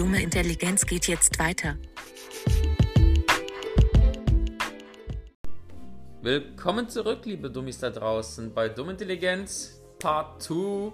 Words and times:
dumme 0.00 0.22
Intelligenz 0.22 0.86
geht 0.86 1.08
jetzt 1.08 1.38
weiter. 1.38 1.76
Willkommen 6.22 6.88
zurück, 6.88 7.26
liebe 7.26 7.50
Dummies 7.50 7.80
da 7.80 7.90
draußen, 7.90 8.54
bei 8.54 8.70
Dumme 8.70 8.92
Intelligenz 8.92 9.82
Part 9.98 10.42
2. 10.42 10.92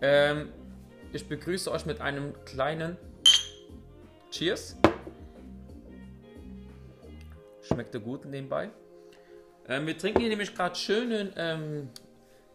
Ähm, 0.00 0.52
ich 1.12 1.26
begrüße 1.26 1.72
euch 1.72 1.86
mit 1.86 2.00
einem 2.00 2.32
kleinen 2.44 2.96
Cheers. 4.30 4.76
Schmeckte 7.62 7.98
gut 7.98 8.26
nebenbei. 8.26 8.70
Ähm, 9.66 9.88
wir 9.88 9.98
trinken 9.98 10.20
hier 10.20 10.28
nämlich 10.28 10.54
gerade 10.54 10.76
schönen 10.76 11.32
ähm, 11.34 11.88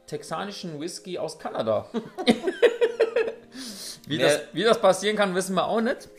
texanischen 0.08 0.80
Whisky 0.80 1.18
aus 1.18 1.38
Kanada. 1.38 1.90
wie, 4.08 4.18
das, 4.18 4.42
wie 4.54 4.64
das 4.64 4.80
passieren 4.80 5.16
kann, 5.16 5.36
wissen 5.36 5.56
wir 5.56 5.66
auch 5.66 5.82
nicht. 5.82 6.10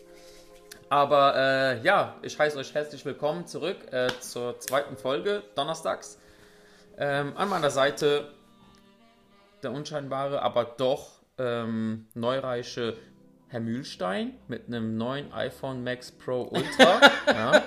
Aber 0.88 1.34
äh, 1.36 1.82
ja, 1.82 2.16
ich 2.22 2.38
heiße 2.38 2.58
euch 2.58 2.72
herzlich 2.74 3.04
willkommen 3.04 3.46
zurück 3.46 3.76
äh, 3.92 4.08
zur 4.20 4.60
zweiten 4.60 4.96
Folge 4.96 5.42
donnerstags. 5.56 6.18
Ähm, 6.98 7.32
an 7.36 7.48
meiner 7.48 7.70
Seite 7.70 8.32
der 9.62 9.72
unscheinbare, 9.72 10.42
aber 10.42 10.64
doch 10.64 11.20
ähm, 11.38 12.06
neureiche 12.14 12.96
Herr 13.48 13.60
Mühlstein 13.60 14.38
mit 14.48 14.66
einem 14.66 14.96
neuen 14.96 15.32
iPhone 15.32 15.82
Max 15.82 16.12
Pro 16.12 16.42
Ultra. 16.42 17.00
ja. 17.26 17.64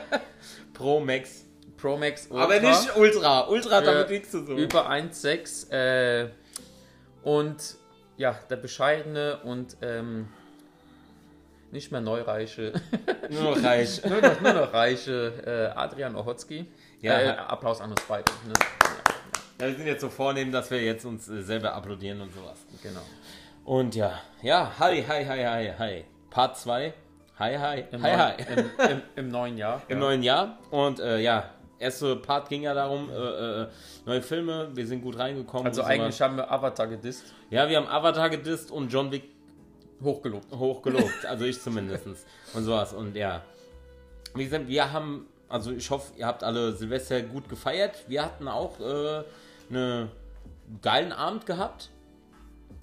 Pro 0.74 1.00
Max. 1.00 1.46
Pro 1.78 1.98
Max 1.98 2.28
Ultra. 2.30 2.44
Aber 2.44 2.60
nicht 2.60 2.96
Ultra. 2.96 3.48
Ultra 3.48 3.76
hat 3.78 3.88
damit 3.88 4.10
nichts 4.10 4.32
zu 4.32 4.46
tun. 4.46 4.58
Über 4.58 4.90
1,6. 4.90 5.72
Äh, 5.72 6.30
und 7.24 7.79
ja, 8.20 8.38
der 8.50 8.58
bescheidene 8.58 9.38
und 9.44 9.78
ähm, 9.82 10.28
nicht 11.72 11.92
mehr 11.92 12.02
neureiche, 12.02 12.74
Nur 13.30 13.56
noch 13.56 13.64
reich. 13.64 14.04
nur, 14.10 14.22
noch, 14.22 14.42
nur 14.42 14.54
noch 14.54 14.74
reiche 14.74 15.72
äh, 15.74 15.78
Adrian 15.78 16.16
Ochotski. 16.16 16.68
Ja. 17.02 17.20
Äh, 17.20 17.30
Applaus 17.30 17.80
an 17.80 17.92
uns 17.92 18.02
beide. 18.08 18.30
Ne? 18.46 18.54
Ja, 19.62 19.68
wir 19.68 19.76
sind 19.76 19.88
jetzt 19.88 20.02
so 20.02 20.10
vornehm, 20.10 20.52
dass 20.52 20.70
wir 20.70 20.84
jetzt 20.84 21.06
uns 21.06 21.30
äh, 21.30 21.42
selber 21.44 21.74
applaudieren 21.74 22.20
und 22.20 22.34
sowas. 22.34 22.66
Genau. 22.84 23.02
Und 23.64 23.96
ja, 23.96 24.20
ja, 24.42 24.74
hi, 24.80 25.02
hi, 25.08 25.26
hi, 25.26 25.46
hi, 25.46 25.74
hi. 25.78 26.06
Part 26.30 26.58
2. 26.58 26.94
Hi, 27.38 27.58
hi, 27.58 27.86
Im, 27.92 28.04
hi, 28.04 28.18
neuen, 28.18 28.20
hi. 28.20 28.34
Im, 28.54 28.92
im, 28.92 29.02
Im 29.16 29.30
neuen 29.30 29.58
Jahr. 29.58 29.82
Im 29.88 29.98
ja. 29.98 30.06
neuen 30.06 30.24
Jahr. 30.24 30.60
Und 30.72 31.00
äh, 31.00 31.20
ja, 31.20 31.52
erste 31.80 32.16
Part 32.16 32.50
ging 32.50 32.64
ja 32.64 32.74
darum, 32.74 33.10
äh, 33.10 33.62
äh, 33.64 33.68
neue 34.06 34.22
Filme, 34.22 34.70
wir 34.74 34.86
sind 34.86 35.02
gut 35.02 35.18
reingekommen. 35.18 35.66
Also 35.66 35.84
eigentlich 35.84 36.22
haben 36.22 36.38
wir 36.38 36.52
Avatar 36.52 36.88
gedisst. 36.88 37.34
Ja, 37.50 37.68
wir 37.70 37.78
haben 37.78 37.88
Avatar 37.88 38.30
gedisst 38.30 38.72
und 38.72 38.92
John 38.92 39.12
Wick 39.12 39.24
Hochgelobt. 40.04 40.52
hochgelobt. 40.52 41.26
also 41.28 41.46
ich 41.46 41.62
zumindest. 41.62 42.06
Und 42.54 42.64
sowas. 42.64 42.94
Und 42.94 43.16
ja. 43.16 43.42
Wie 44.36 44.46
gesagt, 44.46 44.68
wir 44.68 44.92
haben, 44.92 45.28
also 45.50 45.72
ich 45.72 45.90
hoffe, 45.90 46.14
ihr 46.18 46.26
habt 46.26 46.44
alle 46.44 46.74
Silvester 46.74 47.22
gut 47.22 47.50
gefeiert. 47.50 48.06
Wir 48.08 48.24
hatten 48.24 48.48
auch 48.48 48.80
äh, 48.80 49.24
einen 49.70 50.10
geilen 50.82 51.12
Abend 51.12 51.46
gehabt. 51.46 51.90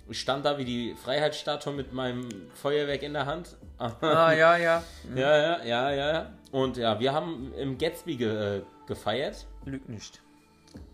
Ich 0.09 0.21
stand 0.21 0.45
da 0.45 0.57
wie 0.59 0.65
die 0.65 0.95
Freiheitsstatue 0.95 1.73
mit 1.73 1.93
meinem 1.93 2.29
Feuerwerk 2.55 3.03
in 3.03 3.12
der 3.12 3.27
Hand. 3.27 3.57
Ah, 3.79 4.33
ja, 4.33 4.57
ja. 4.57 4.83
Ja, 5.15 5.37
ja, 5.37 5.65
ja, 5.65 5.91
ja. 5.93 6.31
Und 6.53 6.77
ja, 6.77 6.99
wir 7.01 7.12
haben 7.12 7.53
im 7.55 7.77
Gatsby 7.77 8.17
ge, 8.17 8.59
äh, 8.59 8.62
gefeiert. 8.87 9.47
Lügt 9.65 9.89
nicht. 9.89 10.21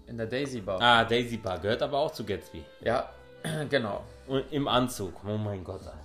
In 0.06 0.16
der 0.16 0.26
Daisy 0.26 0.60
Bar. 0.60 0.80
Ah, 0.80 1.04
Daisy 1.04 1.36
Bar 1.36 1.58
gehört 1.58 1.82
aber 1.82 1.98
auch 1.98 2.10
zu 2.12 2.24
Gatsby. 2.24 2.64
Ja, 2.80 3.10
genau. 3.68 4.02
Und 4.26 4.44
im 4.50 4.66
Anzug. 4.66 5.14
Oh 5.26 5.36
mein 5.36 5.62
Gott, 5.62 5.80
Alter. 5.82 5.98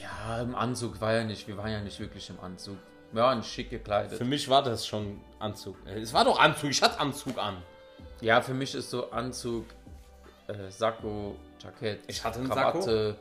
Ja, 0.00 0.40
im 0.42 0.54
Anzug 0.54 1.00
war 1.00 1.14
ja 1.14 1.24
nicht. 1.24 1.48
Wir 1.48 1.56
waren 1.56 1.70
ja 1.72 1.80
nicht 1.80 1.98
wirklich 1.98 2.30
im 2.30 2.38
Anzug. 2.40 2.76
Wir 3.12 3.22
waren 3.22 3.42
schick 3.42 3.70
gekleidet. 3.70 4.16
Für 4.18 4.24
mich 4.24 4.48
war 4.48 4.62
das 4.62 4.86
schon 4.86 5.20
Anzug. 5.40 5.76
Äh, 5.84 5.98
Es 6.00 6.12
war 6.14 6.24
doch 6.24 6.38
Anzug, 6.38 6.70
ich 6.70 6.80
hatte 6.80 7.00
Anzug 7.00 7.36
an. 7.38 7.56
Ja, 8.20 8.40
für 8.40 8.54
mich 8.54 8.72
ist 8.74 8.90
so 8.90 9.10
Anzug, 9.10 9.66
äh, 10.46 10.70
Sakko, 10.70 11.34
Jackett, 11.62 12.00
Ich 12.06 12.22
hatte 12.24 12.38
einen 12.40 12.48
Krawatte, 12.48 13.16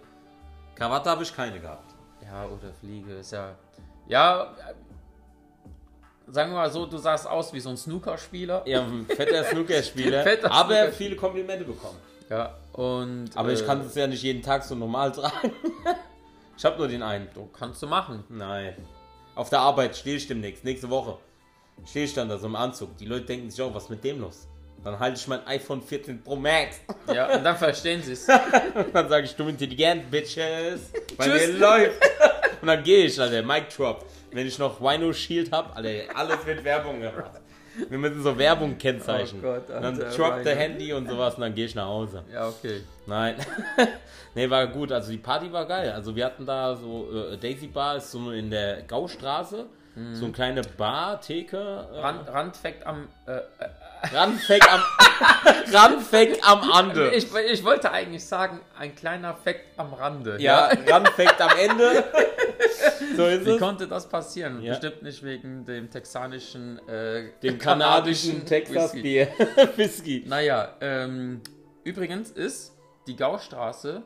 Krawatte 0.76 1.10
habe 1.10 1.24
ich 1.24 1.36
keine 1.36 1.60
gehabt. 1.60 1.94
ja, 2.24 2.46
oder 2.46 2.72
Fliege, 2.80 3.16
ist 3.16 3.32
ja. 3.32 3.56
Ja, 4.08 4.44
äh, 4.44 6.32
sagen 6.32 6.52
wir 6.52 6.58
mal 6.58 6.72
so, 6.72 6.86
du 6.86 6.98
sahst 6.98 7.28
aus 7.28 7.52
wie 7.54 7.60
so 7.60 7.70
ein 7.70 7.78
Snookerspieler. 7.78 8.64
Ja, 8.68 8.84
ein 8.84 9.06
fetter 9.06 9.44
Snookerspieler. 9.52 10.24
Fetter 10.24 10.52
aber 10.52 10.74
Snooker- 10.76 10.92
viele 10.94 11.16
Komplimente 11.16 11.66
bekommen. 11.66 11.98
Ja, 12.30 12.56
und. 12.74 13.30
Aber 13.36 13.52
ich 13.52 13.62
äh, 13.62 13.66
kann 13.66 13.82
es 13.82 13.96
ja 13.96 14.08
nicht 14.08 14.22
jeden 14.24 14.42
Tag 14.42 14.64
so 14.64 14.76
normal 14.76 15.12
tragen. 15.14 15.52
ich 16.58 16.66
habe 16.66 16.78
nur 16.78 16.88
den 16.88 17.04
einen. 17.04 17.28
Du 17.34 17.48
kannst 17.48 17.82
du 17.82 17.88
machen. 17.88 18.24
Nein. 18.30 18.76
Auf 19.36 19.50
der 19.50 19.60
Arbeit 19.60 19.96
stehe 19.96 20.18
ich 20.18 20.28
demnächst, 20.28 20.64
nächste 20.64 20.90
Woche. 20.90 21.18
Stehe 21.86 22.06
ich 22.06 22.14
dann 22.14 22.28
da 22.28 22.38
so 22.38 22.48
im 22.48 22.56
Anzug. 22.58 22.98
Die 22.98 23.06
Leute 23.06 23.26
denken 23.26 23.50
sich 23.50 23.62
auch, 23.62 23.74
was 23.74 23.84
ist 23.84 23.90
mit 23.90 24.04
dem 24.04 24.20
los? 24.20 24.49
Dann 24.84 25.00
halte 25.00 25.20
ich 25.20 25.28
mein 25.28 25.46
iPhone 25.48 25.82
14 25.82 26.22
Pro 26.24 26.36
Max. 26.36 26.80
Ja, 27.14 27.36
und 27.36 27.44
dann 27.44 27.58
verstehen 27.58 28.04
sie 28.04 28.14
es. 28.14 28.28
Und 28.28 28.94
dann 28.94 29.10
sage 29.10 29.26
ich, 29.26 29.36
du 29.36 29.48
intelligent, 29.48 30.12
Bitches. 30.12 30.92
Bei 31.18 31.26
Tschüss. 31.26 31.48
mir 31.48 31.58
läuft. 31.58 32.02
Und 32.62 32.68
dann 32.68 32.84
gehe 32.84 33.06
ich, 33.06 33.20
Alter, 33.20 33.42
Mic 33.42 33.66
Drop. 33.76 34.06
Wenn 34.32 34.46
ich 34.46 34.60
noch 34.60 34.80
Wino 34.80 35.12
Shield 35.12 35.52
habe, 35.52 35.76
Alter, 35.76 36.16
alles 36.16 36.46
wird 36.46 36.64
Werbung 36.64 37.02
gemacht. 37.02 37.42
Wir 37.90 37.98
müssen 37.98 38.22
so 38.22 38.38
Werbung 38.38 38.78
kennzeichnen. 38.78 39.42
Oh 39.44 39.48
Gott, 39.48 39.70
und 39.70 39.82
dann 39.82 40.02
Alter, 40.02 40.16
drop 40.16 40.44
der. 40.44 40.56
Handy 40.56 40.94
und 40.94 41.10
sowas 41.10 41.36
und 41.36 41.42
dann 41.42 41.56
gehe 41.56 41.66
ich 41.66 41.76
nach 41.76 41.88
Hause. 41.88 42.24
Ja, 42.32 42.48
okay. 42.48 42.82
Nein. 43.08 43.36
nee, 44.36 44.50
war 44.50 44.68
gut. 44.68 44.92
Also 44.92 45.12
die 45.12 45.18
Party 45.18 45.52
war 45.52 45.66
geil. 45.66 45.92
Also 45.92 46.16
wir 46.16 46.26
hatten 46.26 46.46
da 46.46 46.76
so, 46.76 47.10
äh, 47.32 47.38
Daisy 47.38 47.68
Bar 47.68 47.98
ist 47.98 48.12
so 48.12 48.32
in 48.32 48.52
der 48.52 48.84
Gaustraße. 48.84 49.66
So 50.14 50.26
eine 50.26 50.34
kleine 50.34 50.62
Bar, 50.62 51.20
Theke. 51.20 51.58
Äh, 51.58 52.00
Rand, 52.00 52.30
Randfact 52.30 52.86
am. 52.86 53.10
Äh, 53.26 53.40
Randfeck 54.14 54.64
am, 54.72 54.82
Randfeck 55.74 56.40
am 56.48 56.72
Ande. 56.72 57.12
ich, 57.12 57.28
ich 57.52 57.64
wollte 57.64 57.92
eigentlich 57.92 58.26
sagen, 58.26 58.62
ein 58.78 58.96
kleiner 58.96 59.36
Fact 59.36 59.66
am 59.78 59.94
Rande. 59.94 60.38
ja, 60.40 60.70
Randfeck 60.88 61.40
am 61.40 61.58
Ende. 61.58 62.04
So 63.16 63.26
ist 63.26 63.46
Wie 63.46 63.52
es. 63.52 63.60
konnte 63.60 63.88
das 63.88 64.08
passieren? 64.08 64.62
Ja. 64.62 64.74
Bestimmt 64.74 65.02
nicht 65.04 65.24
wegen 65.24 65.66
dem 65.66 65.90
texanischen, 65.90 66.80
äh, 66.88 67.32
Dem 67.42 67.58
kanadischen 67.58 68.46
Texas 68.46 68.94
Whisky. 68.94 69.02
Bier. 69.02 69.28
Whisky. 69.76 70.24
Naja, 70.28 70.76
ähm, 70.82 71.42
übrigens 71.84 72.32
ist 72.32 72.78
die 73.08 73.16
Gaustraße 73.16 74.04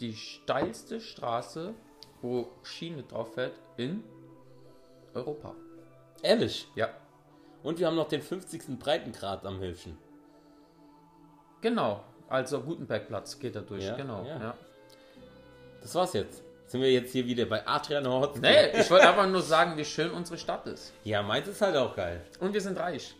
die 0.00 0.14
steilste 0.14 1.00
Straße, 1.00 1.74
wo 2.20 2.48
Schiene 2.62 3.02
drauf 3.02 3.34
fährt 3.34 3.54
in 3.76 4.02
Europa. 5.14 5.54
Ehrlich. 6.22 6.68
Ja, 6.74 6.88
Und 7.66 7.80
wir 7.80 7.88
haben 7.88 7.96
noch 7.96 8.06
den 8.06 8.22
50. 8.22 8.78
Breitengrad 8.78 9.44
am 9.44 9.58
Hilfchen. 9.58 9.98
genau. 11.60 12.04
Also 12.28 12.60
Gutenbergplatz 12.60 13.40
geht 13.40 13.56
da 13.56 13.60
durch. 13.60 13.82
Ja, 13.82 13.96
genau. 13.96 14.24
ja. 14.24 14.38
Ja. 14.38 14.54
Das 15.82 15.92
war's 15.96 16.12
jetzt. 16.12 16.44
Sind 16.68 16.80
wir 16.80 16.92
jetzt 16.92 17.10
hier 17.10 17.26
wieder 17.26 17.44
bei 17.44 17.66
Adrian 17.66 18.06
Hortz? 18.06 18.38
Nee, 18.40 18.70
ich 18.80 18.88
wollte 18.88 19.08
einfach 19.08 19.26
nur 19.26 19.42
sagen, 19.42 19.76
wie 19.76 19.84
schön 19.84 20.12
unsere 20.12 20.38
Stadt 20.38 20.64
ist. 20.68 20.92
Ja, 21.02 21.24
meins 21.24 21.48
ist 21.48 21.60
halt 21.60 21.74
auch 21.76 21.96
geil. 21.96 22.24
Und 22.38 22.54
wir 22.54 22.60
sind 22.60 22.78
reich. 22.78 23.16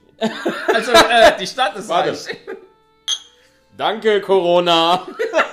Also, 0.72 0.92
äh, 0.92 1.36
die 1.40 1.46
Stadt 1.48 1.74
ist 1.74 1.88
Warte. 1.88 2.10
reich. 2.10 2.36
Danke, 3.76 4.20
Corona. 4.20 5.08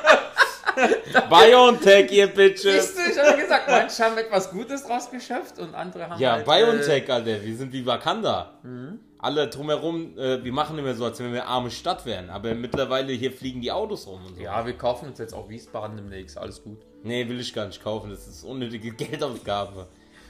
BioNTech, 1.22 2.12
ihr 2.12 2.28
Bitches. 2.28 2.96
Siehst 2.96 2.98
du, 2.98 3.12
ich 3.12 3.18
habe 3.28 3.42
gesagt, 3.42 3.68
manche 3.70 4.04
haben 4.04 4.18
etwas 4.18 4.50
Gutes 4.52 4.84
draus 4.86 5.10
geschöpft 5.10 5.60
und 5.60 5.74
andere 5.76 6.10
haben 6.10 6.20
Ja, 6.22 6.34
halt, 6.34 6.46
BioNTech, 6.46 7.10
Alter. 7.12 7.42
Wir 7.44 7.56
sind 7.56 7.72
wie 7.74 7.86
Wakanda. 7.86 8.60
Mhm. 8.64 9.00
Alle 9.20 9.48
drumherum, 9.48 10.18
äh, 10.18 10.44
wir 10.44 10.52
machen 10.52 10.78
immer 10.78 10.94
so, 10.96 11.06
als 11.06 11.18
wenn 11.20 11.32
wir 11.32 11.42
eine 11.44 11.50
arme 11.50 11.72
Stadt 11.72 12.06
wären. 12.06 12.30
Aber 12.30 12.54
mittlerweile 12.56 13.14
hier 13.14 13.32
fliegen 13.32 13.62
die 13.62 13.72
Autos 13.72 14.06
rum 14.06 14.20
und 14.26 14.36
so. 14.36 14.42
Äh, 14.42 14.46
ja, 14.46 14.66
wir 14.66 14.74
kaufen 14.74 15.08
uns 15.10 15.18
jetzt 15.20 15.34
auch 15.34 15.48
Wiesbaden 15.48 15.96
demnächst. 15.96 16.38
Alles 16.38 16.62
gut. 16.62 16.82
Nee, 17.04 17.28
will 17.30 17.40
ich 17.40 17.54
gar 17.54 17.66
nicht 17.66 17.82
kaufen. 17.82 18.10
Das 18.10 18.28
ist 18.28 18.44
unnötige 18.44 18.92
Geldausgabe. 18.96 19.88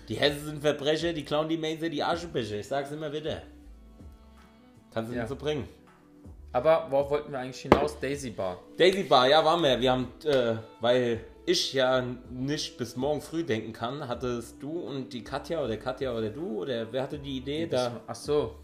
Die 0.10 0.16
Hessen 0.16 0.46
sind 0.46 0.62
Verbrecher, 0.62 1.14
die 1.14 1.24
klauen 1.24 1.50
die 1.50 1.58
Mainzer, 1.58 1.90
die 1.90 2.04
Aschenbecher. 2.04 2.58
Ich 2.58 2.68
sag's 2.68 2.92
immer 2.92 3.12
wieder. 3.12 3.42
Kannst 4.94 5.12
du 5.12 5.16
Ja. 5.16 5.22
nicht 5.24 5.30
so 5.30 5.36
bringen. 5.38 5.68
Aber 6.54 6.88
worauf 6.90 7.10
wollten 7.10 7.32
wir 7.32 7.40
eigentlich 7.40 7.62
hinaus? 7.62 8.00
Daisy 8.00 8.30
Bar. 8.30 8.60
Daisy 8.78 9.04
Bar, 9.04 9.28
ja, 9.28 9.44
waren 9.44 9.62
wir. 9.64 9.80
Wir 9.82 9.92
haben, 9.92 10.08
äh, 10.24 10.56
weil 10.80 11.20
ich 11.46 11.74
ja 11.74 12.04
nicht 12.30 12.78
bis 12.78 12.96
morgen 12.96 13.22
früh 13.22 13.44
denken 13.44 13.74
kann, 13.74 14.08
hattest 14.08 14.62
du 14.62 14.70
und 14.80 15.12
die 15.12 15.24
Katja 15.24 15.64
oder 15.64 15.76
Katja 15.78 16.16
oder 16.16 16.30
du 16.30 16.62
oder 16.62 16.88
wer 16.94 17.04
hatte 17.04 17.20
die 17.20 17.38
Idee 17.38 17.68
da? 17.68 18.00
Ach 18.08 18.16
so. 18.16 18.56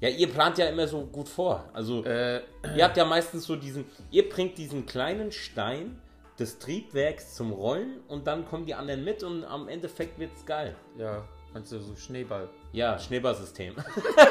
Ja, 0.00 0.08
ihr 0.08 0.28
plant 0.28 0.56
ja 0.58 0.66
immer 0.66 0.86
so 0.86 1.04
gut 1.06 1.28
vor. 1.28 1.64
Also, 1.72 2.04
Äh, 2.04 2.40
ihr 2.76 2.84
habt 2.84 2.96
ja 2.96 3.04
meistens 3.04 3.44
so 3.44 3.56
diesen, 3.56 3.84
ihr 4.10 4.28
bringt 4.28 4.56
diesen 4.56 4.86
kleinen 4.86 5.32
Stein 5.32 5.98
des 6.38 6.58
Triebwerks 6.58 7.34
zum 7.34 7.52
Rollen 7.52 8.00
und 8.08 8.26
dann 8.26 8.46
kommen 8.46 8.64
die 8.64 8.74
anderen 8.74 9.02
mit 9.04 9.22
und 9.22 9.44
am 9.44 9.68
Endeffekt 9.68 10.18
wird's 10.18 10.44
geil. 10.46 10.74
ja, 10.98 11.22
meinst 11.52 11.72
du 11.72 11.80
so 11.80 11.96
Schneeball? 11.96 12.48
Ja, 12.72 12.98
Schneeballsystem. 12.98 13.74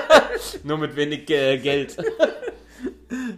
Nur 0.64 0.78
mit 0.78 0.96
wenig 0.96 1.30
äh, 1.30 1.58
Geld. 1.58 1.98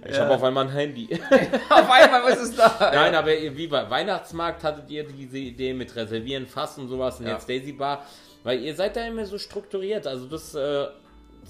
Ich 0.07 0.19
habe 0.19 0.31
auf 0.35 0.43
einmal 0.43 0.65
ein 0.65 0.71
Handy. 0.71 1.07
Auf 1.69 1.89
einmal 1.89 2.23
was 2.23 2.41
ist 2.41 2.59
da. 2.59 2.91
Nein, 2.93 3.15
aber 3.15 3.31
wie 3.31 3.67
bei 3.67 3.89
Weihnachtsmarkt 3.89 4.63
hattet 4.63 4.89
ihr 4.91 5.05
diese 5.05 5.37
Idee 5.37 5.73
mit 5.73 5.95
Reservieren, 5.95 6.45
Fass 6.45 6.77
und 6.77 6.89
sowas 6.89 7.19
und 7.19 7.27
Ja. 7.27 7.33
jetzt 7.33 7.47
Daisy 7.47 7.71
Bar, 7.71 8.05
weil 8.43 8.59
ihr 8.59 8.75
seid 8.75 8.95
da 8.97 9.05
immer 9.05 9.25
so 9.25 9.37
strukturiert. 9.37 10.07
Also 10.07 10.25
das 10.27 10.53
äh, 10.55 10.87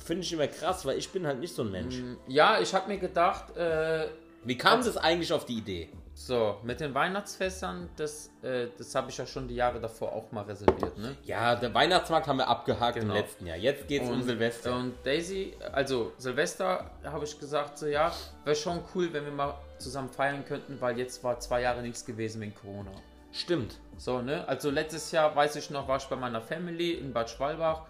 finde 0.06 0.22
ich 0.24 0.34
immer 0.34 0.48
krass, 0.48 0.86
weil 0.86 0.98
ich 0.98 1.10
bin 1.10 1.26
halt 1.26 1.40
nicht 1.40 1.56
so 1.56 1.64
ein 1.64 1.72
Mensch. 1.72 1.96
Ja, 2.28 2.60
ich 2.60 2.74
habe 2.76 2.88
mir 2.90 2.98
gedacht, 3.00 3.56
äh, 3.58 4.06
Wie 4.44 4.58
kam 4.58 4.84
das 4.84 4.98
eigentlich 4.98 5.32
auf 5.34 5.46
die 5.46 5.58
Idee? 5.58 5.90
so, 6.14 6.58
mit 6.64 6.80
den 6.80 6.94
Weihnachtsfässern, 6.94 7.90
das, 7.96 8.30
äh, 8.44 8.68
das 8.78 8.94
habe 8.94 9.10
ich 9.10 9.18
ja 9.18 9.26
schon 9.26 9.48
die 9.48 9.56
Jahre 9.56 9.80
davor 9.80 10.14
auch 10.14 10.32
mal 10.32 10.44
reserviert, 10.44 10.98
ne? 10.98 11.16
Ja, 11.24 11.56
der 11.56 11.74
Weihnachtsmarkt 11.74 12.28
haben 12.28 12.38
wir 12.38 12.48
abgehakt 12.48 12.96
Genau. 13.00 13.14
im 13.16 13.20
letzten 13.20 13.48
Jahr. 13.48 13.58
Jetzt 13.58 13.88
geht's 13.88 14.08
um 14.08 14.22
Silvester. 14.22 14.76
Und 14.76 14.94
Daisy, 15.04 15.54
also 15.72 16.12
Silvester, 16.18 16.92
habe 17.04 17.26
ich 17.26 17.40
gesagt, 17.40 17.78
so 17.80 17.88
ja, 17.88 18.12
wäre 18.44 18.56
schon 18.56 18.82
cool, 18.94 19.12
wenn 19.14 19.26
wir 19.26 19.32
mal 19.32 19.56
zusammen 19.80 20.10
feiern 20.10 20.46
könnten, 20.46 20.80
weil 20.80 20.98
jetzt 21.00 21.24
war 21.24 21.40
zwei 21.40 21.62
Jahre 21.62 21.82
nichts 21.82 22.06
gewesen 22.06 22.42
wegen 22.42 22.54
Corona. 22.54 22.92
Stimmt. 23.32 23.80
So, 23.98 24.22
ne? 24.22 24.48
Also 24.48 24.70
letztes 24.70 25.12
Jahr, 25.12 25.36
weiß 25.36 25.56
ich 25.56 25.70
noch, 25.72 25.88
war 25.88 25.98
ich 25.98 26.06
bei 26.06 26.18
meiner 26.18 26.42
Family 26.42 26.92
in 26.92 27.14
Bad 27.14 27.30
Schwalbach. 27.30 27.86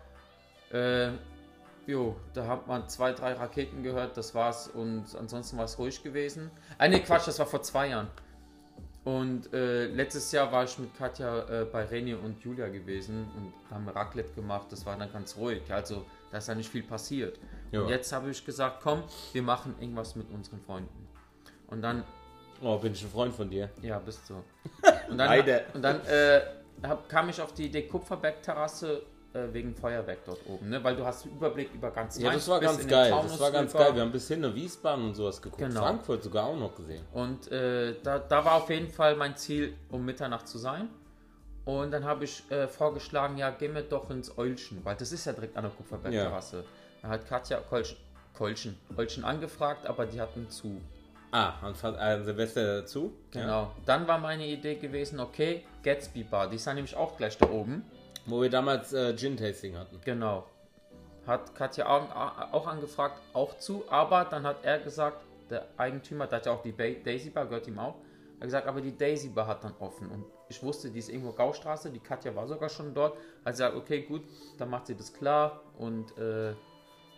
Äh, 0.72 1.10
jo, 1.88 2.16
da 2.34 2.48
hat 2.48 2.68
man 2.68 2.88
zwei, 2.90 3.14
drei 3.14 3.34
Raketen 3.34 3.84
gehört, 3.84 4.16
das 4.18 4.34
war's. 4.36 4.68
Und 4.68 5.06
ansonsten 5.18 5.58
war 5.58 5.66
es 5.66 5.78
ruhig 5.78 6.02
gewesen. 6.04 6.52
Ah, 6.78 6.88
ne, 6.88 7.02
Quatsch, 7.02 7.28
das 7.28 7.40
war 7.40 7.46
vor 7.46 7.62
zwei 7.62 7.88
Jahren. 7.90 8.08
Und 9.04 9.52
äh, 9.52 9.88
letztes 9.88 10.32
Jahr 10.32 10.52
war 10.52 10.64
ich 10.64 10.78
mit 10.78 10.96
Katja 10.96 11.62
äh, 11.62 11.66
bei 11.66 11.86
René 11.86 12.16
und 12.16 12.40
Julia 12.44 12.68
gewesen 12.68 13.26
und 13.36 13.54
haben 13.74 13.90
Raclette 13.90 14.34
gemacht. 14.36 14.68
Das 14.72 14.86
war 14.86 14.96
dann 14.96 15.12
ganz 15.12 15.36
ruhig. 15.38 15.64
Also, 15.74 16.06
da 16.32 16.38
ist 16.38 16.48
ja 16.48 16.54
nicht 16.54 16.70
viel 16.70 16.84
passiert. 16.84 17.40
Ja. 17.72 17.82
Und 17.82 17.90
jetzt 17.90 18.12
habe 18.14 18.30
ich 18.30 18.46
gesagt, 18.46 18.82
komm, 18.84 19.04
wir 19.34 19.42
machen 19.42 19.74
irgendwas 19.80 20.16
mit 20.16 20.30
unseren 20.30 20.60
Freunden. 20.62 21.08
Und 21.68 21.82
dann 21.82 22.04
Oh, 22.64 22.78
bin 22.78 22.94
ich 22.94 23.04
ein 23.04 23.10
Freund 23.10 23.34
von 23.34 23.50
dir. 23.50 23.72
ja, 23.82 23.98
bist 23.98 24.30
du. 24.30 24.36
Und 25.10 25.18
dann, 25.18 25.44
und 25.74 25.82
dann 25.82 26.06
äh, 26.06 26.42
hab, 26.84 27.10
kam 27.10 27.28
ich 27.28 27.42
auf 27.42 27.54
die 27.54 27.66
Idee 27.66 27.88
Kupferbergterrasse 27.88 29.02
wegen 29.54 29.74
Feuerwerk 29.76 30.20
dort 30.26 30.40
oben, 30.48 30.70
ne? 30.70 30.84
weil 30.84 30.96
du 30.96 31.06
hast 31.06 31.26
Überblick 31.26 31.74
über 31.74 31.90
ganz 31.92 32.20
Ja, 32.20 32.32
das 32.32 32.48
war 32.50 32.60
ganz 32.60 32.86
geil. 32.88 33.12
Das 33.12 33.40
war 33.40 33.52
ganz 33.52 33.74
geil. 33.74 33.96
Wir 33.96 34.02
haben 34.02 34.12
bis 34.12 34.28
hin 34.28 34.42
nach 34.42 34.54
Wiesbaden 34.54 35.06
und 35.06 35.16
sowas 35.16 35.42
geguckt. 35.42 35.62
Genau. 35.62 35.82
Frankfurt 35.82 36.24
sogar 36.24 36.46
auch 36.46 36.58
noch 36.58 36.76
gesehen. 36.76 37.04
Und 37.14 37.52
äh, 37.52 37.96
da, 38.04 38.20
da 38.20 38.44
war 38.44 38.56
auf 38.56 38.70
jeden 38.70 38.90
Fall 38.90 39.16
mein 39.16 39.38
Ziel, 39.38 39.74
um 39.90 40.04
Mitternacht 40.06 40.48
zu 40.48 40.58
sein. 40.58 40.90
Und 41.64 41.92
dann 41.92 42.04
habe 42.06 42.24
ich 42.26 42.44
äh, 42.52 42.68
vorgeschlagen, 42.68 43.38
ja, 43.38 43.52
gehen 43.52 43.76
wir 43.76 43.84
doch 43.84 44.10
ins 44.10 44.36
Eulchen, 44.38 44.84
weil 44.84 44.96
das 44.96 45.12
ist 45.12 45.26
ja 45.26 45.32
direkt 45.34 45.56
an 45.56 45.64
der 45.64 45.72
Kupferbergterrasse. 45.72 46.64
Da 47.04 47.08
hat 47.08 47.28
Katja 47.28 47.60
Kolsch, 47.60 47.96
Kolchen, 48.36 48.78
Eulchen 48.98 49.24
angefragt, 49.24 49.86
aber 49.86 50.06
die 50.08 50.20
hatten 50.20 50.50
zu. 50.50 50.82
Ah, 51.32 51.54
an, 51.62 51.76
Fa- 51.76 51.94
an 51.94 52.26
Silvester 52.26 52.82
dazu. 52.82 53.14
Genau. 53.32 53.72
Dann 53.86 54.06
war 54.08 54.18
meine 54.18 54.46
Idee 54.46 54.76
gewesen, 54.76 55.20
okay, 55.20 55.64
Gatsby 55.84 56.24
Bar, 56.24 56.50
die 56.50 56.58
ist 56.58 56.66
ja 56.66 56.74
nämlich 56.74 56.96
auch 56.98 57.16
gleich 57.16 57.38
da 57.38 57.50
oben. 57.50 57.86
Wo 58.26 58.42
wir 58.42 58.50
damals 58.50 58.94
äh, 58.94 59.16
Gin-Tasting 59.16 59.78
hatten. 59.78 60.00
Genau. 60.06 60.46
Hat 61.26 61.54
Katja 61.56 61.88
auch, 61.88 62.68
angefragt, 62.68 63.20
auch 63.34 63.58
zu, 63.58 63.84
aber 63.90 64.26
dann 64.26 64.44
hat 64.44 64.64
er 64.64 64.80
gesagt, 64.80 65.18
der 65.50 65.68
Eigentümer, 65.78 66.28
der 66.28 66.38
hat 66.40 66.46
ja 66.46 66.52
auch 66.54 66.64
die 66.64 66.74
Daisy 66.76 67.30
Bar, 67.30 67.46
gehört 67.46 67.68
ihm 67.68 67.78
auch, 67.78 67.96
hat 68.40 68.42
gesagt, 68.42 68.68
aber 68.68 68.82
die 68.82 68.98
Daisy 68.98 69.30
Bar 69.30 69.46
hat 69.48 69.64
dann 69.64 69.74
offen. 69.80 70.10
Und 70.10 70.26
ich 70.50 70.62
wusste, 70.64 70.90
die 70.90 71.00
ist 71.00 71.10
irgendwo 71.10 71.32
Gaustraße, 71.32 71.92
die 71.92 72.00
Katja 72.00 72.36
war 72.36 72.48
sogar 72.48 72.70
schon 72.70 72.94
dort. 72.94 73.18
Also 73.44 73.64
gesagt, 73.64 73.76
okay, 73.76 74.02
gut, 74.02 74.24
dann 74.58 74.70
macht 74.70 74.88
sie 74.88 74.96
das 74.96 75.14
klar 75.14 75.62
und 75.78 76.18
äh, 76.18 76.54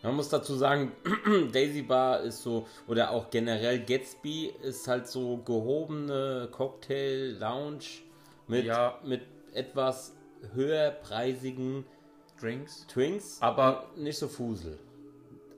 Man 0.04 0.16
muss 0.16 0.28
dazu 0.30 0.56
sagen, 0.56 0.92
Daisy 1.54 1.84
Bar 1.84 2.22
ist 2.22 2.44
so, 2.44 2.68
oder 2.88 3.12
auch 3.12 3.30
generell 3.30 3.80
Gatsby 3.80 4.54
ist 4.62 4.86
halt 4.88 5.08
so 5.08 5.38
gehobene 5.38 6.50
Cocktail-Lounge 6.52 7.86
mit, 8.48 8.66
Ja. 8.66 9.00
mit 9.06 9.22
etwas 9.54 10.14
höherpreisigen 10.54 11.86
Drinks. 12.40 12.86
Twinks, 12.88 13.38
Aber- 13.42 13.86
nicht 13.96 14.18
so 14.18 14.28
Fusel. 14.28 14.78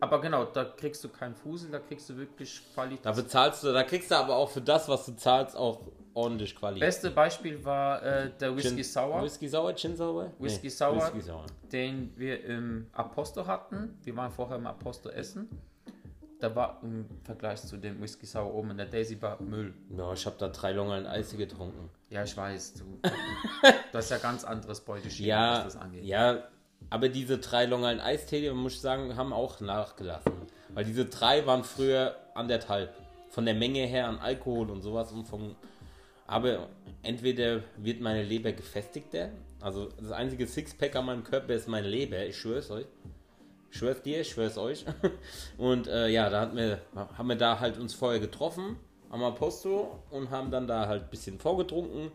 Aber 0.01 0.21
genau, 0.21 0.45
da 0.45 0.65
kriegst 0.65 1.03
du 1.03 1.09
keinen 1.09 1.35
Fusel, 1.35 1.71
da 1.71 1.79
kriegst 1.79 2.09
du 2.09 2.17
wirklich 2.17 2.61
Qualität. 2.73 3.05
Da 3.05 3.11
bezahlst 3.13 3.63
du, 3.63 3.71
da 3.73 3.83
kriegst 3.83 4.11
du 4.11 4.15
aber 4.15 4.35
auch 4.35 4.49
für 4.49 4.61
das, 4.61 4.87
was 4.87 5.05
du 5.05 5.15
zahlst, 5.15 5.55
auch 5.55 5.81
ordentlich 6.13 6.55
Qualität. 6.55 6.81
Beste 6.87 7.11
Beispiel 7.11 7.63
war 7.63 8.03
äh, 8.03 8.29
der 8.39 8.55
Whisky 8.55 8.75
Gin- 8.75 8.83
Sour. 8.83 9.23
Whisky 9.23 9.47
Sour, 9.47 9.73
Gin 9.75 9.95
Sour? 9.95 10.31
Whisky 10.37 10.69
Sour. 10.69 10.97
Whisky 10.97 11.21
Sour. 11.21 11.45
den 11.71 12.11
wir 12.17 12.43
im 12.43 12.87
Aposto 12.91 13.47
hatten. 13.47 13.97
Wir 14.03 14.15
waren 14.15 14.31
vorher 14.31 14.57
im 14.57 14.67
Aposto 14.67 15.09
essen. 15.09 15.49
Da 16.39 16.53
war 16.53 16.79
im 16.83 17.05
Vergleich 17.23 17.61
zu 17.61 17.77
dem 17.77 17.99
Whisky 18.01 18.25
Sour 18.25 18.53
oben 18.53 18.71
in 18.71 18.77
der 18.77 18.85
Daisy 18.87 19.15
Bar 19.15 19.41
Müll. 19.41 19.73
Ja, 19.97 20.11
ich 20.13 20.25
habe 20.25 20.35
da 20.37 20.49
drei 20.49 20.73
Long 20.73 20.87
Island 20.89 21.07
Eis 21.07 21.35
getrunken. 21.35 21.89
Ja, 22.09 22.23
ich 22.23 22.35
weiß. 22.35 22.73
Du, 22.75 22.99
das 23.91 24.05
ist 24.05 24.11
ja 24.11 24.17
ganz 24.17 24.43
anderes 24.43 24.81
Beuteschema, 24.81 25.27
Ja, 25.27 25.57
was 25.65 25.73
das 25.73 25.81
angeht. 25.81 26.03
ja, 26.03 26.43
aber 26.89 27.09
diese 27.09 27.39
drei 27.39 27.65
Long 27.65 27.81
Island 27.81 28.01
Eistee, 28.01 28.51
muss 28.51 28.73
ich 28.73 28.81
sagen, 28.81 29.15
haben 29.15 29.33
auch 29.33 29.59
nachgelassen. 29.59 30.33
Weil 30.69 30.85
diese 30.85 31.05
drei 31.05 31.45
waren 31.45 31.63
früher 31.63 32.15
anderthalb. 32.35 32.93
Von 33.29 33.45
der 33.45 33.55
Menge 33.55 33.85
her 33.85 34.07
an 34.07 34.19
Alkohol 34.19 34.69
und 34.69 34.81
sowas 34.81 35.11
und 35.11 35.25
vom. 35.25 35.55
Aber 36.27 36.69
entweder 37.03 37.61
wird 37.77 38.01
meine 38.01 38.23
Leber 38.23 38.51
gefestigter, 38.51 39.29
also 39.61 39.89
das 39.99 40.11
einzige 40.11 40.47
Sixpack 40.47 40.95
an 40.95 41.05
meinem 41.05 41.23
Körper 41.23 41.53
ist 41.53 41.67
meine 41.67 41.87
Leber, 41.87 42.25
ich 42.25 42.37
schwör's 42.37 42.71
euch. 42.71 42.85
Ich 43.71 43.77
schwör's 43.77 44.01
dir, 44.01 44.21
ich 44.21 44.29
schwör's 44.29 44.57
euch. 44.57 44.85
Und 45.57 45.87
äh, 45.87 46.07
ja, 46.07 46.29
da 46.29 46.41
hatten 46.41 46.55
wir, 46.55 46.79
haben 46.95 47.27
wir 47.27 47.35
da 47.35 47.59
halt 47.59 47.77
uns 47.77 47.93
vorher 47.93 48.19
getroffen 48.19 48.77
am 49.15 49.23
Aposto 49.23 49.99
und 50.11 50.29
haben 50.29 50.51
dann 50.51 50.67
da 50.67 50.87
halt 50.87 51.03
ein 51.03 51.09
bisschen 51.09 51.39
vorgetrunken, 51.39 52.11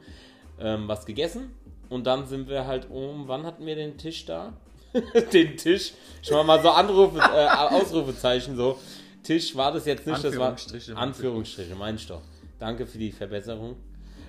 ähm, 0.61 0.87
was 0.87 1.07
gegessen. 1.07 1.55
Und 1.89 2.07
dann 2.07 2.27
sind 2.27 2.49
wir 2.49 2.67
halt 2.67 2.89
um, 2.91 3.27
wann 3.27 3.45
hatten 3.45 3.67
wir 3.67 3.75
den 3.75 3.99
Tisch 3.99 4.27
da? 4.27 4.53
den 5.33 5.57
Tisch. 5.57 5.93
Schon 6.23 6.37
mal, 6.37 6.45
mal 6.45 6.63
so 6.63 6.71
Anrufe, 6.71 7.19
äh, 7.19 7.49
Ausrufezeichen 7.49 8.57
so. 8.57 8.79
Tisch 9.23 9.57
war 9.57 9.73
das 9.73 9.87
jetzt 9.87 10.07
nicht, 10.07 10.23
das 10.23 10.37
war 10.39 10.57
Anführungsstriche. 10.95 11.77
Ich 11.97 12.07
doch. 12.07 12.23
Danke 12.59 12.87
für 12.87 12.99
die 12.99 13.13
Verbesserung. 13.13 13.77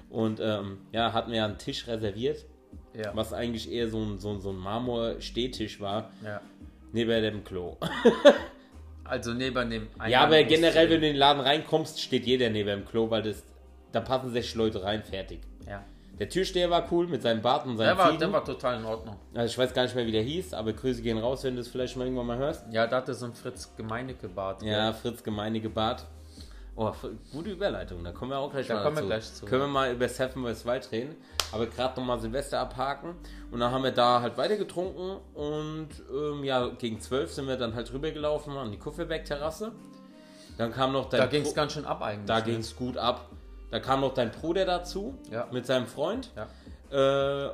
Und 0.09 0.39
ähm, 0.41 0.79
ja, 0.91 1.13
hatten 1.13 1.31
wir 1.31 1.37
ja 1.37 1.45
einen 1.45 1.57
Tisch 1.57 1.87
reserviert, 1.87 2.45
Ja. 2.93 3.15
was 3.15 3.33
eigentlich 3.33 3.71
eher 3.71 3.89
so 3.89 3.99
ein, 3.99 4.19
so 4.19 4.29
ein, 4.31 4.41
so 4.41 4.49
ein 4.49 4.57
Marmor-Stehtisch 4.57 5.79
war, 5.79 6.11
ja. 6.23 6.41
neben 6.91 7.21
dem 7.21 7.43
Klo. 7.43 7.77
Also 9.11 9.33
neben 9.33 9.69
dem 9.69 9.87
Eingang 9.95 10.09
Ja, 10.09 10.21
aber 10.21 10.41
generell, 10.43 10.89
wenn 10.89 11.01
du 11.01 11.07
in 11.07 11.13
den 11.13 11.15
Laden 11.17 11.41
reinkommst, 11.41 11.99
steht 11.99 12.25
jeder 12.25 12.49
neben 12.49 12.69
dem 12.69 12.85
Klo, 12.85 13.09
weil 13.09 13.21
das, 13.21 13.43
da 13.91 13.99
passen 13.99 14.31
sechs 14.31 14.55
Leute 14.55 14.81
rein, 14.83 15.03
fertig. 15.03 15.41
Ja. 15.67 15.83
Der 16.17 16.29
Türsteher 16.29 16.69
war 16.69 16.87
cool 16.93 17.07
mit 17.07 17.21
seinem 17.21 17.41
Bart 17.41 17.65
und 17.65 17.75
seinen 17.75 17.87
Der 17.87 17.97
war, 17.97 18.05
Ziegen. 18.07 18.19
der 18.19 18.31
war 18.31 18.45
total 18.45 18.79
in 18.79 18.85
Ordnung. 18.85 19.17
Also 19.33 19.51
ich 19.51 19.57
weiß 19.57 19.73
gar 19.73 19.83
nicht 19.83 19.95
mehr, 19.95 20.05
wie 20.07 20.13
der 20.13 20.21
hieß, 20.21 20.53
aber 20.53 20.71
Grüße 20.71 21.01
gehen 21.01 21.17
raus, 21.17 21.43
wenn 21.43 21.55
du 21.55 21.61
es 21.61 21.67
vielleicht 21.67 21.97
mal 21.97 22.05
irgendwann 22.05 22.27
mal 22.27 22.37
hörst. 22.37 22.63
Ja, 22.71 22.87
da 22.87 22.97
hatte 22.97 23.13
so 23.13 23.25
ein 23.25 23.33
Fritz 23.33 23.75
Gemeinecke-Bart. 23.75 24.63
Ja, 24.63 24.93
Fritz 24.93 25.21
Gemeinige 25.23 25.69
Bart. 25.69 26.05
Oh, 26.83 26.93
gute 27.31 27.51
Überleitung, 27.51 28.03
da 28.03 28.11
kommen 28.11 28.31
wir 28.31 28.39
auch 28.39 28.51
gleich 28.51 28.65
Da 28.67 28.75
mal 28.75 28.83
kommen 28.83 28.95
wir 28.95 29.01
dazu. 29.01 29.07
gleich 29.09 29.33
zu. 29.35 29.45
Können 29.45 29.61
wir 29.61 29.67
mal 29.67 29.91
über 29.93 30.09
Seven 30.09 30.43
vs. 30.45 30.65
Wild 30.65 30.91
reden. 30.91 31.15
Aber 31.51 31.67
gerade 31.67 31.99
nochmal 31.99 32.19
Silvester 32.19 32.59
abhaken. 32.59 33.13
Und 33.51 33.59
dann 33.59 33.71
haben 33.71 33.83
wir 33.83 33.91
da 33.91 34.21
halt 34.21 34.37
weiter 34.37 34.57
getrunken. 34.57 35.17
Und 35.35 35.89
ähm, 36.11 36.43
ja, 36.43 36.67
gegen 36.69 36.99
12 36.99 37.31
sind 37.33 37.47
wir 37.47 37.57
dann 37.57 37.75
halt 37.75 37.91
rübergelaufen 37.93 38.55
an 38.57 38.71
die 38.71 38.79
Kufferberg-Terrasse. 38.79 39.71
Dann 40.57 40.71
kam 40.71 40.91
noch 40.93 41.09
dein 41.09 41.19
Da 41.21 41.27
ging 41.27 41.43
es 41.43 41.53
ganz 41.53 41.73
schön 41.73 41.85
ab 41.85 42.01
eigentlich. 42.01 42.25
Da 42.25 42.37
ne? 42.39 42.43
ging 42.45 42.59
es 42.59 42.75
gut 42.75 42.97
ab. 42.97 43.29
Da 43.69 43.79
kam 43.79 44.01
noch 44.01 44.13
dein 44.13 44.31
Bruder 44.31 44.65
dazu 44.65 45.13
Ja. 45.29 45.47
mit 45.51 45.65
seinem 45.65 45.85
Freund 45.87 46.31
Ja. 46.35 47.47
äh, 47.47 47.51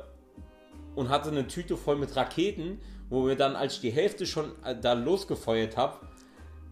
und 0.94 1.08
hatte 1.10 1.28
eine 1.30 1.46
Tüte 1.46 1.76
voll 1.76 1.96
mit 1.96 2.16
Raketen, 2.16 2.80
wo 3.10 3.26
wir 3.26 3.36
dann, 3.36 3.56
als 3.56 3.74
ich 3.74 3.80
die 3.80 3.90
Hälfte 3.90 4.26
schon 4.26 4.52
äh, 4.64 4.74
da 4.74 4.94
losgefeuert 4.94 5.76
habe, 5.76 5.98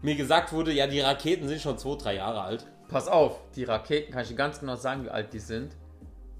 mir 0.01 0.15
gesagt 0.15 0.53
wurde, 0.53 0.71
ja, 0.71 0.87
die 0.87 0.99
Raketen 0.99 1.47
sind 1.47 1.61
schon 1.61 1.77
zwei, 1.77 1.95
drei 1.95 2.15
Jahre 2.15 2.41
alt. 2.41 2.67
Pass 2.87 3.07
auf, 3.07 3.39
die 3.55 3.63
Raketen, 3.63 4.11
kann 4.11 4.21
ich 4.23 4.29
dir 4.29 4.35
ganz 4.35 4.59
genau 4.59 4.75
sagen, 4.75 5.03
wie 5.03 5.09
alt 5.09 5.33
die 5.33 5.39
sind. 5.39 5.75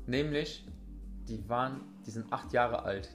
Nämlich, 0.06 0.66
die 1.28 1.48
waren, 1.50 1.82
die 2.06 2.12
sind 2.12 2.32
acht 2.32 2.54
Jahre 2.54 2.84
alt. 2.84 3.10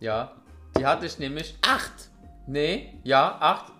Ja, 0.00 0.36
die 0.76 0.86
hatte 0.86 1.06
ich 1.06 1.18
nämlich. 1.18 1.58
Acht! 1.62 2.10
Nee, 2.46 3.00
ja, 3.02 3.36
acht. 3.40 3.72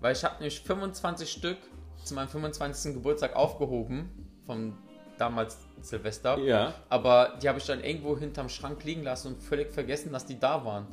Weil 0.00 0.12
ich 0.12 0.24
habe 0.24 0.36
nämlich 0.36 0.60
25 0.60 1.30
Stück 1.30 1.58
zu 2.04 2.14
meinem 2.14 2.28
25. 2.28 2.94
Geburtstag 2.94 3.34
aufgehoben. 3.34 4.08
Von 4.46 4.78
damals 5.18 5.58
Silvester. 5.80 6.38
Ja. 6.38 6.74
Aber 6.88 7.38
die 7.42 7.48
habe 7.48 7.58
ich 7.58 7.66
dann 7.66 7.82
irgendwo 7.82 8.16
hinterm 8.16 8.48
Schrank 8.48 8.84
liegen 8.84 9.02
lassen 9.02 9.34
und 9.34 9.42
völlig 9.42 9.72
vergessen, 9.72 10.12
dass 10.12 10.24
die 10.24 10.38
da 10.38 10.64
waren. 10.64 10.86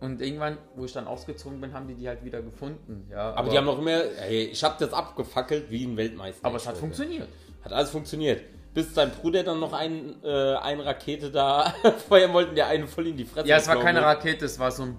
Und 0.00 0.22
irgendwann, 0.22 0.56
wo 0.76 0.84
ich 0.86 0.92
dann 0.92 1.06
ausgezogen 1.06 1.60
bin, 1.60 1.74
haben 1.74 1.86
die 1.86 1.94
die 1.94 2.08
halt 2.08 2.24
wieder 2.24 2.40
gefunden. 2.40 3.06
Ja, 3.10 3.34
Aber, 3.34 3.50
die 3.50 3.56
haben 3.58 3.66
noch 3.66 3.78
immer, 3.78 4.02
ey, 4.26 4.44
ich 4.46 4.64
habe 4.64 4.76
das 4.78 4.92
abgefackelt 4.94 5.70
wie 5.70 5.84
ein 5.84 5.96
Weltmeister. 5.96 6.46
aber 6.46 6.56
es 6.56 6.66
hat 6.66 6.78
funktioniert. 6.78 7.28
Hat 7.62 7.72
alles 7.72 7.90
funktioniert. 7.90 8.40
Bis 8.72 8.94
dein 8.94 9.10
Bruder 9.10 9.42
dann 9.42 9.60
noch 9.60 9.72
ein, 9.74 10.14
äh, 10.24 10.54
eine 10.54 10.86
Rakete 10.86 11.30
da 11.30 11.74
feuern 12.08 12.32
wollten, 12.32 12.54
der 12.54 12.68
eine 12.68 12.86
voll 12.86 13.08
in 13.08 13.16
die 13.16 13.24
Fresse 13.26 13.46
Ja, 13.48 13.56
es 13.58 13.68
war 13.68 13.78
keine 13.80 13.98
ist. 13.98 14.04
Rakete, 14.06 14.44
es 14.46 14.58
war 14.58 14.70
so 14.70 14.84
ein. 14.84 14.96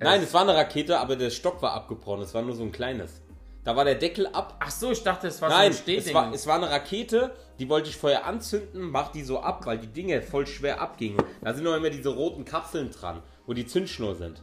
Nein, 0.00 0.20
es 0.22 0.34
war 0.34 0.42
eine 0.42 0.54
Rakete, 0.56 0.98
aber 0.98 1.14
der 1.16 1.30
Stock 1.30 1.62
war 1.62 1.72
abgebrochen. 1.72 2.22
Es 2.22 2.34
war 2.34 2.42
nur 2.42 2.54
so 2.56 2.64
ein 2.64 2.72
kleines. 2.72 3.22
da 3.64 3.76
war 3.76 3.84
der 3.84 3.94
Deckel 3.94 4.26
ab. 4.26 4.56
Ach 4.58 4.70
so, 4.70 4.90
ich 4.90 5.02
dachte, 5.04 5.28
es 5.28 5.40
war 5.40 5.48
Nein, 5.48 5.58
so 5.58 5.66
ein 5.66 5.70
es 5.70 5.78
Stehding. 5.78 6.14
war, 6.14 6.34
es 6.34 6.46
war 6.48 6.56
eine 6.56 6.68
Rakete, 6.68 7.30
die 7.60 7.68
wollte 7.68 7.88
ich 7.88 7.96
vorher 7.96 8.26
anzünden, 8.26 8.90
mach 8.90 9.12
die 9.12 9.22
so 9.22 9.38
ab, 9.40 9.64
weil 9.64 9.78
die 9.78 9.86
Dinge 9.86 10.20
voll 10.20 10.46
schwer 10.48 10.80
abgingen. 10.80 11.22
Da 11.42 11.54
sind 11.54 11.62
noch 11.62 11.76
immer 11.76 11.88
diese 11.90 12.08
roten 12.08 12.44
Kapseln 12.44 12.90
dran, 12.90 13.22
wo 13.46 13.52
die 13.54 13.66
Zündschnur 13.66 14.14
sind. 14.14 14.42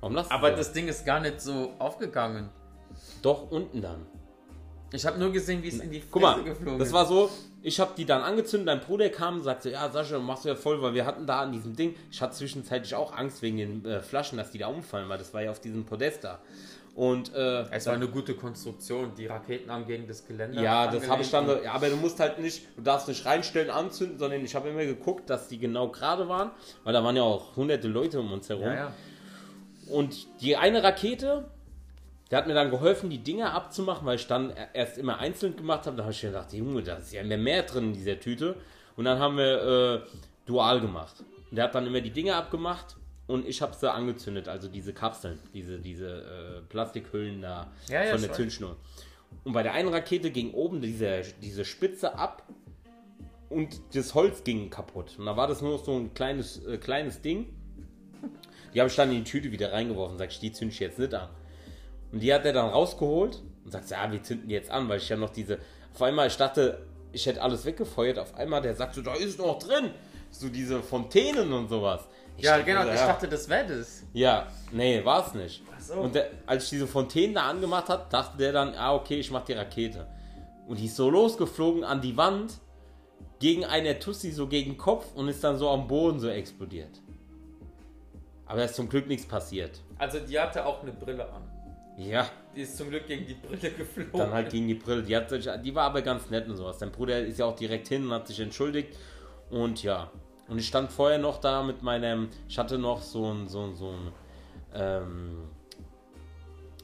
Warum 0.00 0.14
lachst 0.14 0.30
Aber 0.30 0.50
das 0.50 0.72
Ding 0.72 0.88
ist 0.88 1.04
gar 1.04 1.20
nicht 1.20 1.40
so 1.40 1.72
aufgegangen. 1.78 2.50
Doch, 3.22 3.50
unten 3.50 3.80
dann. 3.80 4.06
Ich 4.92 5.04
habe 5.04 5.18
nur 5.18 5.32
gesehen, 5.32 5.62
wie 5.62 5.68
es 5.68 5.80
in 5.80 5.90
die 5.90 6.00
Guck 6.00 6.22
Fresse 6.22 6.38
mal, 6.38 6.44
geflogen 6.44 6.78
das 6.78 6.88
ist. 6.88 6.94
war 6.94 7.04
so, 7.04 7.30
ich 7.62 7.78
habe 7.78 7.92
die 7.96 8.06
dann 8.06 8.22
angezündet, 8.22 8.68
dein 8.68 8.80
Bruder 8.80 9.10
kam 9.10 9.36
und 9.36 9.42
sagte, 9.42 9.70
ja 9.70 9.90
Sascha, 9.90 10.18
machst 10.18 10.44
du 10.44 10.48
ja 10.48 10.54
voll, 10.54 10.80
weil 10.80 10.94
wir 10.94 11.04
hatten 11.04 11.26
da 11.26 11.42
an 11.42 11.52
diesem 11.52 11.76
Ding, 11.76 11.94
ich 12.10 12.22
hatte 12.22 12.34
zwischenzeitlich 12.34 12.94
auch 12.94 13.14
Angst 13.14 13.42
wegen 13.42 13.58
den 13.58 13.84
äh, 13.84 14.00
Flaschen, 14.00 14.38
dass 14.38 14.50
die 14.50 14.58
da 14.58 14.68
umfallen, 14.68 15.08
weil 15.08 15.18
das 15.18 15.34
war 15.34 15.42
ja 15.42 15.50
auf 15.50 15.60
diesem 15.60 15.84
Podest 15.84 16.24
da. 16.24 16.38
Und 16.98 17.32
äh, 17.32 17.64
Es 17.70 17.86
war 17.86 17.94
eine 17.94 18.08
gute 18.08 18.34
Konstruktion. 18.34 19.14
Die 19.16 19.26
Raketen 19.26 19.70
haben 19.70 19.86
gegen 19.86 20.08
das 20.08 20.26
Geländer. 20.26 20.60
ja, 20.60 20.88
das 20.88 21.08
habe 21.08 21.22
ich 21.22 21.30
dann, 21.30 21.46
ja, 21.62 21.70
aber 21.70 21.90
du 21.90 21.94
musst 21.96 22.18
halt 22.18 22.40
nicht, 22.40 22.66
du 22.76 22.82
darfst 22.82 23.06
nicht 23.06 23.24
reinstellen, 23.24 23.70
anzünden, 23.70 24.18
sondern 24.18 24.44
ich 24.44 24.52
habe 24.56 24.68
immer 24.68 24.84
geguckt, 24.84 25.30
dass 25.30 25.46
die 25.46 25.60
genau 25.60 25.90
gerade 25.90 26.28
waren, 26.28 26.50
weil 26.82 26.92
da 26.92 27.04
waren 27.04 27.14
ja 27.14 27.22
auch 27.22 27.54
hunderte 27.54 27.86
Leute 27.86 28.18
um 28.18 28.32
uns 28.32 28.48
herum. 28.48 28.64
Ja, 28.64 28.74
ja. 28.74 28.92
Und 29.88 30.26
die 30.40 30.56
eine 30.56 30.82
Rakete, 30.82 31.44
der 32.32 32.38
hat 32.38 32.48
mir 32.48 32.54
dann 32.54 32.72
geholfen, 32.72 33.10
die 33.10 33.22
Dinger 33.22 33.54
abzumachen, 33.54 34.04
weil 34.04 34.16
ich 34.16 34.26
dann 34.26 34.52
erst 34.72 34.98
immer 34.98 35.20
einzeln 35.20 35.54
gemacht 35.54 35.86
habe. 35.86 35.96
Da 35.96 36.02
habe 36.02 36.12
ich 36.12 36.20
mir 36.24 36.30
gedacht, 36.30 36.52
Junge, 36.52 36.82
da 36.82 36.96
ist 36.96 37.12
ja 37.12 37.22
mehr, 37.22 37.38
mehr 37.38 37.62
drin 37.62 37.84
in 37.84 37.92
dieser 37.92 38.18
Tüte. 38.18 38.56
Und 38.96 39.04
dann 39.04 39.20
haben 39.20 39.36
wir 39.36 39.62
äh, 39.62 40.00
dual 40.46 40.80
gemacht. 40.80 41.14
Und 41.48 41.56
der 41.56 41.66
hat 41.66 41.76
dann 41.76 41.86
immer 41.86 42.00
die 42.00 42.10
Dinger 42.10 42.34
abgemacht 42.34 42.96
und 43.28 43.46
ich 43.46 43.62
habe 43.62 43.76
sie 43.76 43.92
angezündet, 43.92 44.48
also 44.48 44.68
diese 44.68 44.92
Kapseln, 44.92 45.38
diese, 45.54 45.78
diese 45.78 46.06
äh, 46.08 46.60
Plastikhüllen 46.68 47.42
da 47.42 47.70
Ja, 47.88 48.02
ja, 48.02 48.12
von 48.12 48.22
der. 48.22 48.32
Zündschnur. 48.32 48.76
Und 49.44 49.52
bei 49.52 49.62
der 49.62 49.74
einen 49.74 49.88
Rakete 49.90 50.30
ging 50.30 50.52
oben 50.52 50.80
diese, 50.80 51.22
diese 51.42 51.64
Spitze 51.66 52.14
ab 52.14 52.42
und 53.50 53.80
das 53.94 54.14
Holz 54.14 54.44
ging 54.44 54.70
kaputt. 54.70 55.16
Und 55.18 55.26
da 55.26 55.36
war 55.36 55.46
das 55.46 55.60
nur 55.60 55.78
so 55.78 55.94
ein 55.96 56.14
kleines, 56.14 56.64
äh, 56.64 56.78
kleines 56.78 57.20
Ding. 57.20 57.54
Die 58.74 58.80
habe 58.80 58.88
ich 58.88 58.96
dann 58.96 59.10
in 59.10 59.24
die 59.24 59.30
Tüte 59.30 59.52
wieder 59.52 59.72
reingeworfen. 59.72 60.16
Sag 60.18 60.30
ich, 60.30 60.40
die 60.40 60.52
zünd 60.52 60.72
ich 60.72 60.80
jetzt 60.80 60.98
nicht 60.98 61.12
an. 61.14 61.28
Und 62.12 62.20
die 62.20 62.32
hat 62.32 62.46
er 62.46 62.54
dann 62.54 62.70
rausgeholt 62.70 63.42
und 63.64 63.70
sagt, 63.70 63.90
ja, 63.90 64.10
wir 64.10 64.22
zünden 64.22 64.48
die 64.48 64.54
jetzt 64.54 64.70
an, 64.70 64.88
weil 64.88 64.98
ich 64.98 65.08
ja 65.08 65.16
noch 65.16 65.30
diese. 65.30 65.58
Auf 65.92 66.00
einmal, 66.00 66.28
ich 66.28 66.36
dachte, 66.36 66.86
ich 67.12 67.26
hätte 67.26 67.42
alles 67.42 67.66
weggefeuert. 67.66 68.18
Auf 68.18 68.34
einmal, 68.34 68.62
der 68.62 68.74
sagt 68.74 68.94
so, 68.94 69.02
da 69.02 69.14
ist 69.14 69.38
noch 69.38 69.58
drin. 69.58 69.90
So 70.30 70.48
diese 70.48 70.82
Fontänen 70.82 71.52
und 71.52 71.68
sowas. 71.68 72.06
Ich 72.38 72.44
Ja, 72.44 72.58
genau. 72.60 72.82
Ich 72.88 73.00
dachte, 73.00 73.28
das 73.28 73.48
wäre 73.48 73.66
das. 73.66 74.04
Ja, 74.12 74.46
nee, 74.72 75.04
war 75.04 75.26
es 75.26 75.34
nicht. 75.34 75.62
Ach 75.76 75.80
so. 75.80 75.94
Und 75.94 76.14
der, 76.14 76.30
als 76.46 76.64
ich 76.64 76.70
diese 76.70 76.86
Fontänen 76.86 77.34
da 77.34 77.42
angemacht 77.42 77.88
habe, 77.88 78.06
dachte 78.08 78.38
der 78.38 78.52
dann, 78.52 78.74
ah, 78.74 78.94
okay, 78.94 79.18
ich 79.18 79.30
mach 79.30 79.44
die 79.44 79.52
Rakete. 79.52 80.06
Und 80.66 80.78
die 80.78 80.86
ist 80.86 80.96
so 80.96 81.10
losgeflogen 81.10 81.82
an 81.84 82.00
die 82.00 82.16
Wand, 82.16 82.54
gegen 83.40 83.64
eine 83.64 83.98
Tussi 83.98 84.30
so 84.30 84.46
gegen 84.46 84.72
den 84.72 84.78
Kopf 84.78 85.14
und 85.14 85.28
ist 85.28 85.42
dann 85.42 85.58
so 85.58 85.68
am 85.68 85.86
Boden 85.88 86.18
so 86.18 86.28
explodiert. 86.28 87.00
Aber 88.46 88.58
da 88.58 88.64
ist 88.64 88.74
zum 88.74 88.88
Glück 88.88 89.06
nichts 89.06 89.26
passiert. 89.26 89.80
Also, 89.98 90.20
die 90.20 90.38
hatte 90.38 90.64
auch 90.64 90.82
eine 90.82 90.92
Brille 90.92 91.30
an. 91.30 91.42
Ja, 91.98 92.28
Die 92.54 92.62
ist 92.62 92.76
zum 92.76 92.90
Glück 92.90 93.06
gegen 93.06 93.26
die 93.26 93.34
Brille 93.34 93.72
geflogen. 93.72 94.12
dann 94.12 94.32
halt 94.32 94.50
gegen 94.50 94.68
die 94.68 94.74
Brille. 94.74 95.02
Die, 95.02 95.16
hat 95.16 95.28
sich, 95.28 95.48
die 95.64 95.74
war 95.74 95.84
aber 95.84 96.00
ganz 96.00 96.30
nett 96.30 96.48
und 96.48 96.56
sowas. 96.56 96.78
Dein 96.78 96.92
Bruder 96.92 97.18
ist 97.20 97.38
ja 97.38 97.46
auch 97.46 97.56
direkt 97.56 97.88
hin 97.88 98.06
und 98.06 98.12
hat 98.12 98.26
sich 98.28 98.38
entschuldigt. 98.38 98.96
Und 99.50 99.82
ja. 99.82 100.10
Und 100.48 100.58
ich 100.58 100.66
stand 100.66 100.90
vorher 100.90 101.18
noch 101.18 101.38
da 101.40 101.62
mit 101.62 101.82
meinem. 101.82 102.28
Ich 102.48 102.58
hatte 102.58 102.78
noch 102.78 103.02
so 103.02 103.30
ein, 103.32 103.48
so 103.48 103.62
ein, 103.64 103.74
so 103.74 103.90
ein 103.90 104.12
ähm, 104.74 105.44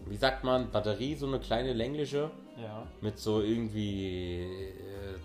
wie 0.07 0.17
sagt 0.17 0.45
man, 0.45 0.71
Batterie, 0.71 1.15
so 1.15 1.27
eine 1.27 1.39
kleine 1.41 1.73
längliche, 1.73 2.31
Ja. 2.61 2.87
mit 3.01 3.19
so 3.19 3.41
irgendwie 3.41 4.43
äh, 4.43 5.19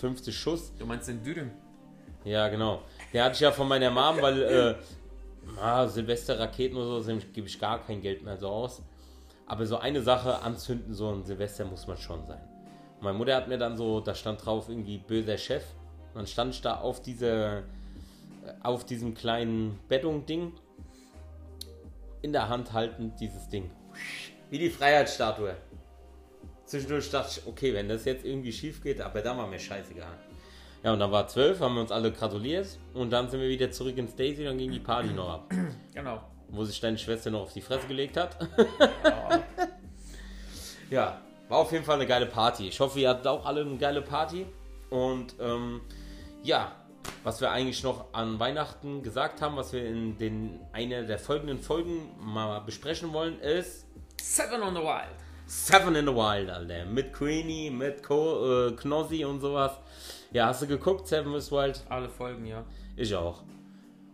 50 0.00 0.36
Schuss. 0.36 0.72
Du 0.78 0.84
meinst 0.86 1.08
den 1.08 1.22
Dürüm? 1.22 1.50
Ja, 2.24 2.48
genau. 2.48 2.82
Der 3.12 3.24
hatte 3.24 3.34
ich 3.34 3.40
ja 3.40 3.52
von 3.52 3.68
meiner 3.68 3.90
Mom, 3.90 4.20
weil 4.20 4.42
äh, 4.42 4.74
ah, 5.60 5.86
Silvester-Raketen 5.86 6.76
oder 6.76 7.00
so 7.02 7.16
gebe 7.32 7.46
ich 7.46 7.58
gar 7.58 7.80
kein 7.84 8.00
Geld 8.00 8.22
mehr 8.22 8.36
so 8.36 8.48
aus. 8.48 8.82
Aber 9.46 9.66
so 9.66 9.78
eine 9.78 10.00
Sache 10.02 10.40
anzünden, 10.42 10.94
so 10.94 11.10
ein 11.10 11.24
Silvester 11.24 11.64
muss 11.66 11.86
man 11.86 11.96
schon 11.98 12.24
sein. 12.26 12.40
Und 12.96 13.02
meine 13.02 13.18
Mutter 13.18 13.36
hat 13.36 13.48
mir 13.48 13.58
dann 13.58 13.76
so, 13.76 14.00
da 14.00 14.14
stand 14.14 14.44
drauf 14.44 14.68
irgendwie 14.68 14.98
böser 14.98 15.36
Chef. 15.36 15.64
Dann 16.14 16.26
stand 16.26 16.54
ich 16.54 16.62
da 16.62 16.76
auf 16.76 17.02
diese, 17.02 17.64
äh, 18.44 18.52
auf 18.62 18.84
diesem 18.84 19.14
kleinen 19.14 19.78
Bettung-Ding 19.88 20.52
in 22.22 22.32
der 22.32 22.48
Hand 22.48 22.72
haltend 22.72 23.20
dieses 23.20 23.48
Ding. 23.48 23.70
Wie 24.50 24.58
die 24.58 24.70
Freiheitsstatue. 24.70 25.56
Zwischendurch 26.64 27.10
dachte 27.10 27.40
ich, 27.40 27.46
okay, 27.46 27.74
wenn 27.74 27.88
das 27.88 28.04
jetzt 28.04 28.24
irgendwie 28.24 28.52
schief 28.52 28.82
geht, 28.82 29.00
aber 29.00 29.20
da 29.20 29.36
war 29.36 29.46
mir 29.46 29.58
scheißegal. 29.58 30.18
Ja, 30.82 30.92
und 30.92 30.98
dann 30.98 31.10
war 31.10 31.26
12, 31.26 31.60
haben 31.60 31.74
wir 31.74 31.80
uns 31.80 31.90
alle 31.90 32.12
gratuliert 32.12 32.78
und 32.92 33.10
dann 33.10 33.28
sind 33.28 33.40
wir 33.40 33.48
wieder 33.48 33.70
zurück 33.70 33.96
ins 33.96 34.14
Daisy 34.14 34.44
dann 34.44 34.58
ging 34.58 34.70
die 34.70 34.80
Party 34.80 35.12
noch 35.12 35.28
ab. 35.28 35.52
Genau. 35.94 36.20
Wo 36.48 36.64
sich 36.64 36.80
deine 36.80 36.98
Schwester 36.98 37.30
noch 37.30 37.42
auf 37.42 37.52
die 37.52 37.62
Fresse 37.62 37.86
gelegt 37.86 38.16
hat. 38.16 38.36
ja, 40.90 41.20
war 41.48 41.58
auf 41.58 41.72
jeden 41.72 41.84
Fall 41.84 41.96
eine 41.96 42.06
geile 42.06 42.26
Party. 42.26 42.68
Ich 42.68 42.80
hoffe, 42.80 43.00
ihr 43.00 43.08
hattet 43.08 43.26
auch 43.26 43.44
alle 43.46 43.62
eine 43.62 43.76
geile 43.76 44.02
Party. 44.02 44.46
Und 44.90 45.34
ähm, 45.40 45.80
ja, 46.44 46.72
was 47.24 47.40
wir 47.40 47.50
eigentlich 47.50 47.82
noch 47.82 48.12
an 48.12 48.38
Weihnachten 48.38 49.02
gesagt 49.02 49.40
haben, 49.40 49.56
was 49.56 49.72
wir 49.72 49.84
in 49.84 50.18
den 50.18 50.60
einer 50.72 51.02
der 51.02 51.18
folgenden 51.18 51.58
Folgen 51.58 52.10
mal 52.20 52.60
besprechen 52.60 53.12
wollen, 53.12 53.40
ist 53.40 53.86
Seven 54.20 54.62
on 54.62 54.74
the 54.74 54.80
Wild. 54.80 55.16
Seven 55.46 55.94
in 55.96 56.06
the 56.06 56.12
Wild, 56.14 56.50
Alter. 56.50 56.84
Mit 56.84 57.12
Queenie, 57.12 57.70
mit 57.70 58.02
Co 58.02 58.68
äh, 58.68 58.72
Knossi 58.72 59.24
und 59.24 59.40
sowas. 59.40 59.72
Ja, 60.32 60.46
hast 60.46 60.62
du 60.62 60.66
geguckt, 60.66 61.08
Seven 61.08 61.34
is 61.34 61.50
Wild? 61.50 61.82
Alle 61.88 62.08
Folgen, 62.08 62.46
ja. 62.46 62.64
Ich 62.96 63.14
auch. 63.14 63.42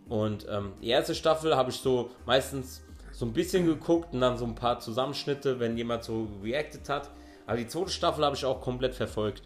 Und 0.07 0.45
ähm, 0.49 0.73
die 0.81 0.89
erste 0.89 1.15
Staffel 1.15 1.55
habe 1.55 1.69
ich 1.69 1.77
so 1.77 2.11
meistens 2.25 2.83
so 3.11 3.25
ein 3.25 3.33
bisschen 3.33 3.65
geguckt 3.65 4.13
und 4.13 4.21
dann 4.21 4.37
so 4.37 4.45
ein 4.45 4.55
paar 4.55 4.79
Zusammenschnitte, 4.79 5.59
wenn 5.59 5.77
jemand 5.77 6.03
so 6.03 6.27
reacted 6.41 6.87
hat. 6.87 7.09
Aber 7.45 7.57
die 7.57 7.67
zweite 7.67 7.91
Staffel 7.91 8.23
habe 8.23 8.35
ich 8.35 8.45
auch 8.45 8.61
komplett 8.61 8.95
verfolgt. 8.95 9.43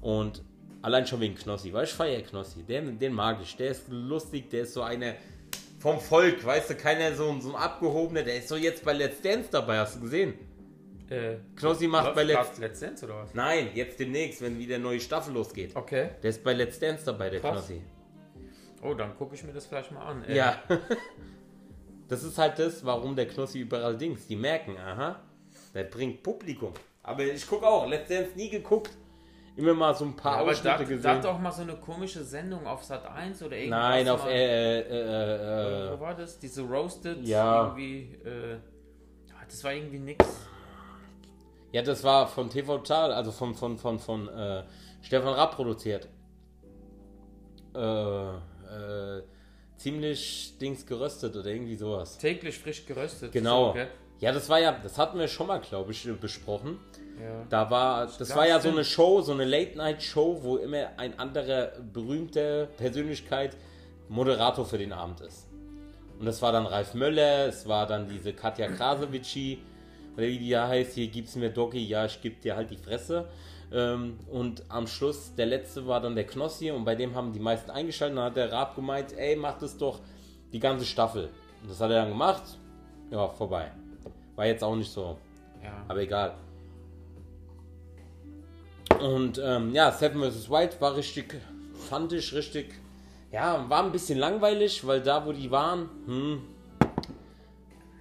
Und 0.00 0.42
allein 0.82 1.06
schon 1.06 1.20
wegen 1.20 1.34
Knossi, 1.34 1.72
weil 1.72 1.84
ich 1.84 1.92
feiere 1.92 2.22
Knossi. 2.22 2.62
Den, 2.62 2.98
den 2.98 3.12
mag 3.12 3.38
ich. 3.42 3.56
Der 3.56 3.70
ist 3.70 3.84
lustig, 3.88 4.50
der 4.50 4.62
ist 4.62 4.74
so 4.74 4.82
einer 4.82 5.14
vom 5.78 6.00
Volk, 6.00 6.44
weißt 6.44 6.70
du, 6.70 6.74
keiner 6.74 7.14
so, 7.14 7.38
so 7.40 7.50
ein 7.50 7.56
abgehobener, 7.56 8.22
der 8.22 8.38
ist 8.38 8.48
so 8.48 8.56
jetzt 8.56 8.84
bei 8.84 8.92
Let's 8.92 9.20
Dance 9.20 9.48
dabei, 9.52 9.78
hast 9.78 9.96
du 9.96 10.00
gesehen? 10.00 10.34
Äh, 11.08 11.36
Knossi 11.54 11.86
macht 11.86 12.14
bei 12.14 12.24
Let's 12.24 12.58
Let's, 12.58 12.80
Dance 12.80 13.04
oder 13.04 13.18
was? 13.18 13.34
Nein, 13.34 13.68
jetzt 13.74 14.00
demnächst, 14.00 14.40
wenn 14.42 14.58
wieder 14.58 14.76
eine 14.76 14.84
neue 14.84 14.98
Staffel 15.00 15.34
losgeht. 15.34 15.76
Okay. 15.76 16.10
Der 16.22 16.30
ist 16.30 16.42
bei 16.42 16.52
Let's 16.54 16.78
Dance 16.80 17.04
dabei, 17.04 17.30
der 17.30 17.40
Krass. 17.40 17.66
Knossi. 17.66 17.82
Oh, 18.82 18.94
dann 18.94 19.16
gucke 19.16 19.34
ich 19.34 19.44
mir 19.44 19.52
das 19.52 19.66
vielleicht 19.66 19.92
mal 19.92 20.02
an. 20.06 20.24
Äh, 20.24 20.36
Ja. 20.36 20.62
Das 22.08 22.22
ist 22.22 22.38
halt 22.38 22.56
das, 22.60 22.84
warum 22.84 23.16
der 23.16 23.26
Knossi 23.26 23.58
überall 23.58 23.96
Dings. 23.98 24.28
Die 24.28 24.36
merken, 24.36 24.76
aha, 24.76 25.20
der 25.74 25.82
bringt 25.84 26.22
Publikum. 26.22 26.72
Aber 27.02 27.24
ich 27.24 27.44
gucke 27.46 27.66
auch, 27.66 27.88
Let's 27.88 28.08
Dance 28.08 28.30
nie 28.36 28.48
geguckt. 28.48 28.92
Immer 29.56 29.72
mal 29.72 29.94
so 29.94 30.04
ein 30.04 30.14
paar 30.14 30.38
Aber 30.38 30.50
Ausschnitte 30.50 30.84
gesehen. 30.84 31.02
da 31.02 31.16
hat 31.16 31.26
auch 31.26 31.38
mal 31.38 31.50
so 31.50 31.62
eine 31.62 31.76
komische 31.76 32.22
Sendung 32.22 32.66
auf 32.66 32.84
Sat 32.84 33.06
1 33.06 33.42
oder 33.42 33.56
irgendwas. 33.56 33.80
Nein, 33.80 34.08
auf 34.08 34.24
mal, 34.24 34.30
äh, 34.30 34.80
äh, 34.80 35.90
Wo 35.90 35.94
äh, 35.94 36.00
war 36.00 36.14
das? 36.14 36.38
Diese 36.38 36.62
Roasted? 36.62 37.22
Ja. 37.22 37.68
Irgendwie, 37.68 38.18
äh, 38.22 38.50
ja, 38.52 39.34
das 39.48 39.64
war 39.64 39.72
irgendwie 39.72 39.98
nix. 39.98 40.26
Ja, 41.72 41.82
das 41.82 42.04
war 42.04 42.28
von 42.28 42.50
TV 42.50 42.76
Total, 42.78 43.12
also 43.12 43.32
von, 43.32 43.54
von, 43.54 43.78
von, 43.78 43.98
von 43.98 44.28
äh, 44.28 44.64
Stefan 45.00 45.32
Rapp 45.32 45.56
produziert. 45.56 46.08
Äh, 47.74 47.78
äh, 47.78 49.22
ziemlich 49.78 50.58
Dings 50.60 50.84
geröstet 50.84 51.34
oder 51.34 51.46
irgendwie 51.46 51.76
sowas. 51.76 52.18
Täglich 52.18 52.58
frisch 52.58 52.84
geröstet. 52.84 53.32
Genau. 53.32 53.70
Okay. 53.70 53.86
Ja, 54.18 54.32
das 54.32 54.48
war 54.48 54.58
ja, 54.58 54.72
das 54.72 54.98
hatten 54.98 55.18
wir 55.18 55.28
schon 55.28 55.46
mal, 55.46 55.60
glaube 55.60 55.92
ich, 55.92 56.08
besprochen. 56.20 56.78
Ja. 57.20 57.44
Da 57.48 57.70
war, 57.70 58.06
das 58.06 58.34
war 58.34 58.46
ja 58.46 58.60
so 58.60 58.68
eine 58.68 58.84
Show, 58.84 59.22
so 59.22 59.32
eine 59.32 59.44
Late-Night-Show, 59.44 60.40
wo 60.42 60.56
immer 60.56 60.90
ein 60.98 61.18
anderer 61.18 61.72
berühmter 61.92 62.66
Persönlichkeit 62.76 63.56
Moderator 64.08 64.64
für 64.64 64.78
den 64.78 64.92
Abend 64.92 65.20
ist. 65.22 65.48
Und 66.18 66.26
das 66.26 66.40
war 66.42 66.52
dann 66.52 66.66
Ralf 66.66 66.94
Möller, 66.94 67.46
es 67.46 67.66
war 67.66 67.86
dann 67.86 68.08
diese 68.08 68.32
Katja 68.32 68.68
Krasowitschi, 68.68 69.58
oder 70.16 70.26
wie 70.26 70.38
die 70.38 70.48
ja 70.48 70.66
heißt, 70.66 70.94
hier 70.94 71.08
gibt's 71.08 71.36
mir 71.36 71.50
Doggy, 71.50 71.84
ja, 71.84 72.06
ich 72.06 72.20
geb 72.22 72.40
dir 72.40 72.56
halt 72.56 72.70
die 72.70 72.76
Fresse. 72.76 73.26
Ähm, 73.72 74.18
und 74.30 74.62
am 74.68 74.86
Schluss, 74.86 75.34
der 75.34 75.46
letzte 75.46 75.86
war 75.86 76.00
dann 76.00 76.14
der 76.14 76.26
Knossi 76.26 76.70
und 76.70 76.84
bei 76.84 76.94
dem 76.94 77.14
haben 77.14 77.32
die 77.32 77.40
meisten 77.40 77.70
eingeschaltet. 77.70 78.16
Dann 78.16 78.24
hat 78.26 78.36
der 78.36 78.52
Raab 78.52 78.76
gemeint, 78.76 79.12
ey, 79.16 79.36
mach 79.36 79.58
das 79.58 79.76
doch 79.76 80.00
die 80.52 80.60
ganze 80.60 80.86
Staffel. 80.86 81.30
Und 81.62 81.70
das 81.70 81.80
hat 81.80 81.90
er 81.90 82.02
dann 82.02 82.10
gemacht. 82.10 82.42
Ja, 83.10 83.28
vorbei. 83.28 83.72
War 84.36 84.46
jetzt 84.46 84.62
auch 84.62 84.76
nicht 84.76 84.90
so 84.90 85.18
ja. 85.62 85.72
aber 85.88 86.00
egal. 86.00 86.34
Und 89.00 89.40
ähm, 89.42 89.74
ja, 89.74 89.92
Seven 89.92 90.20
vs. 90.22 90.50
White 90.50 90.80
war 90.80 90.96
richtig, 90.96 91.34
fand 91.88 92.12
ich 92.12 92.32
richtig, 92.32 92.74
ja, 93.30 93.68
war 93.68 93.84
ein 93.84 93.92
bisschen 93.92 94.18
langweilig, 94.18 94.86
weil 94.86 95.00
da, 95.02 95.24
wo 95.26 95.32
die 95.32 95.50
waren, 95.50 95.88
hm, 96.06 96.42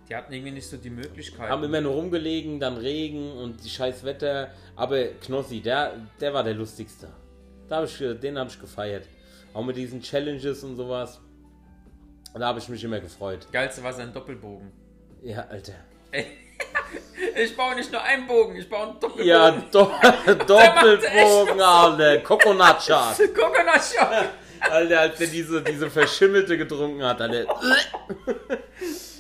Die 0.08 0.16
hatten 0.16 0.34
irgendwie 0.34 0.52
nicht 0.52 0.68
so 0.68 0.78
die 0.78 0.90
Möglichkeit. 0.92 1.50
Haben 1.50 1.64
immer 1.64 1.82
nur 1.82 1.94
rumgelegen, 1.94 2.60
dann 2.60 2.78
Regen 2.78 3.32
und 3.32 3.64
die 3.64 3.70
scheiß 3.70 4.04
Wetter. 4.04 4.52
Aber 4.76 5.04
Knossi, 5.22 5.62
der, 5.62 5.94
der 6.22 6.34
war 6.34 6.44
der 6.44 6.54
lustigste. 6.54 7.08
Da 7.68 7.78
hab 7.78 7.86
ich, 7.86 7.98
den 7.98 8.38
habe 8.38 8.50
ich 8.50 8.60
gefeiert. 8.60 9.08
Auch 9.54 9.64
mit 9.66 9.76
diesen 9.78 10.02
Challenges 10.02 10.64
und 10.64 10.76
sowas. 10.76 11.20
Da 12.34 12.48
habe 12.48 12.60
ich 12.60 12.70
mich 12.70 12.84
immer 12.84 13.00
gefreut. 13.00 13.48
Geilste 13.52 13.82
war 13.82 13.94
sein 13.94 14.14
Doppelbogen. 14.14 14.72
Ja, 15.24 15.48
Alter. 15.48 15.74
Ich 17.38 17.56
baue 17.56 17.76
nicht 17.76 17.92
nur 17.92 18.02
einen 18.02 18.28
Bogen, 18.28 18.56
ich 18.58 18.70
baue 18.70 18.84
einen 18.88 19.00
Doppelbogen. 19.00 19.26
Ja, 19.28 19.52
do 19.72 19.90
Doppelbogen, 20.48 21.62
Alter. 21.62 22.18
Coconut 22.20 22.82
Shot. 22.82 23.18
Coconut 23.34 23.82
Shot. 23.82 24.30
Alter, 24.60 25.00
als 25.02 25.20
er 25.22 25.28
diese, 25.28 25.62
diese 25.62 25.90
Verschimmelte 25.90 26.58
getrunken 26.58 27.04
hat, 27.04 27.22
Alter. 27.22 27.46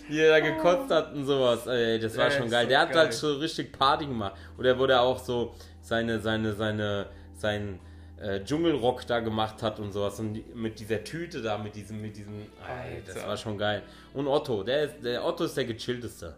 Wie 0.07 0.19
er 0.19 0.29
da 0.29 0.39
gekotzt 0.39 0.91
hat 0.91 1.13
und 1.13 1.25
sowas. 1.25 1.65
Ey, 1.67 1.99
das 1.99 2.15
war 2.17 2.25
Ja, 2.25 2.31
schon 2.31 2.49
geil. 2.49 2.63
so 2.65 2.69
Der 2.69 2.79
hat 2.81 2.89
geil. 2.89 2.97
halt 2.99 3.13
so 3.13 3.33
richtig 3.35 3.71
Party 3.71 4.05
gemacht. 4.05 4.35
Oder 4.57 4.77
wo 4.77 4.85
der 4.87 5.01
auch 5.01 5.19
so 5.19 5.55
seine, 5.81 6.19
seine, 6.19 6.53
seine, 6.53 7.07
sein 7.35 7.79
äh, 8.21 8.41
Dschungelrock 8.43 9.05
da 9.07 9.19
gemacht 9.19 9.61
hat 9.63 9.79
und 9.79 9.91
sowas. 9.91 10.19
Und 10.19 10.33
die, 10.35 10.45
mit 10.53 10.79
dieser 10.79 11.03
Tüte 11.03 11.41
da, 11.41 11.57
mit 11.57 11.75
diesem, 11.75 12.01
mit 12.01 12.15
diesem. 12.15 12.41
Ey, 12.67 13.01
das 13.05 13.15
Alter. 13.15 13.27
war 13.29 13.37
schon 13.37 13.57
geil. 13.57 13.81
Und 14.13 14.27
Otto, 14.27 14.63
der, 14.63 14.83
ist, 14.83 15.03
der 15.03 15.25
Otto 15.25 15.43
ist 15.45 15.57
der 15.57 15.65
gechillteste. 15.65 16.35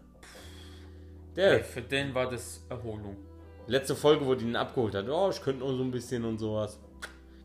Der, 1.38 1.52
Ey, 1.58 1.62
für 1.62 1.82
den 1.82 2.12
war 2.14 2.28
das 2.28 2.64
Erholung. 2.68 3.16
letzte 3.68 3.94
Folge, 3.94 4.26
wo 4.26 4.34
die 4.34 4.44
ihn 4.44 4.56
abgeholt 4.56 4.94
hat. 4.96 5.08
Oh, 5.08 5.30
ich 5.30 5.40
könnte 5.40 5.60
nur 5.60 5.76
so 5.76 5.84
ein 5.84 5.90
bisschen 5.92 6.24
und 6.24 6.36
sowas. 6.38 6.80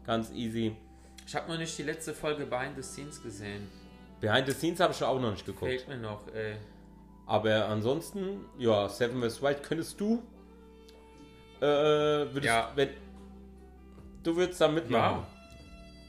Ganz 0.04 0.32
easy. 0.32 0.76
Ich 1.28 1.36
habe 1.36 1.52
noch 1.52 1.60
nicht 1.60 1.78
die 1.78 1.84
letzte 1.84 2.12
Folge 2.14 2.46
Behind 2.48 2.76
the 2.76 2.82
Scenes 2.82 3.22
gesehen. 3.22 3.70
Behind 4.20 4.48
the 4.48 4.54
Scenes 4.54 4.80
habe 4.80 4.94
ich 4.94 5.04
auch 5.04 5.20
noch 5.22 5.30
nicht 5.32 5.46
geguckt. 5.46 5.70
Fehlt 5.72 5.88
mir 5.88 5.98
noch, 5.98 6.28
ey. 6.34 6.56
Aber 7.28 7.68
ansonsten, 7.68 8.46
ja, 8.58 8.90
Seven 8.90 9.22
vs. 9.22 9.42
Wild 9.44 9.62
könntest 9.62 10.02
du. 10.02 10.24
Äh, 11.62 11.66
würdest, 11.66 12.46
Ja. 12.46 12.72
wenn, 12.76 12.90
du 14.24 14.36
würdest 14.36 14.60
da 14.60 14.68
mitmachen. 14.70 15.24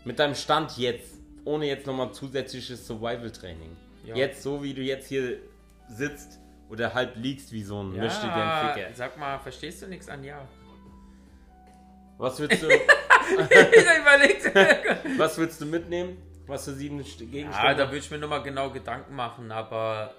Mit 0.07 0.19
deinem 0.19 0.35
Stand 0.35 0.77
jetzt. 0.79 1.19
Ohne 1.45 1.67
jetzt 1.67 1.87
nochmal 1.87 2.11
zusätzliches 2.13 2.87
Survival-Training. 2.87 3.77
Ja. 4.07 4.17
Jetzt, 4.17 4.43
so 4.43 4.63
wie 4.63 4.73
du 4.73 4.81
jetzt 4.81 5.07
hier 5.09 5.37
sitzt 5.91 6.41
oder 6.69 6.93
halb 6.95 7.17
liegst 7.17 7.53
wie 7.53 7.63
so 7.63 7.83
ein 7.83 7.95
Ja, 7.95 8.09
Ficker. 8.09 8.89
sag 8.95 9.17
mal, 9.19 9.39
verstehst 9.39 9.83
du 9.83 9.87
nichts 9.89 10.09
an 10.09 10.25
Ja? 10.25 10.47
Was 12.19 12.39
würdest 12.39 12.63
du, 12.63 12.69
was 15.19 15.37
würdest 15.39 15.61
du 15.61 15.67
mitnehmen? 15.67 16.17
Was 16.47 16.65
für 16.67 16.75
sieben 16.75 17.01
St- 17.01 17.25
ja, 17.25 17.31
Gegenstände? 17.31 17.77
da 17.77 17.87
würde 17.89 17.99
ich 17.99 18.11
mir 18.11 18.19
nochmal 18.19 18.43
genau 18.43 18.71
Gedanken 18.71 19.15
machen, 19.17 19.51
aber 19.51 20.13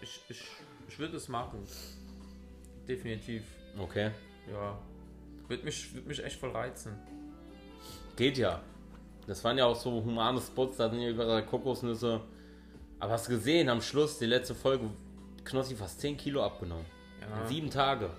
ich, 0.00 0.20
ich, 0.28 0.42
ich 0.88 0.98
würde 0.98 1.16
es 1.16 1.28
machen. 1.28 1.64
Definitiv. 2.88 3.44
okay. 3.78 4.10
Ja. 4.52 4.76
Würde 5.48 5.64
mich, 5.64 5.94
würd 5.94 6.06
mich 6.06 6.22
echt 6.24 6.38
voll 6.40 6.50
reizen. 6.50 6.94
Geht 8.16 8.38
ja. 8.38 8.60
Das 9.26 9.42
waren 9.44 9.56
ja 9.56 9.66
auch 9.66 9.76
so 9.76 9.90
humane 10.04 10.40
Spots, 10.40 10.76
da 10.78 10.90
sind 10.90 11.00
ja 11.00 11.10
überall 11.10 11.46
Kokosnüsse. 11.46 12.20
Aber 12.98 13.12
hast 13.12 13.28
du 13.28 13.32
gesehen, 13.32 13.68
am 13.68 13.80
Schluss, 13.80 14.18
die 14.18 14.26
letzte 14.26 14.54
Folge, 14.54 14.90
Knossi 15.44 15.76
fast 15.76 16.00
10 16.00 16.16
Kilo 16.16 16.44
abgenommen. 16.44 16.86
Ja. 17.20 17.42
In 17.42 17.48
sieben 17.48 17.70
Tage. 17.70 18.10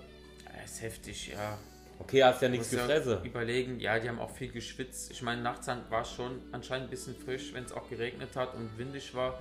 Ja, 0.44 0.62
ist 0.64 0.82
heftig, 0.82 1.28
ja. 1.28 1.58
Okay, 1.98 2.24
hast 2.24 2.42
ja 2.42 2.48
nichts 2.48 2.72
Muss 2.72 2.80
ja 2.80 2.86
gefressen. 2.86 3.24
Überlegen, 3.24 3.80
ja, 3.80 3.98
die 3.98 4.08
haben 4.08 4.18
auch 4.18 4.30
viel 4.30 4.50
geschwitzt. 4.50 5.10
Ich 5.10 5.22
meine, 5.22 5.42
nachts 5.42 5.68
war 5.68 6.02
es 6.02 6.10
schon 6.10 6.40
anscheinend 6.52 6.88
ein 6.88 6.90
bisschen 6.90 7.14
frisch, 7.14 7.52
wenn 7.54 7.64
es 7.64 7.72
auch 7.72 7.88
geregnet 7.88 8.34
hat 8.36 8.54
und 8.54 8.76
windig 8.76 9.14
war. 9.14 9.40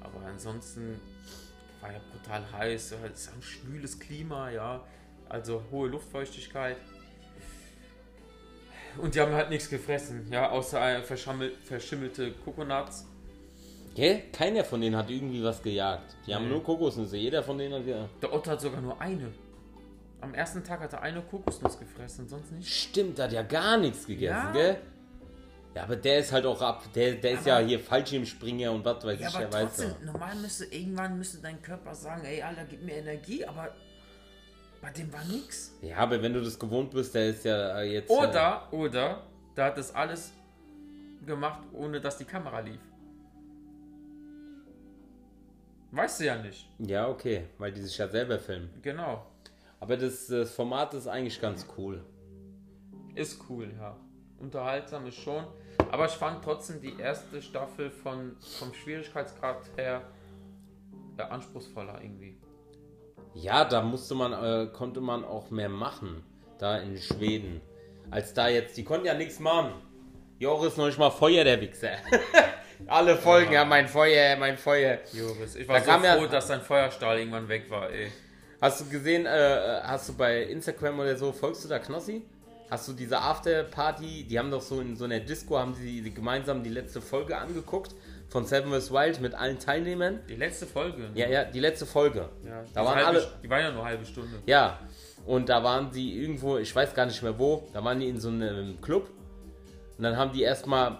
Aber 0.00 0.24
ansonsten 0.26 1.00
war 1.80 1.92
ja 1.92 2.00
brutal 2.12 2.44
heiß. 2.52 2.94
Es 3.04 3.20
ist 3.20 3.32
ein 3.32 3.42
schwüles 3.42 3.98
Klima, 3.98 4.50
ja. 4.50 4.84
Also 5.28 5.62
hohe 5.70 5.88
Luftfeuchtigkeit. 5.88 6.76
Und 8.98 9.14
die 9.14 9.20
haben 9.20 9.32
halt 9.32 9.50
nichts 9.50 9.68
gefressen, 9.68 10.30
ja, 10.30 10.50
außer 10.50 10.98
äh, 10.98 11.02
verschimmelte 11.02 12.32
Kokonuts. 12.44 13.06
Gell? 13.94 14.22
Keiner 14.32 14.64
von 14.64 14.80
denen 14.80 14.96
hat 14.96 15.08
irgendwie 15.10 15.42
was 15.42 15.62
gejagt. 15.62 16.16
Die 16.26 16.34
haben 16.34 16.44
Nee. 16.46 16.50
nur 16.50 16.64
Kokosnüsse. 16.64 17.16
Jeder 17.16 17.42
von 17.42 17.56
denen 17.58 17.74
hat 17.74 17.86
ja. 17.86 18.08
Der 18.20 18.32
Otto 18.32 18.50
hat 18.50 18.60
sogar 18.60 18.80
nur 18.80 19.00
eine. 19.00 19.28
Am 20.20 20.34
ersten 20.34 20.64
Tag 20.64 20.80
hat 20.80 20.92
er 20.94 21.02
eine 21.02 21.20
Kokosnuss 21.22 21.78
gefressen, 21.78 22.28
sonst 22.28 22.50
nicht. 22.52 22.68
Stimmt, 22.68 23.18
der 23.18 23.26
hat 23.26 23.32
ja 23.32 23.42
gar 23.42 23.76
nichts 23.76 24.06
gegessen, 24.06 24.34
Ja. 24.46 24.52
gell? 24.52 24.76
Ja, 25.74 25.82
aber 25.82 25.96
der 25.96 26.18
ist 26.20 26.32
halt 26.32 26.46
auch 26.46 26.60
ab. 26.62 26.84
Der, 26.94 27.14
der 27.14 27.32
ist 27.32 27.40
Aber- 27.40 27.60
ja 27.60 27.66
hier 27.66 27.80
Fallschirmspringer 27.80 28.70
und 28.72 28.84
was 28.84 29.04
weiß 29.04 29.20
Ja, 29.20 29.28
ich, 29.28 29.34
aber 29.34 29.44
der 29.46 29.52
weiß 29.52 29.62
trotzdem, 29.76 29.90
ja. 30.06 30.12
normal 30.12 30.36
müsste 30.36 30.64
irgendwann 30.66 31.18
müsste 31.18 31.38
dein 31.42 31.60
Körper 31.62 31.94
sagen, 31.94 32.24
ey, 32.24 32.40
Alter, 32.42 32.64
gib 32.64 32.82
mir 32.82 32.94
Energie, 32.94 33.44
aber 33.44 33.74
bei 34.80 34.90
dem 34.90 35.12
war 35.12 35.24
nix. 35.24 35.72
Ja, 35.82 35.96
aber 35.98 36.22
wenn 36.22 36.32
du 36.32 36.42
das 36.42 36.58
gewohnt 36.58 36.90
bist, 36.92 37.14
der 37.14 37.28
ist 37.28 37.44
ja 37.44 37.80
jetzt. 37.82 38.08
Oder, 38.10 38.68
oder, 38.72 39.22
da 39.56 39.66
hat 39.66 39.78
das 39.78 39.94
alles 39.94 40.32
gemacht, 41.26 41.60
ohne 41.72 42.00
dass 42.00 42.18
die 42.18 42.24
Kamera 42.24 42.60
lief. 42.60 42.80
Weißt 45.94 46.20
du 46.20 46.24
ja 46.24 46.36
nicht. 46.36 46.68
Äh, 46.80 46.90
ja, 46.90 47.08
okay, 47.08 47.44
weil 47.58 47.70
die 47.72 47.80
sich 47.80 47.96
ja 47.96 48.08
selber 48.08 48.38
filmen. 48.38 48.70
Genau. 48.82 49.24
Aber 49.78 49.96
das, 49.96 50.26
das 50.26 50.52
Format 50.52 50.92
ist 50.94 51.06
eigentlich 51.06 51.40
ganz 51.40 51.66
cool. 51.78 52.04
Ist 53.14 53.40
cool, 53.48 53.72
ja. 53.78 53.96
Unterhaltsam 54.40 55.06
ist 55.06 55.18
schon. 55.18 55.44
Aber 55.92 56.06
ich 56.06 56.12
fand 56.12 56.42
trotzdem 56.42 56.80
die 56.80 56.98
erste 56.98 57.40
Staffel 57.40 57.90
von, 57.90 58.36
vom 58.58 58.74
Schwierigkeitsgrad 58.74 59.70
her 59.76 60.02
ja, 61.16 61.28
anspruchsvoller 61.28 62.00
irgendwie. 62.02 62.36
Ja, 63.34 63.64
da 63.64 63.80
musste 63.80 64.16
man, 64.16 64.32
äh, 64.32 64.66
konnte 64.72 65.00
man 65.00 65.24
auch 65.24 65.50
mehr 65.50 65.68
machen. 65.68 66.24
Da 66.58 66.78
in 66.78 66.98
Schweden. 66.98 67.60
Als 68.10 68.34
da 68.34 68.48
jetzt, 68.48 68.76
die 68.76 68.84
konnten 68.84 69.06
ja 69.06 69.14
nichts 69.14 69.38
machen. 69.38 69.74
Joris 70.40 70.76
noch 70.76 70.86
nicht 70.86 70.98
mal 70.98 71.10
Feuer, 71.10 71.44
der 71.44 71.60
Wichser. 71.60 71.92
Alle 72.86 73.16
Folgen, 73.16 73.52
ja. 73.52 73.64
mein 73.64 73.88
Feuer, 73.88 74.36
mein 74.36 74.56
Feuer. 74.58 74.98
Joris, 75.12 75.56
ich 75.56 75.66
war 75.68 75.78
Da 75.78 75.84
so 75.84 75.90
kam 75.90 76.04
ja- 76.04 76.16
froh, 76.16 76.26
dass 76.26 76.48
sein 76.48 76.60
Feuerstahl 76.60 77.18
irgendwann 77.18 77.48
weg 77.48 77.70
war, 77.70 77.90
ey. 77.90 78.10
Hast 78.60 78.80
du 78.80 78.84
gesehen, 78.88 79.26
äh, 79.26 79.80
hast 79.82 80.08
du 80.08 80.14
bei 80.16 80.42
Instagram 80.44 80.98
oder 81.00 81.16
so, 81.16 81.32
folgst 81.32 81.64
du 81.64 81.68
da 81.68 81.78
Knossi? 81.78 82.22
Hast 82.70 82.88
du 82.88 82.92
diese 82.94 83.18
Afterparty, 83.20 84.24
die 84.24 84.38
haben 84.38 84.50
doch 84.50 84.62
so 84.62 84.80
in 84.80 84.96
so 84.96 85.04
einer 85.04 85.20
Disco, 85.20 85.58
haben 85.58 85.74
sie 85.74 86.00
die 86.02 86.14
gemeinsam 86.14 86.62
die 86.62 86.70
letzte 86.70 87.00
Folge 87.02 87.36
angeguckt 87.36 87.94
von 88.28 88.46
Seven 88.46 88.72
vs. 88.72 88.90
Wild 88.90 89.20
mit 89.20 89.34
allen 89.34 89.58
Teilnehmern? 89.58 90.20
Die 90.28 90.36
letzte 90.36 90.66
Folge. 90.66 91.02
ne? 91.02 91.10
Ja, 91.14 91.28
ja, 91.28 91.44
die 91.44 91.60
letzte 91.60 91.84
Folge. 91.86 92.28
Ja, 92.44 92.64
Da 92.72 92.84
waren 92.84 92.94
halbe, 92.96 93.08
alle- 93.08 93.26
Die 93.42 93.50
war 93.50 93.60
ja 93.60 93.70
nur 93.70 93.80
eine 93.82 93.90
halbe 93.90 94.06
Stunde. 94.06 94.38
Ja, 94.46 94.78
und 95.26 95.48
da 95.48 95.62
waren 95.62 95.90
die 95.90 96.18
irgendwo, 96.22 96.56
ich 96.56 96.74
weiß 96.74 96.94
gar 96.94 97.06
nicht 97.06 97.22
mehr 97.22 97.38
wo, 97.38 97.68
da 97.72 97.84
waren 97.84 98.00
die 98.00 98.08
in 98.08 98.18
so 98.18 98.28
einem 98.28 98.80
Club. 98.80 99.10
Und 99.98 100.02
dann 100.04 100.16
haben 100.16 100.32
die 100.32 100.42
erstmal 100.42 100.98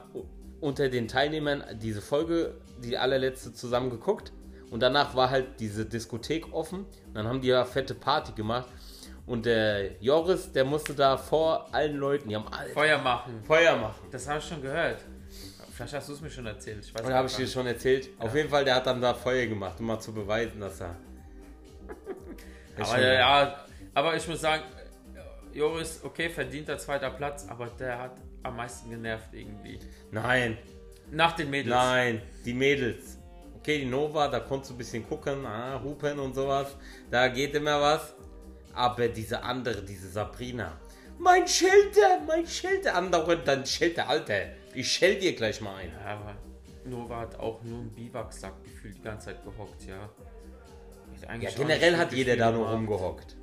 unter 0.65 0.89
den 0.89 1.09
Teilnehmern 1.09 1.63
diese 1.75 2.01
Folge, 2.01 2.55
die 2.83 2.97
allerletzte, 2.97 3.53
zusammen 3.53 3.91
geguckt. 3.91 4.33
Und 4.71 4.81
danach 4.81 5.15
war 5.15 5.31
halt 5.31 5.61
diese 5.61 5.85
Diskothek 5.85 6.53
offen. 6.53 6.81
Und 6.81 7.15
dann 7.15 7.29
haben 7.29 7.41
die 7.43 7.49
ja 7.49 7.65
fette 7.65 7.95
Party 7.95 8.33
gemacht. 8.33 8.69
Und 9.27 9.47
der 9.47 10.01
Joris, 10.01 10.53
der 10.53 10.65
musste 10.65 10.95
da 10.95 11.17
vor 11.17 11.73
allen 11.73 11.97
Leuten, 11.97 12.29
die 12.29 12.37
haben 12.37 12.49
alle 12.49 12.71
Feuer 12.71 12.99
machen. 12.99 13.43
Feuer 13.45 13.77
machen. 13.77 14.09
Das 14.11 14.27
habe 14.27 14.39
ich 14.39 14.45
schon 14.45 14.63
gehört. 14.63 14.99
Vielleicht 15.71 15.95
hast 15.95 16.09
du 16.09 16.13
es 16.15 16.21
mir 16.21 16.31
schon 16.31 16.47
erzählt. 16.47 16.85
Ich 16.85 16.95
weiß 16.95 17.05
Oder 17.05 17.15
habe 17.15 17.29
ich 17.29 17.37
dir 17.37 17.47
schon 17.47 17.67
erzählt? 17.67 18.09
Auf 18.19 18.35
jeden 18.35 18.49
Fall, 18.49 18.65
der 18.65 18.77
hat 18.77 18.87
dann 18.87 19.01
da 19.01 19.13
Feuer 19.13 19.47
gemacht, 19.47 19.79
um 19.81 19.87
mal 19.87 20.01
zu 20.01 20.13
beweisen, 20.13 20.61
dass 20.61 20.81
er. 20.81 20.97
Aber 22.79 23.01
ja, 23.01 23.65
aber 23.95 24.17
ich 24.17 24.27
muss 24.27 24.41
sagen, 24.41 24.65
Joris, 25.55 26.01
okay, 26.03 26.29
verdienter 26.29 26.77
zweiter 26.79 27.11
Platz, 27.11 27.47
aber 27.49 27.67
der 27.67 27.99
hat 27.99 28.17
am 28.43 28.57
meisten 28.57 28.91
genervt 28.91 29.29
irgendwie. 29.33 29.79
Nein, 30.11 30.59
Nach 31.11 31.33
den 31.33 31.51
Mädels. 31.51 31.75
Nein, 31.75 32.23
die 32.45 32.55
Mädels. 32.55 33.19
Okay, 33.59 33.79
die 33.79 33.87
Nova, 33.87 34.29
da 34.29 34.41
konntest 34.41 34.71
du 34.71 34.75
ein 34.75 34.79
bisschen 34.79 35.09
gucken, 35.09 35.47
ah, 35.47 35.81
hupen 35.83 36.19
und 36.19 36.35
sowas. 36.35 36.77
Da 37.11 37.29
geht 37.29 37.55
immer 37.55 37.81
was. 37.81 38.15
Aber 38.75 39.07
diese 39.09 39.43
andere, 39.43 39.83
diese 39.83 40.09
Sabrina. 40.09 40.73
Mein 41.19 41.47
Schilder, 41.47 42.21
mein 42.27 42.47
Schilder. 42.47 42.97
Andauernd 42.97 43.47
dann 43.47 43.65
Schilder, 43.65 44.09
Alter. 44.09 44.47
Ich 44.75 44.91
schell 44.91 45.19
dir 45.19 45.35
gleich 45.35 45.61
mal 45.61 45.77
ein. 45.77 45.93
Ja, 46.05 46.15
aber 46.15 46.35
Nova 46.85 47.21
hat 47.21 47.39
auch 47.39 47.63
nur 47.63 47.81
im 47.83 47.91
Biwaksack 47.91 48.63
gefühlt 48.65 48.97
die 48.99 49.03
ganze 49.03 49.27
Zeit 49.27 49.45
gehockt, 49.45 49.87
ja. 49.87 50.11
Ja, 51.41 51.51
generell 51.51 51.97
hat 51.97 52.13
jeder 52.13 52.37
da 52.37 52.51
nur 52.51 52.69
rumgehockt. 52.69 53.37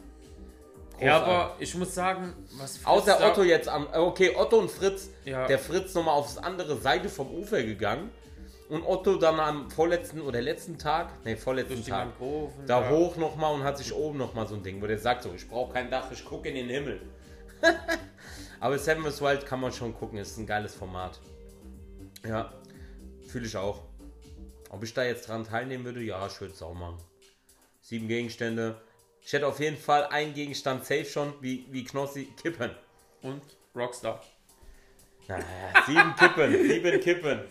Ja, 1.02 1.22
aber 1.22 1.56
ich 1.60 1.74
muss 1.76 1.94
sagen, 1.96 2.34
was 2.58 2.78
Fritz 2.78 2.88
Außer 2.88 3.18
da- 3.20 3.32
Otto 3.32 3.44
jetzt 3.44 3.68
am. 3.68 3.88
Okay, 3.94 4.36
Otto 4.36 4.60
und 4.60 4.70
Fritz. 4.72 5.10
Ja. 5.26 5.48
Der 5.48 5.60
Fritz 5.60 5.94
nochmal 5.96 6.16
aufs 6.16 6.38
andere 6.38 6.78
Seite 6.78 7.10
vom 7.10 7.32
Ufer 7.34 7.64
gegangen. 7.64 8.12
Und 8.70 8.86
Otto 8.86 9.16
dann 9.18 9.38
am 9.40 9.70
vorletzten 9.70 10.22
oder 10.22 10.42
letzten 10.42 10.78
Tag, 10.78 11.26
ne, 11.26 11.36
vorletzten 11.36 11.84
Tag. 11.86 12.08
Mangroven. 12.20 12.66
Da 12.66 12.82
ja. 12.82 12.90
hoch 12.90 13.18
nochmal 13.18 13.54
und 13.54 13.64
hat 13.64 13.78
sich 13.78 13.94
oben 13.94 14.18
nochmal 14.18 14.48
so 14.48 14.56
ein 14.56 14.64
Ding, 14.64 14.82
wo 14.82 14.88
der 14.88 14.98
sagt 14.98 15.24
so, 15.24 15.34
ich 15.34 15.50
brauche 15.50 15.74
kein 15.74 15.92
Dach, 15.92 16.10
ich 16.10 16.24
gucke 16.24 16.48
in 16.48 16.56
den 16.56 16.70
Himmel. 16.70 17.02
Aber 18.62 18.78
Seven 18.80 19.04
vs. 19.04 19.22
Wild 19.22 19.46
kann 19.46 19.60
man 19.60 19.74
schon 19.74 19.94
gucken, 19.94 20.18
ist 20.20 20.38
ein 20.38 20.48
geiles 20.48 20.74
Format. 20.74 21.20
Ja, 22.26 22.54
fühle 23.28 23.46
ich 23.46 23.58
auch. 23.58 23.82
Ob 24.70 24.84
ich 24.84 24.94
da 24.94 25.04
jetzt 25.04 25.28
dran 25.28 25.44
teilnehmen 25.44 25.84
würde, 25.84 26.02
ja, 26.02 26.26
ich 26.28 26.40
würde 26.40 26.54
es 26.54 26.62
auch 26.62 26.74
machen. 26.74 26.98
sieben 27.82 28.08
Gegenstände. 28.08 28.80
Ich 29.24 29.34
hätte 29.34 29.48
auf 29.48 29.60
jeden 29.60 29.78
Fall 29.78 30.06
einen 30.08 30.34
Gegenstand 30.34 30.86
safe 30.86 31.06
schon, 31.06 31.34
wie, 31.42 31.66
wie 31.70 31.84
Knossi, 31.84 32.34
Kippen. 32.42 32.72
Und 33.22 33.42
Rockstar. 33.76 34.22
Naja, 35.28 35.44
sieben 35.86 36.16
Kippen, 36.16 36.68
sieben 36.68 37.00
Kippen. 37.00 37.42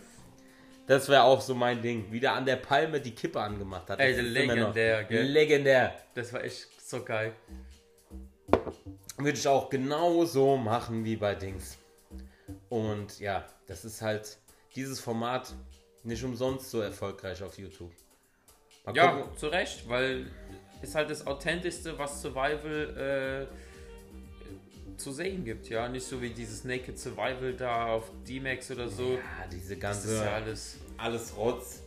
Das 0.87 1.09
wäre 1.09 1.23
auch 1.23 1.41
so 1.41 1.55
mein 1.55 1.81
Ding. 1.81 2.11
Wie 2.11 2.19
der 2.19 2.33
an 2.35 2.45
der 2.45 2.57
Palme 2.57 3.01
die 3.01 3.15
Kippe 3.15 3.41
angemacht 3.41 3.89
hat. 3.89 4.01
Ey, 4.01 4.21
legendär, 4.21 5.05
gell? 5.05 5.23
Legendär. 5.25 5.95
Das 6.15 6.33
war 6.33 6.43
echt 6.43 6.67
so 6.83 7.05
geil. 7.05 7.33
Würde 9.17 9.39
ich 9.39 9.47
auch 9.47 9.71
genau 9.71 10.25
so 10.25 10.57
machen 10.57 11.05
wie 11.05 11.17
bei 11.17 11.35
Dings. 11.37 11.79
Und 12.69 13.21
ja, 13.21 13.47
das 13.69 13.85
ist 13.85 14.03
halt 14.03 14.39
dieses 14.75 14.99
Format 14.99 15.55
nicht 16.03 16.25
umsonst 16.25 16.71
so 16.71 16.81
erfolgreich 16.81 17.43
auf 17.43 17.57
YouTube. 17.57 17.93
Mal 18.85 18.97
Ja, 18.97 19.13
gucken. 19.13 19.37
zu 19.37 19.47
Recht, 19.49 19.89
weil 19.89 20.27
ist 20.83 20.95
halt 20.95 21.11
das 21.11 21.27
authentischste, 21.27 21.99
was 21.99 22.23
Survival 22.23 23.49
äh, 23.49 24.97
zu 24.97 25.13
sehen 25.13 25.45
gibt, 25.45 25.69
ja. 25.69 25.89
Nicht 25.89 26.07
so 26.07 26.21
wie 26.21 26.31
dieses 26.31 26.65
Naked 26.65 26.99
Survival 26.99 27.55
da 27.55 27.87
auf 27.87 28.11
D-Max 28.27 28.71
oder 28.71 28.89
so. 28.89 29.13
Ja, 29.15 29.21
diese 29.51 29.75
das 29.75 29.81
ganze 29.81 30.13
ist 30.13 30.21
ja 30.23 30.33
alles. 30.33 30.77
alles 30.97 31.37
Rotz. 31.37 31.83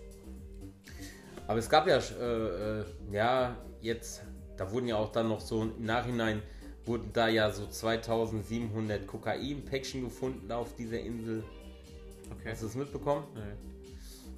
Aber 1.48 1.60
es 1.60 1.70
gab 1.70 1.88
ja, 1.88 1.98
äh, 1.98 2.80
äh, 2.80 2.86
ja, 3.12 3.56
jetzt, 3.82 4.24
da 4.58 4.72
wurden 4.72 4.88
ja 4.88 4.96
auch 4.96 5.12
dann 5.12 5.28
noch 5.28 5.42
so 5.42 5.64
im 5.64 5.86
Nachhinein, 5.86 6.42
wurden 6.86 7.12
da 7.14 7.28
ja 7.28 7.52
so 7.52 7.68
2700 7.68 9.06
Kokain-Päckchen 9.06 10.04
gefunden 10.04 10.52
auf 10.52 10.76
dieser 10.76 11.00
Insel. 11.00 11.44
Okay. 12.32 12.52
Hast 12.52 12.62
du 12.62 12.68
das 12.68 12.76
mitbekommen? 12.76 13.26
Nee. 13.36 13.83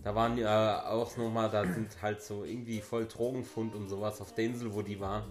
Da 0.06 0.14
waren 0.14 0.38
ja 0.38 0.88
auch 0.88 1.18
nochmal, 1.18 1.50
da 1.50 1.64
sind 1.66 2.00
halt 2.00 2.22
so 2.22 2.44
irgendwie 2.44 2.80
voll 2.80 3.08
Drogenfund 3.08 3.74
und 3.74 3.90
sowas 3.90 4.22
auf 4.22 4.36
der 4.36 4.46
Insel, 4.46 4.72
wo 4.72 4.84
die 4.84 5.00
waren. 5.00 5.24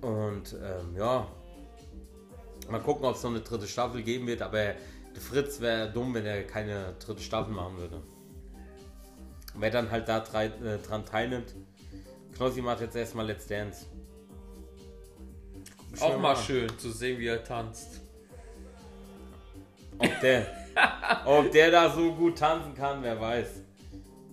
Und 0.00 0.54
ähm, 0.54 0.96
ja, 0.96 1.28
mal 2.70 2.80
gucken, 2.80 3.04
ob 3.04 3.14
es 3.14 3.22
noch 3.22 3.30
eine 3.30 3.42
dritte 3.42 3.68
Staffel 3.68 4.02
geben 4.02 4.26
wird, 4.26 4.40
aber 4.40 4.72
Fritz 5.20 5.60
wäre 5.60 5.92
dumm, 5.92 6.14
wenn 6.14 6.24
er 6.24 6.44
keine 6.44 6.94
dritte 6.98 7.22
Staffel 7.22 7.52
machen 7.52 7.76
würde. 7.76 8.02
Wer 9.54 9.70
dann 9.70 9.90
halt 9.90 10.08
da 10.08 10.20
drei, 10.20 10.46
äh, 10.46 10.78
dran 10.78 11.04
teilnimmt, 11.04 11.54
Knossi 12.34 12.62
macht 12.62 12.80
jetzt 12.80 12.96
erstmal 12.96 13.26
Let's 13.26 13.46
Dance. 13.46 13.84
Auch 16.00 16.18
mal 16.18 16.34
an. 16.34 16.42
schön 16.42 16.78
zu 16.78 16.90
sehen, 16.90 17.18
wie 17.18 17.26
er 17.26 17.44
tanzt. 17.44 18.00
Ob 19.98 20.20
der, 20.20 20.46
ob 21.24 21.50
der 21.52 21.70
da 21.70 21.90
so 21.90 22.12
gut 22.12 22.38
tanzen 22.38 22.74
kann, 22.74 23.02
wer 23.02 23.20
weiß. 23.20 23.62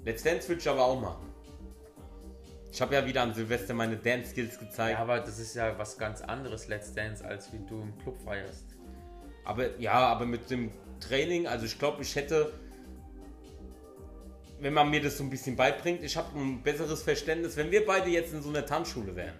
Let's 0.06 0.24
Dance 0.24 0.48
würde 0.50 0.62
ich 0.62 0.70
aber 0.70 0.84
auch 0.84 1.00
machen. 1.00 1.34
Ich 2.72 2.82
habe 2.82 2.96
ja 2.96 3.06
wieder 3.06 3.22
an 3.22 3.34
Silvester 3.34 3.74
meine 3.74 3.98
Dance 3.98 4.32
Skills 4.32 4.58
gezeigt. 4.58 4.98
Ja, 4.98 5.04
aber 5.04 5.20
das 5.20 5.40
ist 5.40 5.56
ja 5.56 5.78
was 5.78 5.98
ganz 5.98 6.22
anderes, 6.22 6.68
Let's 6.68 6.94
Dance, 6.94 7.24
als 7.24 7.54
wie 7.54 7.60
du 7.60 7.82
im 7.82 7.98
Club 8.00 8.20
feierst. 8.26 8.66
Aber 9.46 9.78
ja, 9.80 9.94
aber 9.94 10.26
mit 10.26 10.50
dem 10.50 10.72
Training, 11.00 11.48
also 11.48 11.66
ich 11.66 11.78
glaube, 11.78 12.02
ich 12.02 12.16
hätte, 12.16 12.54
wenn 14.60 14.74
man 14.74 14.90
mir 14.90 15.02
das 15.02 15.18
so 15.18 15.24
ein 15.24 15.30
bisschen 15.30 15.56
beibringt, 15.56 16.04
ich 16.04 16.18
habe 16.18 16.38
ein 16.38 16.64
besseres 16.64 17.04
Verständnis, 17.04 17.58
wenn 17.58 17.70
wir 17.70 17.86
beide 17.86 18.10
jetzt 18.10 18.34
in 18.34 18.42
so 18.42 18.50
einer 18.50 18.66
Tanzschule 18.66 19.16
wären. 19.16 19.38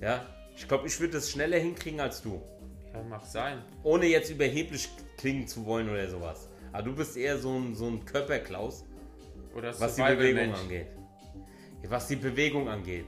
Ja, 0.00 0.24
ich 0.56 0.66
glaube, 0.66 0.86
ich 0.86 0.98
würde 1.00 1.14
das 1.14 1.30
schneller 1.30 1.58
hinkriegen 1.58 2.00
als 2.00 2.22
du. 2.22 2.42
Ja, 2.92 3.02
mag 3.02 3.24
sein. 3.24 3.62
Ohne 3.82 4.06
jetzt 4.06 4.30
überheblich 4.30 4.88
klingen 5.16 5.46
zu 5.46 5.64
wollen 5.66 5.88
oder 5.88 6.08
sowas. 6.08 6.48
Aber 6.72 6.82
du 6.82 6.94
bist 6.94 7.16
eher 7.16 7.38
so 7.38 7.56
ein, 7.58 7.74
so 7.74 7.86
ein 7.86 8.04
Körperklaus. 8.04 8.84
Oder 9.54 9.78
was 9.80 9.96
die 9.96 10.02
Bewegung 10.02 10.34
Mensch. 10.34 10.58
angeht. 10.58 10.86
Ja, 11.82 11.90
Was 11.90 12.06
die 12.08 12.16
Bewegung 12.16 12.68
angeht. 12.68 13.06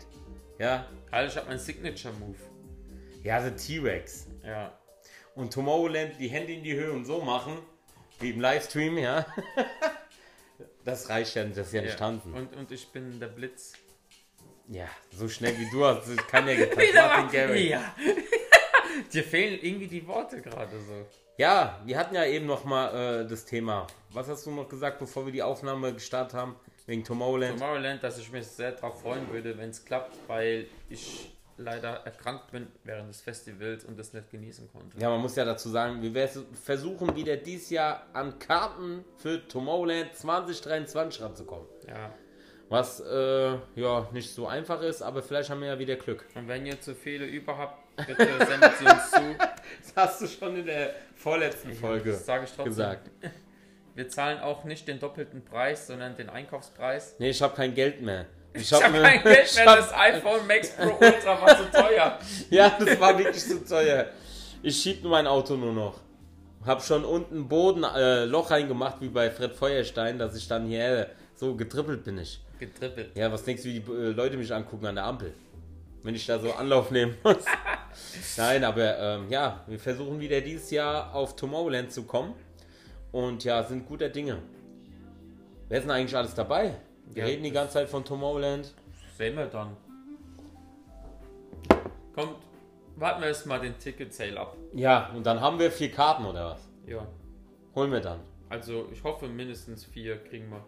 Ja, 0.59 0.87
Alter, 1.11 1.29
ich 1.31 1.37
hab 1.37 1.49
meinen 1.49 1.59
Signature 1.59 2.14
Move. 2.14 2.37
ja, 3.23 3.40
der 3.40 3.57
T-Rex. 3.57 4.27
Ja. 4.45 4.79
Und 5.35 5.53
Tomorrowland 5.53 6.12
die 6.19 6.29
Hände 6.29 6.53
in 6.53 6.62
die 6.62 6.75
Höhe 6.75 6.93
und 6.93 7.05
so 7.05 7.21
machen, 7.21 7.59
wie 8.21 8.31
im 8.31 8.40
Livestream, 8.40 8.99
ja. 8.99 9.27
Das 10.85 11.11
reicht 11.11 11.35
ja 11.35 11.45
nicht, 11.45 11.59
das 11.59 11.69
ist 11.69 11.73
ja 11.75 11.83
nicht 11.83 11.93
ja. 11.93 11.97
tanzen. 11.99 12.33
Und, 12.33 12.57
und 12.57 12.73
ich 12.73 12.88
bin 12.88 13.21
der 13.21 13.27
Blitz. 13.29 13.75
Ja, 14.69 14.87
so 15.14 15.29
schnell 15.29 15.57
wie 15.59 15.69
du 15.71 15.85
hast, 15.85 16.07
kann 16.29 16.49
ja 16.49 16.55
getanzt. 16.57 16.95
Martin 16.95 17.31
Garrix. 17.31 17.69
Ja. 17.69 17.95
Dir 19.13 19.25
fehlen 19.25 19.59
irgendwie 19.63 19.87
die 19.89 20.07
Worte 20.07 20.41
gerade 20.41 20.79
so. 20.81 21.07
Ja, 21.37 21.81
wir 21.87 21.97
hatten 21.99 22.15
ja 22.15 22.25
eben 22.27 22.47
noch 22.47 22.65
mal 22.65 23.23
äh, 23.23 23.27
das 23.27 23.45
Thema. 23.47 23.87
Was 24.13 24.29
hast 24.29 24.45
du 24.47 24.51
noch 24.51 24.69
gesagt, 24.69 24.99
bevor 24.99 25.25
wir 25.25 25.33
die 25.33 25.43
Aufnahme 25.43 25.93
gestartet 25.95 26.35
haben? 26.35 26.57
Wegen 26.87 27.03
Tomorrowland? 27.05 27.59
Tomorrowland, 27.59 28.03
dass 28.03 28.19
ich 28.19 28.31
mich 28.31 28.47
sehr 28.47 28.73
darauf 28.73 29.01
freuen 29.01 29.31
würde, 29.31 29.57
wenn 29.57 29.71
es 29.71 29.85
klappt, 29.85 30.17
weil 30.27 30.67
ich 30.89 31.33
leider 31.57 31.91
erkrankt 32.07 32.51
bin 32.53 32.67
während 32.85 33.09
des 33.11 33.21
Festivals 33.21 33.85
und 33.85 33.99
das 33.99 34.13
nicht 34.13 34.31
genießen 34.31 34.71
konnte. 34.73 34.99
Ja, 34.99 35.11
man 35.11 35.21
muss 35.21 35.37
ja 35.37 35.45
dazu 35.45 35.69
sagen, 35.69 36.03
wir 36.03 36.11
vers- 36.13 36.45
versuchen 36.65 37.15
wieder 37.15 37.37
dieses 37.37 37.71
Jahr 37.71 38.07
an 38.15 38.39
Karten 38.39 39.05
für 39.19 39.47
Tomorrowland 39.47 40.15
2023 40.17 41.23
ranzukommen. 41.23 41.67
Ja. 41.87 42.13
Was 42.71 43.01
äh, 43.01 43.57
ja 43.75 44.09
nicht 44.13 44.31
so 44.31 44.47
einfach 44.47 44.81
ist, 44.83 45.03
aber 45.03 45.23
vielleicht 45.23 45.51
haben 45.51 45.61
wir 45.61 45.69
ja 45.69 45.79
wieder 45.79 45.97
Glück. 45.97 46.25
Und 46.35 46.49
wenn 46.49 46.65
ihr 46.67 46.81
zu 46.81 46.95
viele 46.95 47.27
über 47.27 47.59
habt, 47.59 47.80
bitte 47.96 48.46
sendet 48.46 48.72
sie 48.79 48.85
uns 48.87 49.11
zu. 49.11 49.20
Das 49.94 50.11
hast 50.11 50.20
du 50.22 50.26
schon 50.26 50.57
in 50.57 50.66
der 50.66 50.94
vorletzten 51.16 51.72
Folge 51.74 52.12
Das 52.12 52.24
sage 52.26 52.44
ich 52.44 52.50
trotzdem. 52.50 52.64
gesagt. 52.66 53.11
Wir 53.94 54.09
zahlen 54.09 54.38
auch 54.40 54.64
nicht 54.64 54.87
den 54.87 55.00
doppelten 55.00 55.44
Preis, 55.44 55.87
sondern 55.88 56.16
den 56.16 56.29
Einkaufspreis. 56.31 57.16
Nee, 57.18 57.31
ich 57.31 57.42
habe 57.42 57.55
kein 57.57 57.74
Geld 57.74 58.00
mehr. 58.00 58.26
Ich 58.55 58.72
habe 58.72 58.88
mir- 58.90 59.03
kein 59.03 59.22
Geld 59.22 59.46
ich 59.50 59.57
mehr, 59.57 59.66
hab- 59.66 59.76
das 59.79 59.92
iPhone 59.92 60.46
Max 60.46 60.70
Pro 60.70 60.90
Ultra 61.00 61.40
war 61.40 61.57
zu 61.57 61.70
teuer. 61.70 62.18
Ja, 62.50 62.76
das 62.79 63.00
war 63.00 63.18
wirklich 63.18 63.42
zu 63.44 63.64
teuer. 63.64 64.07
Ich 64.62 64.81
schieb 64.81 65.03
nur 65.03 65.11
mein 65.12 65.26
Auto 65.26 65.57
nur 65.57 65.72
noch. 65.72 65.98
Hab 66.64 66.83
schon 66.83 67.05
unten 67.05 67.48
Boden 67.48 67.83
äh, 67.85 68.24
Loch 68.26 68.50
reingemacht 68.50 69.00
wie 69.00 69.09
bei 69.09 69.31
Fred 69.31 69.55
Feuerstein, 69.55 70.18
dass 70.18 70.37
ich 70.37 70.46
dann 70.46 70.66
hier 70.66 71.09
so 71.35 71.55
getrippelt 71.57 72.05
bin 72.05 72.18
ich. 72.18 72.40
Getrippelt. 72.59 73.16
Ja, 73.16 73.33
was 73.33 73.42
denkst 73.44 73.62
du, 73.62 73.68
wie 73.70 73.81
die 73.81 73.90
äh, 73.92 74.11
Leute 74.12 74.37
mich 74.37 74.53
angucken 74.55 74.87
an 74.87 74.94
der 74.94 75.05
Ampel? 75.05 75.33
Wenn 76.03 76.14
ich 76.14 76.26
da 76.26 76.38
so 76.38 76.53
Anlauf 76.53 76.90
nehmen 76.90 77.16
muss. 77.24 77.37
Nein, 78.37 78.64
aber 78.64 78.98
ähm, 78.98 79.29
ja, 79.31 79.64
wir 79.66 79.79
versuchen 79.79 80.20
wieder 80.20 80.40
dieses 80.40 80.70
Jahr 80.70 81.14
auf 81.14 81.37
Tomorrowland 81.37 81.92
zu 81.92 82.05
kommen. 82.05 82.35
Und 83.12 83.44
ja, 83.44 83.62
sind 83.64 83.87
guter 83.87 84.09
Dinge. 84.09 84.38
Wer 85.68 85.79
ist 85.79 85.85
denn 85.85 85.90
eigentlich 85.90 86.16
alles 86.16 86.35
dabei? 86.35 86.74
Wir 87.12 87.22
Ja, 87.22 87.29
reden 87.29 87.42
die 87.42 87.50
ganze 87.50 87.74
Zeit 87.74 87.88
von 87.88 88.05
Tomorrowland. 88.05 88.72
Sehen 89.16 89.37
wir 89.37 89.46
dann. 89.46 89.76
Kommt, 92.14 92.37
warten 92.96 93.20
wir 93.20 93.29
erst 93.29 93.46
mal 93.46 93.61
den 93.61 93.79
Ticket 93.79 94.12
Sale 94.14 94.38
ab. 94.38 94.57
Ja, 94.74 95.11
und 95.14 95.24
dann 95.24 95.40
haben 95.40 95.59
wir 95.59 95.70
vier 95.70 95.90
Karten 95.90 96.24
oder 96.24 96.50
was? 96.53 96.68
Ja. 96.87 97.07
Holen 97.74 97.92
wir 97.92 98.00
dann. 98.00 98.20
Also 98.48 98.88
ich 98.92 99.03
hoffe 99.05 99.29
mindestens 99.29 99.85
vier 99.85 100.22
kriegen 100.24 100.50
wir. 100.50 100.64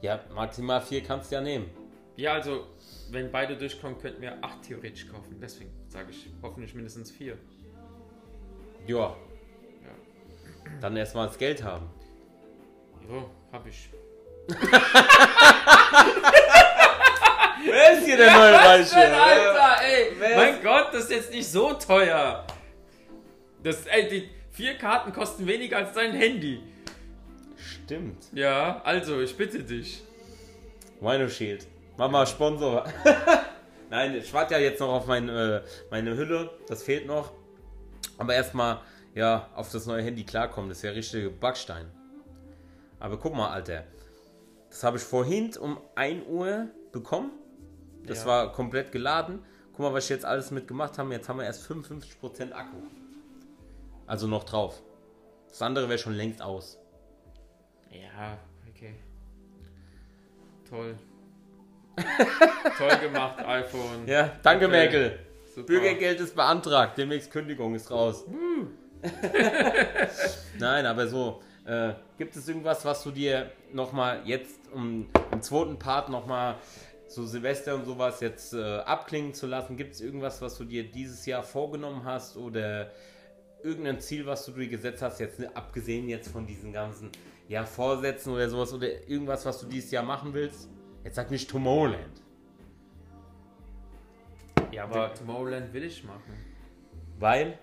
Ja, 0.00 0.20
maximal 0.34 0.80
vier 0.80 1.02
kannst 1.02 1.30
du 1.30 1.36
ja 1.36 1.40
nehmen. 1.40 1.70
Ja, 2.16 2.34
also 2.34 2.66
wenn 3.10 3.30
beide 3.32 3.56
durchkommen, 3.56 3.98
könnten 3.98 4.20
wir 4.22 4.36
acht 4.42 4.62
theoretisch 4.62 5.08
kaufen. 5.08 5.38
Deswegen 5.40 5.70
sage 5.88 6.10
ich 6.10 6.28
hoffentlich 6.42 6.74
mindestens 6.74 7.10
vier. 7.10 7.36
Ja. 8.86 9.16
Dann 10.80 10.96
erstmal 10.96 11.26
das 11.28 11.38
Geld 11.38 11.62
haben. 11.62 11.88
Jo, 13.08 13.28
hab 13.50 13.66
ich. 13.66 13.88
Wer 17.64 17.92
ist 17.98 18.04
hier 18.04 18.16
der 18.16 18.32
neue 18.32 18.52
Reiche? 18.54 18.96
Alter, 18.96 19.82
ey! 19.84 20.12
Wer 20.18 20.36
mein 20.36 20.54
ist- 20.54 20.62
Gott, 20.62 20.88
das 20.92 21.04
ist 21.04 21.10
jetzt 21.10 21.30
nicht 21.32 21.46
so 21.48 21.72
teuer. 21.74 22.44
Das, 23.62 23.86
ey, 23.86 24.08
die 24.08 24.28
vier 24.50 24.76
Karten 24.76 25.12
kosten 25.12 25.46
weniger 25.46 25.76
als 25.78 25.92
dein 25.92 26.12
Handy. 26.12 26.60
Stimmt. 27.56 28.24
Ja, 28.32 28.80
also, 28.84 29.20
ich 29.20 29.36
bitte 29.36 29.62
dich. 29.62 30.02
Rhino 31.00 31.28
Shield. 31.28 31.66
Mama 32.02 32.26
Sponsor. 32.26 32.84
Nein, 33.90 34.16
ich 34.16 34.34
warte 34.34 34.54
ja 34.54 34.60
jetzt 34.60 34.80
noch 34.80 34.88
auf 34.88 35.06
mein, 35.06 35.28
äh, 35.28 35.62
meine 35.88 36.16
Hülle. 36.16 36.50
Das 36.66 36.82
fehlt 36.82 37.06
noch. 37.06 37.30
Aber 38.18 38.34
erstmal, 38.34 38.80
ja, 39.14 39.48
auf 39.54 39.70
das 39.70 39.86
neue 39.86 40.02
Handy 40.02 40.24
klarkommen. 40.24 40.68
Das 40.68 40.78
ist 40.78 40.82
ja 40.82 40.90
richtige 40.90 41.30
Backstein. 41.30 41.86
Aber 42.98 43.18
guck 43.18 43.36
mal, 43.36 43.50
Alter. 43.50 43.84
Das 44.68 44.82
habe 44.82 44.96
ich 44.96 45.04
vorhin 45.04 45.56
um 45.56 45.78
1 45.94 46.26
Uhr 46.26 46.70
bekommen. 46.90 47.30
Das 48.04 48.22
Ja. 48.22 48.26
war 48.26 48.52
komplett 48.52 48.90
geladen. 48.90 49.44
Guck 49.70 49.78
mal, 49.78 49.94
was 49.94 50.02
ich 50.02 50.10
jetzt 50.10 50.24
alles 50.24 50.50
mitgemacht 50.50 50.98
habe. 50.98 51.12
Jetzt 51.12 51.28
haben 51.28 51.38
wir 51.38 51.44
erst 51.46 51.62
55% 51.70 52.52
Akku. 52.52 52.78
Also 54.08 54.26
noch 54.26 54.42
drauf. 54.42 54.82
Das 55.50 55.62
andere 55.62 55.88
wäre 55.88 56.00
schon 56.00 56.14
längst 56.14 56.42
aus. 56.42 56.80
Ja, 57.92 58.38
okay. 58.68 58.96
Toll. 60.68 60.96
Toll 62.78 62.98
gemacht, 62.98 63.38
iPhone. 63.44 64.06
Ja, 64.06 64.30
danke, 64.42 64.66
Okay. 64.66 64.72
Merkel. 64.72 65.18
Super. 65.54 65.66
Bürgergeld 65.66 66.20
ist 66.20 66.34
beantragt, 66.34 66.96
demnächst 66.96 67.30
Kündigung 67.30 67.74
ist 67.74 67.90
raus. 67.90 68.24
Nein, 70.58 70.86
aber 70.86 71.06
so, 71.06 71.42
äh, 71.66 71.92
gibt 72.16 72.34
es 72.36 72.48
irgendwas, 72.48 72.84
was 72.84 73.02
du 73.02 73.10
dir 73.10 73.50
nochmal 73.72 74.22
jetzt 74.24 74.60
um, 74.72 75.08
im 75.30 75.42
zweiten 75.42 75.78
Part 75.78 76.08
nochmal 76.08 76.56
so 77.06 77.26
Silvester 77.26 77.74
und 77.74 77.84
sowas 77.84 78.20
jetzt 78.20 78.54
äh, 78.54 78.78
abklingen 78.78 79.34
zu 79.34 79.46
lassen? 79.46 79.76
Gibt 79.76 79.94
es 79.94 80.00
irgendwas, 80.00 80.40
was 80.40 80.56
du 80.56 80.64
dir 80.64 80.84
dieses 80.84 81.26
Jahr 81.26 81.42
vorgenommen 81.42 82.04
hast 82.04 82.36
oder 82.38 82.90
irgendein 83.62 84.00
Ziel, 84.00 84.24
was 84.24 84.46
du 84.46 84.52
dir 84.52 84.68
gesetzt 84.68 85.02
hast, 85.02 85.20
jetzt 85.20 85.38
ne, 85.38 85.54
abgesehen 85.54 86.08
jetzt 86.08 86.28
von 86.28 86.46
diesen 86.46 86.72
ganzen 86.72 87.10
ja, 87.48 87.64
Vorsätzen 87.64 88.32
oder 88.32 88.48
sowas 88.48 88.72
oder 88.72 88.88
irgendwas, 89.06 89.44
was 89.44 89.60
du 89.60 89.66
dieses 89.66 89.90
Jahr 89.90 90.02
machen 90.02 90.32
willst? 90.32 90.68
Jetzt 91.04 91.16
sag 91.16 91.30
nicht 91.30 91.50
Tomorrowland. 91.50 92.20
Ja, 94.70 94.84
aber 94.84 95.12
Tomorrowland 95.14 95.72
will 95.72 95.84
ich 95.84 96.02
machen. 96.04 96.32
Weil? 97.18 97.58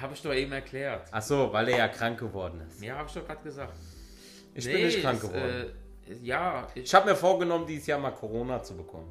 Habe 0.00 0.14
ich 0.14 0.22
doch 0.22 0.32
eben 0.34 0.52
erklärt. 0.52 1.08
Ach 1.10 1.22
so, 1.22 1.52
weil 1.52 1.68
er 1.68 1.78
ja 1.78 1.88
krank 1.88 2.18
geworden 2.18 2.60
ist. 2.68 2.82
Ja, 2.82 2.96
habe 2.98 3.08
ich 3.08 3.14
doch 3.14 3.26
gerade 3.26 3.42
gesagt. 3.42 3.74
Ich 4.54 4.66
Nee, 4.66 4.72
bin 4.72 4.84
nicht 4.86 5.00
krank 5.02 5.22
es, 5.22 5.28
geworden. 5.28 5.74
Äh, 6.08 6.14
ja, 6.22 6.66
ich, 6.74 6.84
ich 6.84 6.94
habe 6.94 7.10
mir 7.10 7.16
vorgenommen, 7.16 7.66
dieses 7.66 7.86
Jahr 7.86 7.98
mal 7.98 8.10
Corona 8.12 8.62
zu 8.62 8.76
bekommen. 8.76 9.08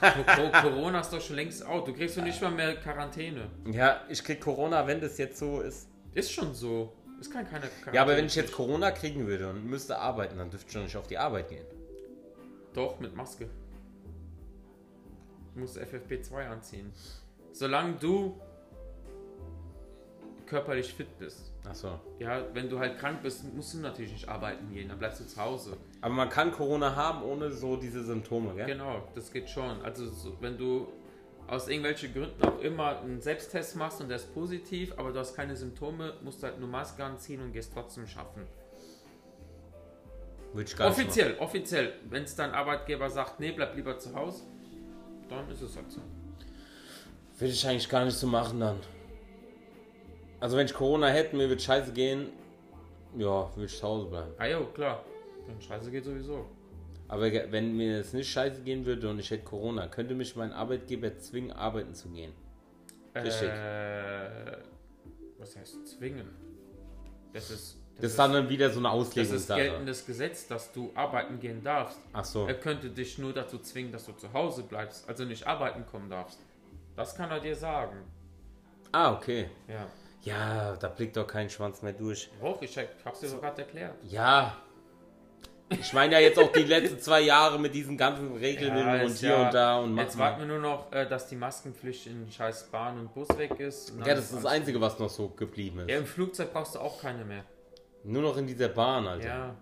Co- 0.00 0.50
Corona 0.62 1.00
ist 1.00 1.12
doch 1.12 1.20
schon 1.20 1.36
längst 1.36 1.64
out. 1.64 1.86
Du 1.86 1.92
kriegst 1.92 2.16
doch 2.16 2.22
nicht 2.22 2.40
mal 2.40 2.50
mehr 2.50 2.76
Quarantäne. 2.76 3.50
Ja, 3.70 4.00
ich 4.08 4.22
krieg 4.24 4.40
Corona, 4.40 4.86
wenn 4.86 5.00
das 5.00 5.18
jetzt 5.18 5.38
so 5.38 5.60
ist. 5.60 5.88
Ist 6.14 6.32
schon 6.32 6.54
so. 6.54 6.92
Ist 7.20 7.32
kein 7.32 7.44
keine 7.44 7.66
Quarantäne. 7.66 7.96
Ja, 7.96 8.02
aber 8.02 8.16
wenn 8.16 8.26
ich 8.26 8.36
jetzt 8.36 8.52
Corona 8.52 8.90
kriegen 8.90 9.26
würde 9.26 9.50
und 9.50 9.64
müsste 9.64 9.98
arbeiten, 9.98 10.38
dann 10.38 10.50
dürfte 10.50 10.66
ich 10.68 10.72
schon 10.72 10.84
nicht 10.84 10.96
auf 10.96 11.06
die 11.06 11.18
Arbeit 11.18 11.48
gehen. 11.48 11.64
Doch, 12.74 13.00
mit 13.00 13.14
Maske. 13.16 13.48
Du 15.54 15.60
musst 15.60 15.78
FFP2 15.78 16.48
anziehen. 16.48 16.92
Solange 17.52 17.94
du 17.94 18.40
körperlich 20.46 20.94
fit 20.94 21.18
bist. 21.18 21.52
Ach 21.68 21.74
so. 21.74 22.00
Ja, 22.18 22.42
wenn 22.54 22.68
du 22.70 22.78
halt 22.78 22.98
krank 22.98 23.22
bist, 23.22 23.44
musst 23.54 23.74
du 23.74 23.78
natürlich 23.78 24.12
nicht 24.12 24.28
arbeiten 24.28 24.72
gehen. 24.72 24.88
Dann 24.88 24.98
bleibst 24.98 25.20
du 25.20 25.26
zu 25.26 25.40
Hause. 25.40 25.76
Aber 26.00 26.14
man 26.14 26.28
kann 26.28 26.52
Corona 26.52 26.94
haben 26.94 27.22
ohne 27.22 27.50
so 27.50 27.76
diese 27.76 28.02
Symptome, 28.04 28.54
gell? 28.54 28.66
Genau, 28.66 29.06
das 29.14 29.30
geht 29.30 29.50
schon. 29.50 29.82
Also 29.82 30.08
so, 30.08 30.36
wenn 30.40 30.56
du 30.56 30.88
aus 31.48 31.66
irgendwelchen 31.66 32.12
Gründen 32.12 32.42
auch 32.44 32.60
immer 32.60 33.00
einen 33.00 33.20
Selbsttest 33.20 33.76
machst 33.76 34.00
und 34.00 34.08
der 34.08 34.18
ist 34.18 34.32
positiv, 34.34 34.92
aber 34.96 35.12
du 35.12 35.18
hast 35.18 35.34
keine 35.34 35.56
Symptome, 35.56 36.14
musst 36.22 36.42
halt 36.42 36.60
nur 36.60 36.68
Maske 36.68 37.02
anziehen 37.02 37.40
und 37.40 37.52
gehst 37.52 37.72
trotzdem 37.72 38.06
schaffen. 38.06 38.46
Würde 40.52 40.68
ich 40.68 40.76
gar 40.76 40.88
nicht 40.88 40.98
offiziell, 40.98 41.38
offiziell. 41.38 41.92
Wenn 42.08 42.24
es 42.24 42.36
dein 42.36 42.52
Arbeitgeber 42.52 43.08
sagt, 43.10 43.40
nee, 43.40 43.52
bleib 43.52 43.74
lieber 43.76 43.98
zu 43.98 44.14
Hause, 44.14 44.44
dann 45.28 45.50
ist 45.50 45.62
es 45.62 45.74
halt 45.76 45.90
so. 45.90 46.00
Würde 47.38 47.52
ich 47.52 47.66
eigentlich 47.66 47.88
gar 47.88 48.04
nicht 48.04 48.16
so 48.16 48.26
machen 48.26 48.60
dann. 48.60 48.80
Also 50.40 50.56
wenn 50.56 50.66
ich 50.66 50.74
Corona 50.74 51.08
hätte, 51.08 51.34
mir 51.34 51.48
würde 51.48 51.60
scheiße 51.60 51.92
gehen, 51.92 52.28
ja, 53.16 53.50
würde 53.54 53.64
ich 53.64 53.76
zu 53.76 53.86
Hause 53.86 54.06
bleiben. 54.06 54.32
Ah 54.38 54.46
jo, 54.46 54.66
klar. 54.66 55.02
Dann 55.46 55.60
scheiße 55.60 55.90
geht 55.90 56.04
sowieso. 56.04 56.46
Aber 57.08 57.32
wenn 57.32 57.76
mir 57.76 58.00
es 58.00 58.12
nicht 58.12 58.30
scheiße 58.30 58.62
gehen 58.62 58.84
würde 58.84 59.08
und 59.08 59.18
ich 59.18 59.30
hätte 59.30 59.44
Corona, 59.44 59.86
könnte 59.88 60.14
mich 60.14 60.36
mein 60.36 60.52
Arbeitgeber 60.52 61.16
zwingen, 61.18 61.52
arbeiten 61.52 61.94
zu 61.94 62.10
gehen. 62.10 62.32
Richtig. 63.14 63.48
Äh, 63.48 64.58
was 65.38 65.56
heißt 65.56 65.86
zwingen? 65.88 66.28
Das 67.32 67.50
ist. 67.50 67.76
Das 68.00 68.12
ist 68.12 68.18
dann 68.18 68.48
wieder 68.48 68.70
so 68.70 68.78
eine 68.78 68.88
das 68.90 68.94
ist 68.94 69.08
Auslegungssache. 69.08 69.60
geltendes 69.60 70.06
Gesetz, 70.06 70.46
dass 70.46 70.72
du 70.72 70.92
arbeiten 70.94 71.40
gehen 71.40 71.64
darfst. 71.64 71.98
Ach 72.12 72.24
so. 72.24 72.46
Er 72.46 72.54
könnte 72.54 72.90
dich 72.90 73.18
nur 73.18 73.32
dazu 73.32 73.58
zwingen, 73.58 73.90
dass 73.90 74.06
du 74.06 74.12
zu 74.12 74.32
Hause 74.32 74.62
bleibst, 74.62 75.08
also 75.08 75.24
nicht 75.24 75.44
arbeiten 75.44 75.84
kommen 75.84 76.08
darfst. 76.08 76.38
Das 76.94 77.16
kann 77.16 77.28
er 77.30 77.40
dir 77.40 77.56
sagen. 77.56 78.04
Ah, 78.92 79.12
okay. 79.12 79.50
Ja. 79.66 79.88
Ja, 80.22 80.76
da 80.76 80.88
blickt 80.88 81.16
doch 81.16 81.26
kein 81.26 81.50
Schwanz 81.50 81.82
mehr 81.82 81.92
durch. 81.92 82.30
Hoch, 82.40 82.62
ich 82.62 82.78
hab's 83.04 83.18
dir 83.20 83.28
so 83.28 83.38
gerade 83.38 83.62
erklärt. 83.62 83.96
Ja. 84.04 84.56
Ich 85.70 85.92
meine 85.92 86.14
ja 86.14 86.20
jetzt 86.20 86.38
auch 86.38 86.50
die 86.50 86.62
letzten 86.64 86.98
zwei 86.98 87.20
Jahre 87.20 87.58
mit 87.58 87.74
diesen 87.74 87.96
ganzen 87.98 88.34
Regeln 88.36 88.74
und 88.76 89.00
ist 89.06 89.20
hier 89.20 89.30
ja- 89.30 89.46
und 89.46 89.54
da 89.54 89.78
und 89.80 89.96
Jetzt 89.98 90.16
warten 90.18 90.40
wir 90.40 90.46
nur 90.46 90.58
noch, 90.60 90.90
äh, 90.92 91.06
dass 91.06 91.28
die 91.28 91.36
Maskenpflicht 91.36 92.06
in 92.06 92.30
scheiß 92.30 92.68
Bahn 92.70 92.98
und 92.98 93.12
Bus 93.14 93.28
weg 93.36 93.58
ist. 93.60 93.90
und 93.90 94.00
Ja, 94.06 94.14
das 94.14 94.26
ist 94.26 94.36
das 94.36 94.46
Einzige, 94.46 94.80
was 94.80 94.98
noch 94.98 95.10
so 95.10 95.28
geblieben 95.28 95.80
ist. 95.80 95.90
Ja, 95.90 95.98
im 95.98 96.06
Flugzeug 96.06 96.52
brauchst 96.52 96.74
du 96.74 96.78
auch 96.78 97.00
keine 97.02 97.24
mehr. 97.24 97.44
Nur 98.04 98.22
noch 98.22 98.36
in 98.38 98.46
dieser 98.46 98.68
Bahn, 98.68 99.06
Alter. 99.06 99.26
Ja, 99.26 99.54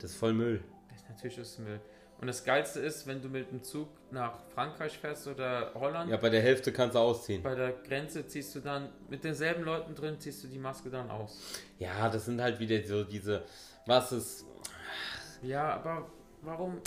Das 0.00 0.10
ist 0.10 0.16
voll 0.18 0.34
Müll. 0.34 0.62
das 0.92 1.02
natürlich 1.08 1.38
ist 1.38 1.58
Müll. 1.60 1.80
Und 2.20 2.26
das 2.26 2.44
Geilste 2.44 2.80
ist, 2.80 3.06
wenn 3.06 3.22
du 3.22 3.28
mit 3.28 3.50
dem 3.52 3.62
Zug 3.62 3.88
nach 4.10 4.32
Frankreich 4.52 4.98
fährst 4.98 5.28
oder 5.28 5.70
Holland, 5.74 6.10
Ja, 6.10 6.16
bei 6.16 6.28
der 6.30 6.42
Hälfte 6.42 6.72
kannst 6.72 6.96
du 6.96 6.98
ausziehen. 6.98 7.42
bei 7.44 7.54
der 7.54 7.72
Grenze 7.72 8.26
ziehst 8.26 8.54
du 8.56 8.60
dann 8.60 8.88
mit 9.08 9.22
denselben 9.22 9.62
Leuten 9.62 9.94
drin, 9.94 10.16
ziehst 10.18 10.42
du 10.42 10.48
die 10.48 10.58
Maske 10.58 10.90
dann 10.90 11.08
aus. 11.10 11.38
Ja, 11.78 12.08
das 12.08 12.24
sind 12.24 12.40
halt 12.42 12.58
wieder 12.58 12.82
so 12.86 13.04
diese. 13.04 13.44
Was 13.86 14.10
ist. 14.12 14.44
Ja, 15.42 15.74
aber 15.74 16.06
warum, 16.42 16.80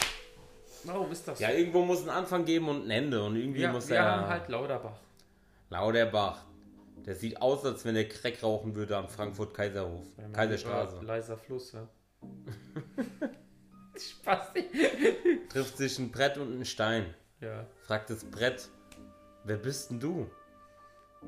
warum 0.83 1.11
ist 1.11 1.27
das 1.27 1.39
Ja, 1.39 1.49
so? 1.49 1.55
irgendwo 1.57 1.83
muss 1.83 2.03
ein 2.03 2.09
Anfang 2.09 2.45
geben 2.45 2.67
und 2.69 2.85
ein 2.85 2.91
Ende. 2.91 3.23
Und 3.23 3.35
irgendwie 3.35 3.61
Ja, 3.61 3.71
muss 3.71 3.87
wir 3.89 3.97
er. 3.97 4.03
haben 4.11 4.27
halt 4.27 4.49
Lauterbach. 4.49 4.99
Lauterbach. 5.69 6.43
Der 7.05 7.15
sieht 7.15 7.41
aus, 7.41 7.65
als 7.65 7.83
wenn 7.85 7.95
er 7.95 8.07
Crack 8.07 8.43
rauchen 8.43 8.75
würde 8.75 8.95
am 8.97 9.07
Frankfurt-Kaiserhof. 9.09 10.05
Kaiserstraße. 10.33 11.01
Leiser 11.03 11.37
Fluss, 11.37 11.71
ja. 11.71 11.87
Spaß. 13.97 14.51
Trifft 15.49 15.77
sich 15.77 15.97
ein 15.99 16.11
Brett 16.11 16.37
und 16.37 16.59
ein 16.59 16.65
Stein. 16.65 17.13
Ja. 17.39 17.65
Fragt 17.87 18.09
das 18.11 18.23
Brett, 18.23 18.69
wer 19.45 19.57
bist 19.57 19.89
denn 19.89 19.99
du? 19.99 20.29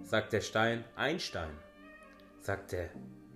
Sagt 0.03 0.33
der 0.33 0.41
Stein, 0.41 0.83
Einstein. 0.95 1.49
Sagt 2.39 2.71
der, 2.71 2.89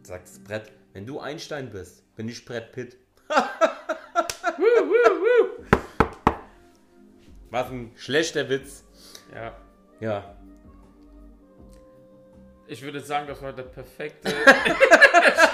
sagt 0.03 0.27
das 0.27 0.39
Brett, 0.43 0.71
wenn 0.93 1.05
du 1.05 1.19
Einstein 1.19 1.69
bist, 1.71 2.03
bin 2.15 2.27
ich 2.29 2.45
Brett 2.45 2.71
Pitt. 2.71 2.97
Was 7.57 7.71
ein 7.71 7.91
schlechter 7.95 8.49
Witz. 8.49 8.83
ja. 9.33 9.55
Ja. 9.99 10.35
Ich 12.69 12.81
würde 12.81 12.99
sagen, 12.99 13.27
das 13.27 13.41
war 13.41 13.53
der 13.53 13.63
perfekte 13.63 14.29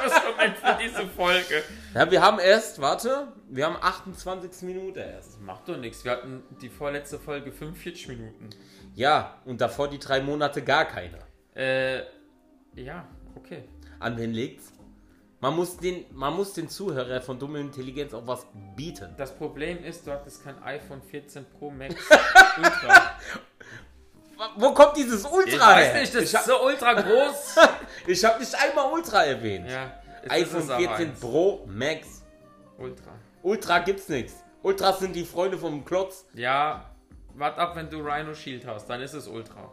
Schlussmoment 0.02 0.58
für 0.58 0.78
diese 0.82 1.08
Folge. 1.08 1.64
Ja, 1.94 2.10
wir 2.10 2.22
haben 2.22 2.40
erst, 2.40 2.82
warte, 2.82 3.28
wir 3.50 3.66
haben 3.68 3.78
28 3.80 4.64
Minuten 4.64 4.98
erst. 4.98 5.34
Das 5.34 5.40
macht 5.40 5.70
doch 5.70 5.78
nichts. 5.78 6.04
Wir 6.04 6.12
hatten 6.12 6.44
die 6.62 6.70
vorletzte 6.70 7.20
Folge 7.20 7.52
45 7.52 8.08
Minuten. 8.08 8.50
Ja, 8.96 9.40
und 9.46 9.62
davor 9.62 9.90
die 9.90 10.00
drei 10.00 10.22
Monate 10.22 10.64
gar 10.64 10.86
keine. 10.86 11.20
Äh, 11.56 12.00
ja, 12.76 13.08
okay. 13.36 13.64
An 14.00 14.18
wen 14.18 14.32
liegt's? 14.34 14.74
Man 15.44 15.58
muss 15.58 15.76
den, 15.76 16.06
man 16.12 16.34
muss 16.38 16.54
den 16.54 16.70
Zuhörer 16.70 17.20
von 17.20 17.38
Dumme 17.38 17.60
Intelligenz 17.60 18.14
auch 18.14 18.26
was 18.26 18.46
bieten. 18.78 19.14
Das 19.18 19.36
Problem 19.36 19.84
ist, 19.84 20.08
du 20.08 20.12
hattest 20.14 20.42
kein 20.42 20.56
iPhone 20.64 21.02
14 21.02 21.46
Pro 21.60 21.70
Max 21.70 21.96
Ultra. 22.58 23.12
Wo 24.56 24.74
kommt 24.74 24.96
dieses 24.96 25.26
Ultra 25.26 25.46
Ich 25.46 25.60
weiß 25.60 25.88
her? 25.94 26.00
nicht, 26.00 26.16
das 26.16 26.24
ich 26.24 26.34
ist 26.34 26.46
so 26.46 26.64
ultra 26.64 26.94
groß. 26.94 27.56
Ich 28.08 28.24
habe 28.24 28.40
nicht 28.40 28.56
einmal 28.56 28.90
Ultra 28.94 29.26
erwähnt. 29.26 29.70
ja, 29.70 29.92
iPhone 30.30 30.62
ist 30.62 30.70
aber 30.70 30.80
14 30.80 31.10
eins. 31.10 31.20
Pro 31.20 31.66
Max. 31.68 32.24
Ultra. 32.78 33.12
Ultra 33.42 33.80
gibt's 33.80 34.08
nichts. 34.08 34.36
Ultras 34.62 35.00
sind 35.00 35.14
die 35.14 35.26
Freunde 35.26 35.58
vom 35.58 35.84
Klotz. 35.84 36.26
Ja, 36.36 36.90
wart 37.34 37.60
ab, 37.60 37.76
wenn 37.76 37.90
du 37.90 37.98
Rhino 38.00 38.34
Shield 38.34 38.66
hast, 38.66 38.90
dann 38.90 39.02
ist 39.02 39.14
es 39.14 39.28
Ultra. 39.28 39.70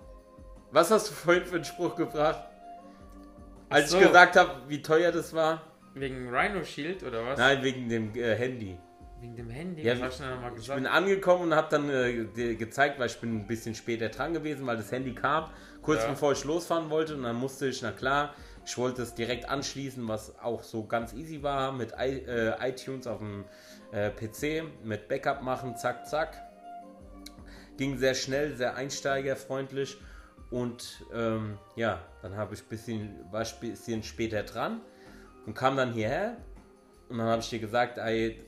Was 0.73 0.91
hast 0.91 1.11
du 1.11 1.15
vorhin 1.15 1.47
für 1.47 1.55
einen 1.55 1.65
Spruch 1.65 1.95
gebracht? 1.95 2.43
Als 3.71 3.91
so. 3.91 3.99
ich 3.99 4.07
gesagt 4.07 4.37
habe, 4.37 4.51
wie 4.69 4.83
teuer 4.83 5.13
das 5.13 5.33
war? 5.33 5.63
Wegen 5.95 6.29
Rhino 6.35 6.63
Shield 6.65 7.03
oder 7.03 7.25
was? 7.27 7.39
Nein, 7.39 7.63
wegen 7.63 7.89
dem 7.89 8.15
äh, 8.15 8.35
Handy. 8.37 8.79
Wegen 9.21 9.37
dem 9.37 9.51
Handy? 9.51 9.83
Ja, 9.83 9.95
Ich 9.95 10.01
gesagt? 10.01 10.75
bin 10.77 10.87
angekommen 10.87 11.45
und 11.45 11.55
habe 11.55 11.69
dann 11.71 11.91
äh, 11.91 12.55
gezeigt, 12.55 12.99
weil 12.99 13.07
ich 13.07 13.19
bin 13.21 13.37
ein 13.37 13.47
bisschen 13.47 13.75
später 13.75 14.09
dran 14.09 14.33
gewesen, 14.33 14.67
weil 14.67 14.77
das 14.77 14.91
Handy 14.93 15.15
kam, 15.15 15.51
kurz 15.83 16.03
Ja. 16.03 16.11
bevor 16.11 16.33
ich 16.33 16.45
losfahren 16.45 16.91
wollte 16.91 17.15
und 17.17 17.23
dann 17.25 17.37
musste 17.37 17.67
ich, 17.67 17.83
na 17.83 17.93
klar, 17.93 18.35
ich 18.65 18.77
wollte 18.79 19.03
es 19.03 19.15
direkt 19.15 19.49
anschließen, 19.49 20.07
was 20.09 20.39
auch 20.41 20.63
so 20.63 20.87
ganz 20.87 21.13
easy 21.13 21.43
war, 21.43 21.73
mit 21.73 21.93
I, 21.93 22.19
äh, 22.27 22.69
iTunes 22.69 23.07
auf 23.07 23.19
dem 23.19 23.45
äh, 23.93 24.11
PC, 24.11 24.65
mit 24.85 25.09
Backup 25.09 25.43
machen, 25.43 25.77
zack, 25.77 26.07
zack. 26.07 26.37
Ging 27.77 27.99
sehr 27.99 28.15
schnell, 28.15 28.57
sehr 28.57 28.75
einsteigerfreundlich 28.77 29.97
und 30.51 31.05
ähm, 31.13 31.59
ja, 31.77 32.01
dann 32.23 32.37
habe 32.37 32.55
ich 32.55 32.65
bisschen, 32.65 33.25
war 33.31 33.43
ich 33.43 33.55
ein 33.55 33.61
bisschen 33.61 34.03
später 34.03 34.43
dran 34.43 34.81
und 35.47 35.55
kam 35.55 35.77
dann 35.77 35.93
hierher 35.93 36.37
und 37.09 37.19
dann 37.19 37.27
habe 37.27 37.41
ich 37.41 37.51
dir 37.51 37.61
gesagt, 37.61 37.99
ey, 37.99 38.43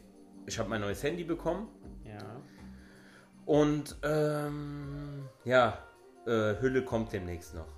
ich 0.46 0.58
habe 0.58 0.68
mein 0.68 0.80
neues 0.80 1.02
Handy 1.02 1.24
bekommen 1.24 1.68
ja. 2.04 2.18
und 3.46 3.96
ähm, 4.02 5.28
ja, 5.44 5.78
äh, 6.26 6.60
Hülle 6.60 6.84
kommt 6.84 7.12
demnächst 7.12 7.54
noch. 7.54 7.68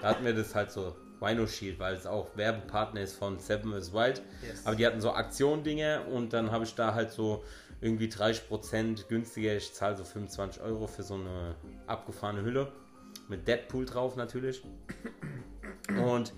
Da 0.00 0.08
hatten 0.08 0.24
wir 0.24 0.34
das 0.34 0.54
halt 0.54 0.70
so, 0.70 0.94
Rhino 1.22 1.46
Shield, 1.46 1.78
weil 1.78 1.94
es 1.94 2.06
auch 2.06 2.36
Werbepartner 2.36 3.00
ist 3.00 3.14
von 3.14 3.38
Seven 3.38 3.72
is 3.72 3.92
Wild. 3.92 4.22
Yes. 4.44 4.66
Aber 4.66 4.74
die 4.74 4.86
hatten 4.86 5.00
so 5.00 5.12
Aktion-Dinge 5.12 6.02
und 6.06 6.32
dann 6.32 6.50
habe 6.50 6.64
ich 6.64 6.74
da 6.74 6.94
halt 6.94 7.10
so 7.10 7.44
irgendwie 7.80 8.08
30% 8.08 9.06
günstiger. 9.08 9.56
Ich 9.56 9.72
zahle 9.72 9.96
so 9.96 10.04
25 10.04 10.62
Euro 10.62 10.86
für 10.86 11.02
so 11.02 11.14
eine 11.14 11.54
abgefahrene 11.86 12.42
Hülle. 12.42 12.72
Mit 13.32 13.48
Deadpool 13.48 13.86
drauf 13.86 14.14
natürlich. 14.16 14.62
Und 15.88 16.32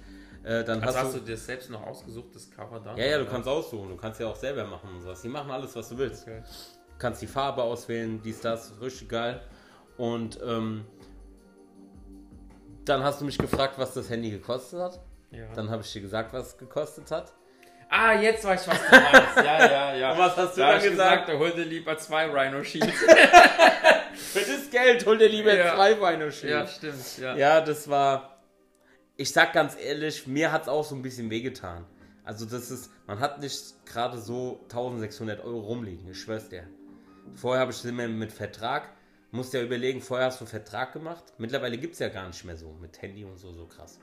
Äh, 0.45 0.63
dann 0.63 0.83
Also 0.83 0.99
hast, 0.99 1.05
hast 1.07 1.15
du, 1.15 1.19
du 1.21 1.25
dir 1.25 1.37
selbst 1.39 1.71
noch 1.71 1.83
ausgesucht, 1.87 2.35
das 2.35 2.51
Cover 2.51 2.79
da? 2.79 2.95
ja, 2.97 3.05
ja, 3.07 3.17
du 3.17 3.23
Oder? 3.23 3.33
kannst 3.33 3.49
aussuchen. 3.49 3.89
Du 3.89 3.97
kannst 3.97 4.21
ja 4.21 4.27
auch 4.27 4.37
selber 4.37 4.65
machen 4.67 4.91
und 4.95 5.01
sowas. 5.01 5.23
Die 5.23 5.29
machen 5.29 5.51
alles, 5.51 5.75
was 5.75 5.89
du 5.89 5.97
willst. 5.97 6.23
Okay. 6.25 6.43
Du 6.43 6.99
kannst 6.99 7.23
die 7.23 7.27
Farbe 7.27 7.63
auswählen, 7.63 8.21
dies, 8.23 8.41
das, 8.41 8.73
richtig 8.81 9.09
geil. 9.09 9.41
Und 9.97 10.39
ähm, 10.47 10.85
dann 12.85 13.03
hast 13.03 13.21
du 13.23 13.25
mich 13.25 13.39
gefragt, 13.39 13.75
was 13.79 13.95
das 13.95 14.11
Handy 14.11 14.31
gekostet 14.31 14.81
hat. 14.81 15.01
Ja. 15.31 15.47
Dann 15.55 15.71
habe 15.71 15.83
ich 15.83 15.91
dir 15.93 16.03
gesagt, 16.03 16.33
was 16.35 16.49
es 16.49 16.59
gekostet 16.59 17.11
hat. 17.11 17.33
Ah, 17.89 18.13
jetzt 18.21 18.45
weiß 18.45 18.67
ich, 18.67 18.69
was 18.73 18.81
du 18.81 18.97
meinst. 18.97 19.37
Ja, 19.37 19.67
ja, 19.71 19.95
ja. 19.95 20.13
Und 20.13 20.19
was 20.27 20.37
hast 20.37 20.57
du 20.57 20.61
da 20.61 20.73
dann 20.73 20.83
gesagt? 20.83 21.27
gesagt? 21.27 21.39
Hol 21.41 21.51
dir 21.53 21.65
lieber 21.65 21.97
zwei 21.97 22.27
Rhino 22.27 22.63
Shields. 22.63 22.93
Für 24.15 24.41
Geld 24.75 25.07
hol 25.07 25.17
dir 25.19 25.29
lieber 25.29 25.55
Ja. 25.55 25.75
zwei 25.77 25.93
Rhino 25.95 26.25
ja, 26.25 26.31
Shields. 26.33 26.75
stimmt. 26.77 27.19
Ja. 27.19 27.37
Ja, 27.37 27.61
das 27.61 27.89
war. 27.89 28.43
Ich 29.17 29.33
sag 29.33 29.53
ganz 29.53 29.77
ehrlich, 29.81 30.27
mir 30.27 30.51
hat 30.51 30.63
es 30.63 30.69
auch 30.69 30.85
so 30.85 30.97
ein 30.97 31.03
bisschen 31.03 31.31
wehgetan. 31.31 31.87
Also, 32.25 32.45
das 32.45 32.71
ist. 32.73 32.91
Man 33.07 33.21
hat 33.21 33.41
nicht 33.41 33.87
gerade 33.87 34.19
so 34.19 34.61
1600 34.65 35.45
Euro 35.45 35.61
rumliegen, 35.61 36.11
ich 36.11 36.21
schwör's 36.21 36.49
dir. 36.49 36.65
Vorher 37.35 37.61
habe 37.61 37.71
ich 37.73 37.85
immer 37.85 38.09
mit 38.09 38.33
Vertrag. 38.33 38.89
Musst 39.31 39.53
ja 39.55 39.63
überlegen, 39.63 40.01
vorher 40.01 40.27
hast 40.27 40.41
du 40.41 40.47
Vertrag 40.47 40.93
gemacht. 40.93 41.25
Mittlerweile 41.39 41.77
gibt 41.79 41.95
es 41.95 41.99
ja 42.01 42.09
gar 42.09 42.27
nicht 42.27 42.45
mehr 42.45 42.57
so 42.57 42.73
mit 42.81 43.01
Handy 43.03 43.25
und 43.25 43.39
so, 43.39 43.53
so 43.53 43.67
krass. 43.67 43.99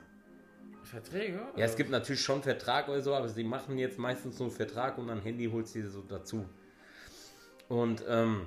Verträge? 0.84 1.40
Ja, 1.56 1.64
es 1.64 1.76
gibt 1.76 1.90
natürlich 1.90 2.20
schon 2.22 2.42
Vertrag 2.42 2.88
oder 2.88 3.00
so, 3.00 3.14
aber 3.14 3.28
sie 3.28 3.44
machen 3.44 3.78
jetzt 3.78 3.98
meistens 3.98 4.38
nur 4.38 4.50
Vertrag 4.50 4.98
und 4.98 5.08
dann 5.08 5.20
Handy 5.20 5.48
holst 5.50 5.74
du 5.74 5.88
so 5.88 6.02
dazu. 6.02 6.46
Und 7.68 8.04
ähm, 8.08 8.46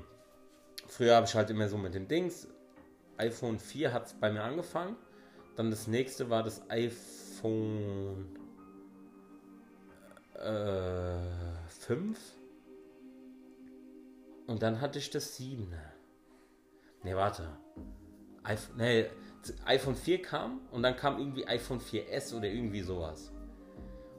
früher 0.88 1.16
habe 1.16 1.26
ich 1.26 1.36
halt 1.36 1.50
immer 1.50 1.68
so 1.70 1.78
mit 1.78 1.94
dem 1.94 2.08
Dings. 2.08 2.48
iPhone 3.18 3.60
4 3.60 3.94
hat 3.94 4.08
es 4.08 4.14
bei 4.14 4.32
mir 4.32 4.44
angefangen. 4.44 4.96
Dann 5.56 5.70
das 5.70 5.88
nächste 5.88 6.30
war 6.30 6.44
das 6.44 6.62
iPhone 6.70 8.36
äh, 10.36 11.18
5. 11.68 12.20
Und 14.48 14.62
dann 14.62 14.82
hatte 14.82 15.00
ich 15.00 15.10
das 15.10 15.36
7. 15.38 15.74
Ne, 17.04 17.16
warte. 17.16 17.48
iPhone, 18.44 18.78
nee, 18.78 19.06
iPhone 19.66 19.96
4 19.96 20.22
kam 20.22 20.62
und 20.72 20.84
dann 20.84 20.96
kam 20.96 21.20
irgendwie 21.20 21.48
iPhone 21.48 21.80
4S 21.80 22.36
oder 22.36 22.48
irgendwie 22.48 22.82
sowas. 22.82 23.32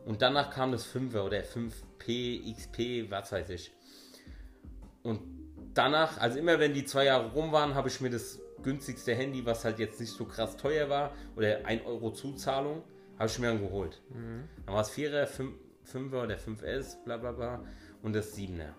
Und 0.05 0.23
danach 0.23 0.51
kam 0.51 0.71
das 0.71 0.87
5er 0.87 1.23
oder 1.23 1.39
5P, 1.41 2.55
XP, 2.55 3.11
was 3.11 3.33
weiß 3.33 3.51
ich. 3.51 3.73
Und 5.03 5.36
danach, 5.77 6.19
also 6.19 6.39
immer 6.39 6.59
wenn 6.59 6.75
die 6.75 6.85
zwei 6.85 7.05
Jahre 7.05 7.31
rum 7.33 7.53
waren, 7.53 7.75
habe 7.75 7.89
ich 7.89 8.01
mir 8.01 8.11
das 8.11 8.41
günstigste 8.63 9.15
Handy, 9.15 9.45
was 9.45 9.65
halt 9.65 9.79
jetzt 9.79 10.01
nicht 10.01 10.13
so 10.13 10.25
krass 10.25 10.57
teuer 10.57 10.89
war, 10.89 11.13
oder 11.37 11.65
1 11.65 11.85
Euro 11.87 12.11
Zuzahlung, 12.13 12.83
habe 13.19 13.29
ich 13.29 13.39
mir 13.39 13.49
dann 13.49 13.61
geholt. 13.61 14.03
Dann 14.65 14.75
war 14.75 14.83
es 14.83 14.91
4er, 14.91 15.27
5, 15.27 15.55
5er 15.93 16.25
oder 16.25 16.37
5S, 16.37 17.05
bla 17.05 17.17
bla 17.17 17.33
bla, 17.33 17.65
und 18.03 18.15
das 18.15 18.37
7er. 18.37 18.73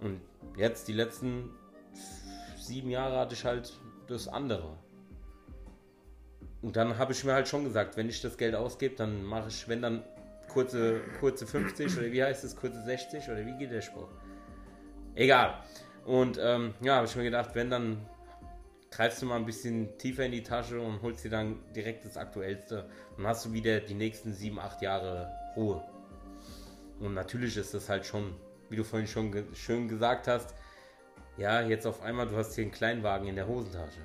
Und 0.00 0.20
jetzt, 0.56 0.88
die 0.88 0.94
letzten 0.94 1.50
sieben 2.56 2.90
Jahre, 2.90 3.18
hatte 3.18 3.34
ich 3.34 3.44
halt 3.44 3.72
das 4.06 4.28
andere. 4.28 4.78
Und 6.62 6.76
dann 6.76 6.98
habe 6.98 7.12
ich 7.12 7.24
mir 7.24 7.32
halt 7.32 7.48
schon 7.48 7.64
gesagt, 7.64 7.96
wenn 7.96 8.08
ich 8.08 8.20
das 8.20 8.36
Geld 8.36 8.54
ausgebe, 8.54 8.94
dann 8.94 9.22
mache 9.24 9.48
ich, 9.48 9.68
wenn 9.68 9.82
dann 9.82 10.04
kurze, 10.48 11.00
kurze 11.20 11.46
50 11.46 11.98
oder 11.98 12.12
wie 12.12 12.22
heißt 12.22 12.44
es, 12.44 12.56
kurze 12.56 12.82
60 12.82 13.28
oder 13.28 13.46
wie 13.46 13.56
geht 13.56 13.70
der 13.70 13.80
Spruch? 13.80 14.08
Egal. 15.20 15.52
Und 16.06 16.40
ähm, 16.42 16.72
ja, 16.80 16.96
habe 16.96 17.06
ich 17.06 17.14
mir 17.14 17.24
gedacht, 17.24 17.50
wenn 17.52 17.68
dann 17.68 18.06
greifst 18.90 19.20
du 19.20 19.26
mal 19.26 19.36
ein 19.36 19.44
bisschen 19.44 19.98
tiefer 19.98 20.24
in 20.24 20.32
die 20.32 20.42
Tasche 20.42 20.80
und 20.80 21.02
holst 21.02 21.22
dir 21.22 21.28
dann 21.28 21.58
direkt 21.76 22.06
das 22.06 22.16
Aktuellste. 22.16 22.88
Dann 23.18 23.26
hast 23.26 23.44
du 23.44 23.52
wieder 23.52 23.80
die 23.80 23.92
nächsten 23.92 24.32
sieben, 24.32 24.58
acht 24.58 24.80
Jahre 24.80 25.30
Ruhe. 25.56 25.84
Und 27.00 27.12
natürlich 27.12 27.54
ist 27.58 27.74
das 27.74 27.90
halt 27.90 28.06
schon, 28.06 28.34
wie 28.70 28.76
du 28.76 28.82
vorhin 28.82 29.06
schon 29.06 29.30
ge 29.30 29.44
schön 29.52 29.88
gesagt 29.88 30.26
hast, 30.26 30.54
ja, 31.36 31.60
jetzt 31.60 31.86
auf 31.86 32.00
einmal, 32.00 32.26
du 32.26 32.36
hast 32.36 32.54
hier 32.54 32.62
einen 32.62 32.72
Kleinwagen 32.72 33.28
in 33.28 33.36
der 33.36 33.46
Hosentasche. 33.46 34.00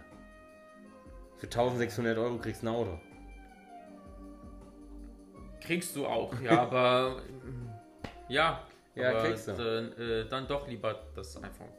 Für 1.38 1.47
1600 1.47 2.17
Euro 2.17 2.38
kriegst 2.39 2.62
du 2.62 2.67
ein 2.67 2.75
Auto. 2.75 2.99
Kriegst 5.62 5.95
du 5.95 6.06
auch, 6.06 6.38
ja, 6.41 6.62
aber 6.62 7.21
ja, 8.28 8.67
Ja, 8.96 9.10
aber 9.10 9.24
kriegst 9.24 9.48
du. 9.48 9.54
Dann, 9.54 9.94
äh, 9.94 10.28
dann 10.28 10.48
doch 10.48 10.68
lieber 10.68 11.04
das 11.16 11.36
iPhone. 11.38 11.70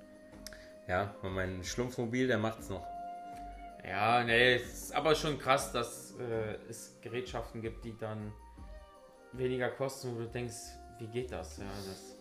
Ja, 0.89 1.15
und 1.23 1.35
mein 1.35 1.65
Schlumpfmobil, 1.65 2.27
der 2.29 2.39
macht's 2.39 2.69
noch. 2.69 2.87
Ja, 3.87 4.23
nee, 4.25 4.57
es 4.57 4.85
ist 4.85 4.95
aber 4.95 5.15
schon 5.15 5.39
krass, 5.39 5.73
dass 5.73 6.15
äh, 6.19 6.57
es 6.69 6.99
Gerätschaften 7.01 7.63
gibt, 7.63 7.85
die 7.85 7.97
dann 7.97 8.33
weniger 9.33 9.71
kosten, 9.71 10.15
wo 10.15 10.21
du 10.21 10.27
denkst, 10.27 10.55
wie 10.99 11.07
geht 11.07 11.31
das? 11.31 11.59
Ja, 11.59 11.65
das 11.87 12.17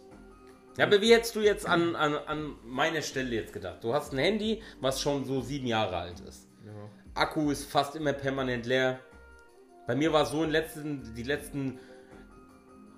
Ja, 0.78 0.86
aber 0.86 1.02
wie 1.02 1.14
hättest 1.14 1.36
du 1.36 1.40
jetzt 1.42 1.66
an, 1.68 1.96
an, 1.96 2.16
an 2.16 2.56
meiner 2.64 3.02
Stelle 3.02 3.36
jetzt 3.36 3.54
gedacht? 3.54 3.84
Du 3.84 3.94
hast 3.94 4.14
ein 4.14 4.20
Handy, 4.20 4.62
was 4.80 5.02
schon 5.02 5.26
so 5.26 5.42
sieben 5.42 5.68
Jahre 5.68 5.98
alt 5.98 6.20
ist. 6.22 6.48
ja. 6.66 6.72
Akku 7.16 7.50
ist 7.50 7.66
fast 7.66 7.96
immer 7.96 8.14
permanent 8.14 8.66
leer. 8.66 9.00
Bei 9.88 9.96
mir 9.96 10.12
war 10.12 10.24
es 10.24 10.32
so 10.32 10.44
in 10.44 10.50
letzten, 10.50 11.14
die 11.16 11.24
letzten 11.24 11.80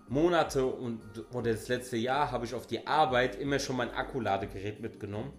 Monate 0.10 0.66
und 0.66 1.02
oder 1.34 1.52
das 1.52 1.68
letzte 1.68 1.98
Jahr 1.98 2.32
habe 2.32 2.46
ich 2.46 2.54
auf 2.54 2.68
die 2.68 2.88
Arbeit 2.88 3.36
immer 3.36 3.60
schon 3.60 3.78
mein 3.78 3.94
Akkuladegerät 3.94 4.80
mitgenommen. 4.82 5.34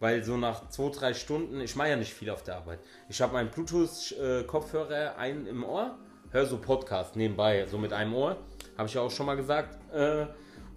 Weil 0.00 0.24
so 0.24 0.36
nach 0.36 0.68
zwei, 0.68 0.90
drei 0.90 1.14
Stunden, 1.14 1.60
ich 1.60 1.76
mache 1.76 1.90
ja 1.90 1.96
nicht 1.96 2.12
viel 2.12 2.30
auf 2.30 2.42
der 2.42 2.56
Arbeit. 2.56 2.80
Ich 3.08 3.22
habe 3.22 3.32
meinen 3.32 3.50
Bluetooth-Kopfhörer 3.50 5.16
ein 5.16 5.46
im 5.46 5.64
Ohr, 5.64 5.96
höre 6.30 6.46
so 6.46 6.58
Podcast 6.58 7.16
nebenbei, 7.16 7.66
so 7.66 7.78
mit 7.78 7.92
einem 7.92 8.14
Ohr. 8.14 8.36
Habe 8.76 8.88
ich 8.88 8.94
ja 8.94 9.02
auch 9.02 9.10
schon 9.10 9.26
mal 9.26 9.36
gesagt. 9.36 9.78
Äh, 9.94 10.26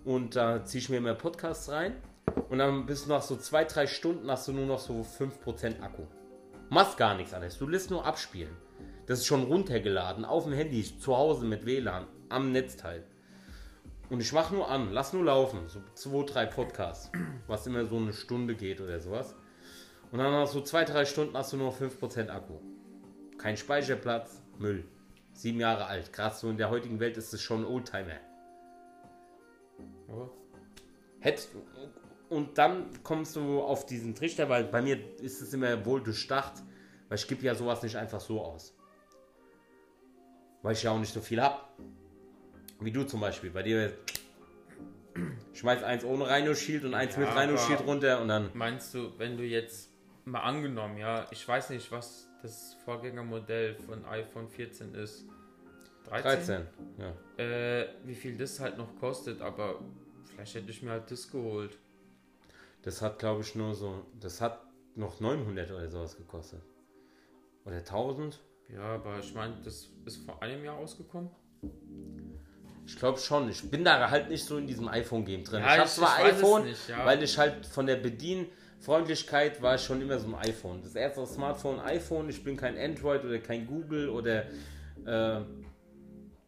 und 0.05 0.36
da 0.36 0.63
ziehe 0.63 0.81
ich 0.81 0.89
mir 0.89 0.97
immer 0.97 1.15
Podcasts 1.15 1.69
rein. 1.69 1.95
Und 2.49 2.60
dann 2.60 2.86
bist 2.86 3.05
du 3.05 3.10
nach 3.10 3.21
so 3.21 3.36
zwei, 3.36 3.65
drei 3.65 3.88
Stunden 3.88 4.29
hast 4.29 4.47
du 4.47 4.53
nur 4.53 4.65
noch 4.65 4.79
so 4.79 5.01
5% 5.01 5.81
Akku. 5.81 6.03
Machst 6.69 6.97
gar 6.97 7.15
nichts 7.15 7.33
alles. 7.33 7.57
Du 7.57 7.67
lässt 7.67 7.89
nur 7.89 8.05
abspielen. 8.05 8.55
Das 9.07 9.19
ist 9.19 9.25
schon 9.25 9.43
runtergeladen 9.43 10.25
auf 10.25 10.43
dem 10.43 10.53
Handy, 10.53 10.83
zu 10.83 11.17
Hause 11.17 11.45
mit 11.45 11.65
WLAN, 11.65 12.07
am 12.29 12.51
Netzteil. 12.51 13.03
Und 14.09 14.21
ich 14.21 14.31
mache 14.31 14.55
nur 14.55 14.69
an, 14.69 14.91
lass 14.91 15.13
nur 15.13 15.25
laufen. 15.25 15.67
So 15.67 15.81
zwei, 15.93 16.23
drei 16.23 16.45
Podcasts, 16.45 17.11
was 17.47 17.67
immer 17.67 17.85
so 17.85 17.97
eine 17.97 18.13
Stunde 18.13 18.55
geht 18.55 18.79
oder 18.79 18.99
sowas. 18.99 19.35
Und 20.11 20.19
dann 20.19 20.33
hast 20.33 20.55
du 20.55 20.61
zwei, 20.61 20.85
drei 20.85 21.05
Stunden 21.05 21.35
hast 21.35 21.51
du 21.51 21.57
nur 21.57 21.73
5% 21.73 22.29
Akku. 22.29 22.59
Kein 23.37 23.57
Speicherplatz, 23.57 24.41
Müll. 24.57 24.85
Sieben 25.33 25.59
Jahre 25.59 25.85
alt. 25.85 26.13
Krass, 26.13 26.39
so 26.39 26.49
in 26.49 26.57
der 26.57 26.69
heutigen 26.69 26.99
Welt 26.99 27.17
ist 27.17 27.33
es 27.33 27.41
schon 27.41 27.65
Oldtimer. 27.65 28.19
Aber 30.07 30.31
Hätt, 31.19 31.49
und 32.29 32.57
dann 32.57 32.89
kommst 33.03 33.35
du 33.35 33.61
auf 33.61 33.85
diesen 33.85 34.15
Trichter, 34.15 34.49
weil 34.49 34.65
bei 34.65 34.81
mir 34.81 34.97
ist 35.19 35.41
es 35.41 35.53
immer 35.53 35.85
wohl 35.85 36.01
durchdacht, 36.01 36.63
weil 37.09 37.17
ich 37.17 37.27
gebe 37.27 37.43
ja 37.43 37.55
sowas 37.55 37.83
nicht 37.83 37.95
einfach 37.95 38.19
so 38.19 38.41
aus. 38.41 38.75
Weil 40.61 40.73
ich 40.73 40.83
ja 40.83 40.91
auch 40.91 40.99
nicht 40.99 41.13
so 41.13 41.21
viel 41.21 41.41
habe. 41.41 41.61
Wie 42.79 42.91
du 42.91 43.03
zum 43.03 43.19
Beispiel. 43.21 43.49
Bei 43.49 43.63
dir 43.63 43.93
schmeiß 45.53 45.83
eins 45.83 46.03
ohne 46.03 46.29
Rhino 46.29 46.53
Shield 46.53 46.85
und 46.85 46.93
eins 46.93 47.15
Ja, 47.15 47.21
mit 47.21 47.29
Rhino 47.35 47.57
Shield 47.57 47.81
runter 47.85 48.21
und 48.21 48.27
dann. 48.27 48.49
meinst 48.53 48.93
du, 48.93 49.17
wenn 49.17 49.37
du 49.37 49.43
jetzt 49.43 49.89
mal 50.25 50.41
angenommen, 50.41 50.97
ja, 50.97 51.25
ich 51.31 51.47
weiß 51.47 51.71
nicht, 51.71 51.91
was 51.91 52.27
das 52.41 52.75
Vorgängermodell 52.85 53.75
von 53.75 54.05
iPhone 54.05 54.47
14 54.47 54.93
ist. 54.93 55.25
13? 56.05 56.67
13. 56.67 56.67
Ja. 57.37 57.43
Äh, 57.43 57.87
wie 58.05 58.15
viel 58.15 58.37
das 58.37 58.59
halt 58.59 58.77
noch 58.77 58.95
kostet, 58.99 59.41
aber 59.41 59.79
vielleicht 60.25 60.55
hätte 60.55 60.69
ich 60.69 60.81
mir 60.83 60.91
halt 60.91 61.09
das 61.11 61.29
geholt. 61.31 61.77
Das 62.83 63.01
hat, 63.01 63.19
glaube 63.19 63.41
ich, 63.41 63.55
nur 63.55 63.73
so. 63.73 64.05
Das 64.19 64.39
hat 64.39 64.61
noch 64.95 65.19
900 65.19 65.71
oder 65.71 65.89
sowas 65.89 66.15
gekostet. 66.15 66.61
Oder 67.65 67.77
1000? 67.77 68.39
Ja, 68.69 68.95
aber 68.95 69.19
ich 69.19 69.33
meine, 69.33 69.55
das 69.63 69.89
ist 70.05 70.17
vor 70.25 70.41
einem 70.41 70.63
Jahr 70.63 70.77
rausgekommen. 70.77 71.29
Ich 72.88 72.97
glaube 72.97 73.19
schon. 73.19 73.50
Ich 73.50 73.69
bin 73.69 73.84
da 73.84 74.10
halt 74.10 74.30
nicht 74.30 74.45
so 74.45 74.58
in 74.58 74.65
diesem 74.65 74.88
iPhone-Game 74.88 75.43
drin. 75.43 75.62
Ja, 75.62 75.73
ich 75.73 75.80
habe 75.80 75.89
zwar 75.89 76.17
iPhone, 76.19 76.63
nicht, 76.63 76.88
ja. 76.88 77.06
weil 77.06 77.21
ich 77.21 77.38
halt 77.38 77.65
von 77.65 77.86
der 77.86 77.97
Bedienfreundlichkeit 77.97 79.62
war 79.62 79.75
ich 79.75 79.81
schon 79.81 80.02
immer 80.02 80.17
so 80.17 80.27
ein 80.27 80.35
iPhone. 80.35 80.81
Das 80.81 80.96
erste 80.96 81.25
Smartphone 81.27 81.81
iPhone. 81.81 82.29
Ich 82.29 82.44
bin 82.44 82.56
kein 82.56 82.77
Android 82.77 83.25
oder 83.25 83.40
kein 83.40 83.67
Google 83.67 84.08
oder 84.08 84.46
äh, 85.06 85.42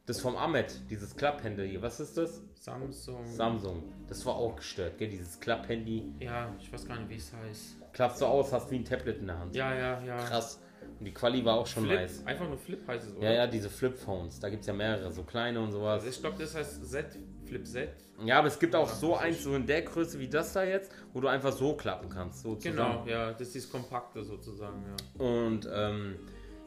das 0.05 0.21
vom 0.21 0.37
Ahmed, 0.37 0.89
dieses 0.89 1.15
Klapphandy 1.15 1.69
hier. 1.69 1.81
Was 1.81 1.99
ist 1.99 2.17
das? 2.17 2.41
Samsung. 2.55 3.25
Samsung. 3.27 3.83
Das 4.07 4.25
war 4.25 4.35
auch 4.35 4.55
gestört, 4.55 4.97
gell? 4.97 5.09
Dieses 5.09 5.39
Klapphandy. 5.39 6.13
ja, 6.19 6.55
ich 6.59 6.71
weiß 6.71 6.87
gar 6.87 6.97
nicht, 6.99 7.09
wie 7.09 7.15
es 7.15 7.33
heißt. 7.33 7.75
Klappst 7.91 8.21
du 8.21 8.25
aus, 8.25 8.53
hast 8.53 8.71
wie 8.71 8.77
ein 8.77 8.85
Tablet 8.85 9.19
in 9.19 9.27
der 9.27 9.39
Hand. 9.39 9.55
Ja, 9.55 9.73
ja, 9.73 10.01
ja. 10.01 10.17
Krass. 10.17 10.61
Und 10.99 11.05
die 11.05 11.13
Quali 11.13 11.43
war 11.45 11.55
auch 11.55 11.67
schon 11.67 11.85
Flip, 11.85 11.97
nice. 11.97 12.25
Einfach 12.25 12.47
nur 12.47 12.57
Flip 12.57 12.85
heißt 12.87 13.07
es, 13.07 13.15
oder? 13.15 13.25
Ja, 13.29 13.33
ja, 13.33 13.47
diese 13.47 13.69
Flipphones. 13.69 14.39
Da 14.39 14.49
gibt 14.49 14.61
es 14.61 14.67
ja 14.67 14.73
mehrere, 14.73 15.11
so 15.11 15.23
kleine 15.23 15.61
und 15.61 15.71
sowas. 15.71 16.03
Also 16.03 16.09
ich 16.09 16.19
glaube, 16.19 16.37
das 16.39 16.53
heißt 16.55 16.85
Z, 16.89 17.05
Flip 17.45 17.65
Z. 17.65 17.89
Ja, 18.25 18.39
aber 18.39 18.49
es 18.49 18.59
gibt 18.59 18.75
auch 18.75 18.89
Ja, 18.89 18.95
so 18.95 19.15
eins, 19.15 19.43
so 19.43 19.55
in 19.55 19.65
der 19.65 19.81
Größe 19.83 20.19
wie 20.19 20.27
das 20.27 20.51
da 20.51 20.63
jetzt, 20.63 20.91
wo 21.13 21.21
du 21.21 21.29
einfach 21.29 21.53
so 21.53 21.73
klappen 21.75 22.09
kannst. 22.09 22.41
So 22.43 22.57
Genau, 22.61 23.05
ja, 23.07 23.31
das 23.31 23.43
ist 23.43 23.55
dieses 23.55 23.71
Kompakte 23.71 24.21
sozusagen, 24.23 24.83
ja. 24.85 25.25
Und 25.25 25.69
ähm, 25.73 26.15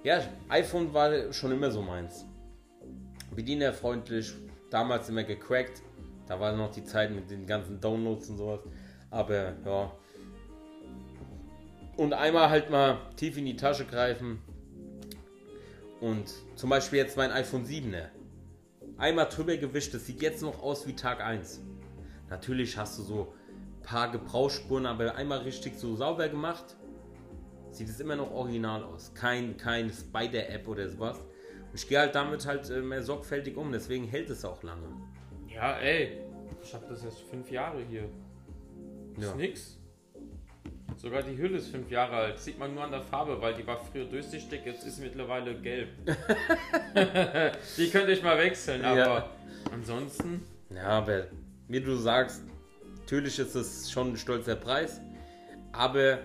ja, 0.02 0.22
iPhone 0.48 0.94
war 0.94 1.30
schon 1.32 1.52
immer 1.52 1.70
so 1.70 1.82
meins. 1.82 2.24
bedienerfreundlich, 3.34 4.32
damals 4.70 5.08
immer 5.08 5.24
gecrackt. 5.24 5.82
Da 6.26 6.38
war 6.40 6.52
noch 6.52 6.70
die 6.70 6.84
Zeit 6.84 7.10
mit 7.10 7.30
den 7.30 7.46
ganzen 7.46 7.80
Downloads 7.80 8.28
und 8.30 8.38
sowas. 8.38 8.60
Aber 9.10 9.52
ja. 9.64 9.92
Und 12.02 12.14
einmal 12.14 12.50
halt 12.50 12.68
mal 12.68 12.98
tief 13.14 13.36
in 13.38 13.44
die 13.46 13.54
Tasche 13.54 13.84
greifen. 13.84 14.40
Und 16.00 16.24
zum 16.56 16.68
Beispiel 16.68 16.98
jetzt 16.98 17.16
mein 17.16 17.30
iPhone 17.30 17.64
7er. 17.64 18.08
Einmal 18.98 19.26
drüber 19.26 19.56
gewischt, 19.56 19.94
das 19.94 20.06
sieht 20.06 20.20
jetzt 20.20 20.42
noch 20.42 20.60
aus 20.64 20.84
wie 20.88 20.94
Tag 20.96 21.20
1. 21.20 21.60
Natürlich 22.28 22.76
hast 22.76 22.98
du 22.98 23.04
so 23.04 23.32
ein 23.78 23.82
paar 23.84 24.10
Gebrauchsspuren, 24.10 24.84
aber 24.86 25.14
einmal 25.14 25.38
richtig 25.42 25.78
so 25.78 25.94
sauber 25.94 26.28
gemacht, 26.28 26.76
sieht 27.70 27.88
es 27.88 28.00
immer 28.00 28.16
noch 28.16 28.32
original 28.32 28.82
aus. 28.82 29.12
Kein, 29.14 29.56
kein 29.56 29.88
Spider-App 29.92 30.66
oder 30.66 30.88
sowas. 30.88 31.20
Und 31.20 31.74
ich 31.76 31.88
gehe 31.88 32.00
halt 32.00 32.16
damit 32.16 32.46
halt 32.46 32.68
äh, 32.68 32.80
mehr 32.80 33.04
sorgfältig 33.04 33.56
um, 33.56 33.70
deswegen 33.70 34.08
hält 34.08 34.28
es 34.28 34.44
auch 34.44 34.64
lange. 34.64 34.88
Ja, 35.46 35.78
ey. 35.78 36.18
Ich 36.64 36.74
habe 36.74 36.84
das 36.88 37.04
jetzt 37.04 37.20
fünf 37.20 37.48
Jahre 37.48 37.80
hier. 37.80 38.08
Ist 39.16 39.22
Ja. 39.22 39.34
nix. 39.36 39.78
Sogar 41.02 41.22
die 41.24 41.36
Hülle 41.36 41.58
ist 41.58 41.68
fünf 41.68 41.90
Jahre 41.90 42.14
alt. 42.14 42.38
Sieht 42.38 42.60
man 42.60 42.74
nur 42.74 42.84
an 42.84 42.92
der 42.92 43.02
Farbe, 43.02 43.40
weil 43.42 43.54
die 43.54 43.66
war 43.66 43.84
früher 43.84 44.04
durchsichtig, 44.04 44.60
jetzt 44.64 44.84
ist 44.86 44.96
sie 44.96 45.02
mittlerweile 45.02 45.52
gelb. 45.60 45.88
die 47.76 47.90
könnte 47.90 48.12
ich 48.12 48.22
mal 48.22 48.38
wechseln, 48.38 48.84
aber 48.84 48.96
Ja. 48.98 49.30
ansonsten. 49.72 50.44
Ja, 50.70 50.84
aber 50.84 51.26
wie 51.66 51.80
du 51.80 51.96
sagst, 51.96 52.42
natürlich 53.00 53.36
ist 53.36 53.56
es 53.56 53.90
schon 53.90 54.12
ein 54.12 54.16
stolzer 54.16 54.54
Preis. 54.54 55.00
Aber 55.72 56.18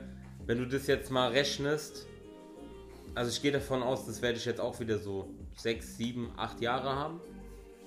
wenn 0.45 0.59
du 0.59 0.67
das 0.67 0.85
jetzt 0.85 1.09
mal 1.09 1.31
rechnest, 1.31 2.05
also 3.15 3.31
ich 3.31 3.41
gehe 3.41 3.51
davon 3.51 3.81
aus, 3.81 4.05
das 4.05 4.21
werde 4.21 4.37
ich 4.37 4.45
jetzt 4.45 4.61
auch 4.61 4.79
wieder 4.79 4.99
so 4.99 5.27
6, 5.55 5.97
7, 5.97 6.29
8 6.37 6.61
Jahre 6.61 6.95
haben. 6.95 7.19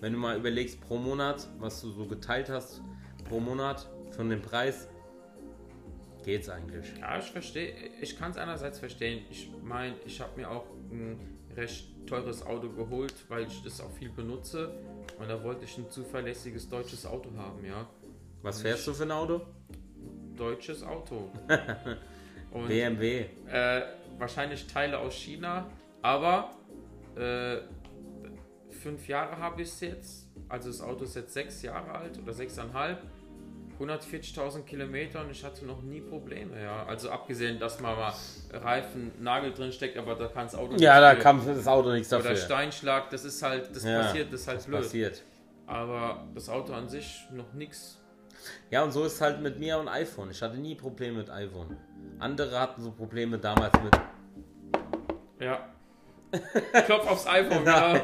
Wenn 0.01 0.13
du 0.15 0.19
mal 0.19 0.37
überlegst 0.37 0.81
pro 0.81 0.97
Monat, 0.97 1.47
was 1.61 1.81
du 1.83 1.93
so 1.93 2.07
geteilt 2.07 2.49
hast 2.49 2.81
pro 3.29 3.39
Monat 3.39 3.89
von 4.11 4.29
dem 4.29 4.43
Preis, 4.43 4.89
geht's 6.23 6.49
eigentlich. 6.49 6.87
Ja, 6.99 7.19
ich 7.19 7.31
verstehe. 7.31 7.73
Ich 8.01 8.19
kann 8.19 8.31
es 8.31 8.37
einerseits 8.37 8.79
verstehen. 8.79 9.25
Ich 9.31 9.51
meine, 9.63 9.95
ich 10.05 10.21
habe 10.21 10.39
mir 10.41 10.51
auch 10.51 10.67
ein 10.91 11.19
recht 11.57 11.89
teures 12.07 12.45
Auto 12.45 12.69
geholt, 12.71 13.15
weil 13.29 13.47
ich 13.47 13.63
das 13.63 13.81
auch 13.81 13.91
viel 13.93 14.11
benutze. 14.11 14.71
Und 15.19 15.29
da 15.29 15.43
wollte 15.43 15.65
ich 15.65 15.77
ein 15.79 15.91
zuverlässiges 15.91 16.69
deutsches 16.69 17.07
Auto 17.07 17.31
haben, 17.37 17.65
ja. 17.65 17.89
Was 18.43 18.63
fährst 18.63 18.87
du 18.87 18.95
für 18.95 19.03
ein 19.03 19.11
Auto? 19.11 19.43
Deutsches 20.37 20.83
Auto. 20.83 21.31
Und 22.53 22.69
BMW. 22.69 23.27
äh, 23.49 23.83
wahrscheinlich 24.19 24.67
Teile 24.67 24.99
aus 24.99 25.15
China, 25.15 25.71
aber 26.03 26.51
äh, 27.17 27.59
fünf 28.71 29.07
Jahre 29.07 29.37
habe 29.39 29.63
ich 29.63 29.69
es 29.69 29.81
jetzt. 29.81 30.29
Also 30.49 30.69
das 30.69 30.81
Auto 30.81 31.05
ist 31.05 31.15
jetzt 31.15 31.33
sechs 31.33 31.63
Jahre 31.63 31.93
alt 31.93 32.19
oder 32.19 32.33
sechseinhalb. 32.33 33.03
140.000 33.81 34.63
Kilometer 34.65 35.23
und 35.23 35.31
ich 35.31 35.43
hatte 35.45 35.65
noch 35.65 35.81
nie 35.83 36.01
Probleme, 36.01 36.63
ja. 36.63 36.85
Also 36.87 37.11
abgesehen, 37.11 37.59
dass 37.59 37.81
man 37.81 37.97
mal 37.97 38.13
Reifen, 38.53 39.11
Nagel 39.21 39.53
drin 39.53 39.73
steckt, 39.73 39.97
aber 39.97 40.15
da 40.15 40.27
kann 40.27 40.45
das 40.47 40.55
Auto 40.55 40.77
Ja, 40.77 41.01
da 41.01 41.15
kam 41.15 41.45
das 41.47 41.67
Auto 41.67 41.91
nichts 41.91 42.13
Oder 42.13 42.23
dafür. 42.23 42.37
Steinschlag, 42.37 43.11
das 43.11 43.25
ist 43.25 43.43
halt, 43.43 43.75
das 43.75 43.85
Ja, 43.85 44.03
passiert, 44.03 44.33
das 44.33 44.43
ist 44.43 44.49
halt 44.49 44.59
das 44.59 44.67
blöd. 44.67 44.83
passiert. 44.83 45.23
Aber 45.67 46.27
das 46.35 46.49
Auto 46.49 46.73
an 46.73 46.89
sich 46.89 47.25
noch 47.33 47.53
nichts. 47.55 47.97
Ja, 48.71 48.83
und 48.83 48.93
so 48.93 49.05
ist 49.05 49.21
halt 49.21 49.41
mit 49.41 49.59
mir 49.59 49.79
und 49.79 49.89
iPhone. 49.89 50.31
Ich 50.31 50.41
hatte 50.43 50.57
nie 50.57 50.75
Probleme 50.75 51.19
mit 51.19 51.31
iPhone. 51.31 51.77
Andere 52.19 52.59
hatten 52.59 52.83
so 52.83 52.91
Probleme 52.91 53.39
damals 53.39 53.73
mit 53.83 53.95
Ja. 55.41 55.69
Klopf 56.87 57.11
aufs 57.11 57.27
iPhone, 57.27 57.65
Ja. 57.67 58.01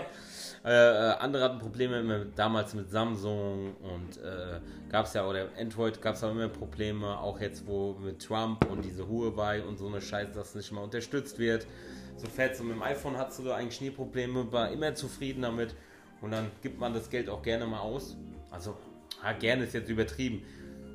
Äh, 0.66 0.70
äh, 0.70 1.12
andere 1.20 1.44
hatten 1.44 1.60
Probleme 1.60 2.02
mit, 2.02 2.36
damals 2.36 2.74
mit 2.74 2.90
Samsung 2.90 3.76
und 3.76 4.16
äh, 4.16 4.58
gab 4.90 5.06
es 5.06 5.14
ja, 5.14 5.24
oder 5.24 5.46
Android 5.56 6.02
gab 6.02 6.16
es 6.16 6.24
auch 6.24 6.32
immer 6.32 6.48
Probleme, 6.48 7.16
auch 7.20 7.40
jetzt 7.40 7.68
wo 7.68 7.92
mit 7.92 8.20
Trump 8.20 8.68
und 8.68 8.84
diese 8.84 9.08
Huawei 9.08 9.62
und 9.62 9.78
so 9.78 9.86
eine 9.86 10.00
Scheiße, 10.00 10.32
das 10.34 10.56
nicht 10.56 10.72
mal 10.72 10.80
unterstützt 10.80 11.38
wird. 11.38 11.68
So 12.16 12.26
fährt 12.26 12.56
so 12.56 12.64
mit 12.64 12.74
dem 12.74 12.82
iPhone 12.82 13.16
hast 13.16 13.38
du 13.38 13.44
da 13.44 13.54
eigentlich 13.54 13.80
nie 13.80 13.90
Probleme, 13.90 14.50
war 14.50 14.72
immer 14.72 14.92
zufrieden 14.96 15.42
damit 15.42 15.76
und 16.20 16.32
dann 16.32 16.50
gibt 16.62 16.80
man 16.80 16.92
das 16.92 17.10
Geld 17.10 17.28
auch 17.28 17.42
gerne 17.42 17.64
mal 17.64 17.78
aus. 17.78 18.16
Also, 18.50 18.76
ja, 19.22 19.34
gerne 19.34 19.64
ist 19.66 19.74
jetzt 19.74 19.88
übertrieben. 19.88 20.42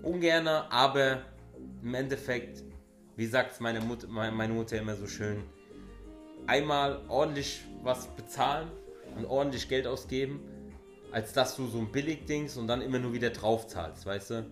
Ungerne, 0.04 0.70
aber 0.70 1.22
im 1.82 1.94
Endeffekt, 1.94 2.62
wie 3.16 3.26
sagt 3.26 3.62
meine, 3.62 3.80
Mut, 3.80 4.06
meine 4.10 4.54
Mutter 4.54 4.78
immer 4.78 4.98
so 4.98 5.08
schön, 5.08 5.44
einmal 6.46 7.00
ordentlich 7.08 7.62
was 7.84 8.08
bezahlen 8.08 8.68
und 9.16 9.26
ordentlich 9.26 9.68
Geld 9.70 9.88
ausgeben, 9.88 10.40
als 11.12 11.34
dass 11.34 11.56
du 11.56 11.68
so 11.68 11.80
ein 11.80 11.92
Billigdings 11.92 12.58
und 12.58 12.68
dann 12.68 12.82
immer 12.82 13.00
nur 13.00 13.14
wieder 13.14 13.30
drauf 13.30 13.68
zahlst, 13.68 14.06
weißt 14.06 14.30
du? 14.32 14.46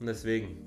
Und 0.00 0.06
deswegen 0.06 0.58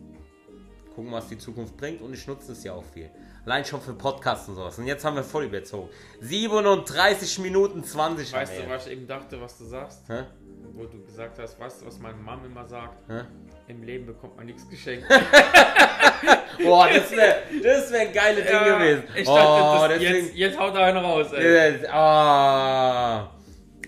gucken, 0.95 1.11
was 1.11 1.27
die 1.27 1.37
Zukunft 1.37 1.77
bringt 1.77 2.01
und 2.01 2.13
ich 2.13 2.27
nutze 2.27 2.51
es 2.51 2.63
ja 2.63 2.73
auch 2.73 2.83
viel. 2.83 3.09
Allein 3.45 3.65
schon 3.65 3.81
für 3.81 3.93
Podcasts 3.93 4.47
und 4.49 4.55
sowas. 4.55 4.77
Und 4.77 4.85
jetzt 4.85 5.03
haben 5.03 5.15
wir 5.15 5.23
voll 5.23 5.45
überzogen. 5.45 5.89
37 6.19 7.39
Minuten 7.39 7.83
20. 7.83 8.33
Weißt 8.33 8.59
du, 8.59 8.69
was 8.69 8.85
ich 8.85 8.93
eben 8.93 9.07
dachte, 9.07 9.41
was 9.41 9.57
du 9.57 9.65
sagst? 9.65 10.07
Hä? 10.07 10.25
Wo 10.73 10.85
du 10.85 11.03
gesagt 11.03 11.39
hast, 11.39 11.59
weißt 11.59 11.81
du, 11.81 11.85
was 11.87 11.99
meine 11.99 12.17
Mom 12.17 12.45
immer 12.45 12.67
sagt? 12.67 13.09
Hä? 13.09 13.23
Im 13.71 13.83
Leben 13.83 14.05
bekommt 14.05 14.35
man 14.35 14.47
nichts 14.47 14.67
geschenkt. 14.69 15.07
Boah, 16.61 16.89
das 16.89 17.09
wäre 17.11 17.35
das 17.63 17.89
wär 17.89 18.01
ein 18.01 18.11
geiles 18.11 18.45
Ding 18.45 18.63
gewesen. 18.65 19.03
Ich 19.15 19.27
oh, 19.29 19.33
dachte, 19.33 19.93
das, 19.93 19.99
deswegen- 20.01 20.25
jetzt, 20.25 20.35
jetzt 20.35 20.59
haut 20.59 20.75
er 20.75 20.83
einen 20.83 20.97
raus, 20.97 21.31
ey. 21.31 21.45
Äh, 21.45 21.87
Ah, 21.87 23.31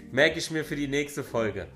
merke 0.10 0.40
ich 0.40 0.50
mir 0.52 0.64
für 0.64 0.78
die 0.78 0.88
nächste 0.88 1.22
Folge. 1.22 1.68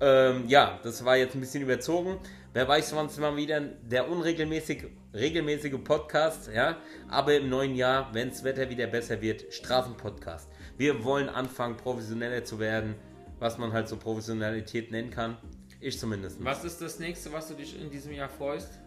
Ähm, 0.00 0.44
ja, 0.46 0.78
das 0.84 1.04
war 1.04 1.16
jetzt 1.16 1.34
ein 1.34 1.40
bisschen 1.40 1.64
überzogen. 1.64 2.20
Wer 2.52 2.68
weiß, 2.68 2.94
wann 2.94 3.06
es 3.06 3.18
mal 3.18 3.36
wieder 3.36 3.60
der 3.60 4.08
unregelmäßig 4.08 4.84
regelmäßige 5.12 5.82
Podcast, 5.82 6.50
ja. 6.54 6.76
Aber 7.08 7.34
im 7.34 7.48
neuen 7.48 7.74
Jahr, 7.74 8.10
wenn 8.12 8.28
das 8.28 8.44
Wetter 8.44 8.70
wieder 8.70 8.86
besser 8.86 9.20
wird, 9.20 9.52
Straßenpodcast. 9.52 10.48
Wir 10.78 11.02
wollen 11.02 11.28
anfangen, 11.28 11.76
professioneller 11.76 12.44
zu 12.44 12.60
werden, 12.60 12.94
was 13.40 13.58
man 13.58 13.72
halt 13.72 13.88
so 13.88 13.96
Professionalität 13.96 14.92
nennen 14.92 15.10
kann. 15.10 15.36
Ich 15.80 15.98
zumindest. 15.98 16.42
Was 16.44 16.64
ist 16.64 16.80
das 16.82 16.98
nächste, 16.98 17.32
was 17.32 17.48
du 17.48 17.54
dich 17.54 17.80
in 17.80 17.90
diesem 17.90 18.12
Jahr 18.12 18.28
freust? 18.28 18.78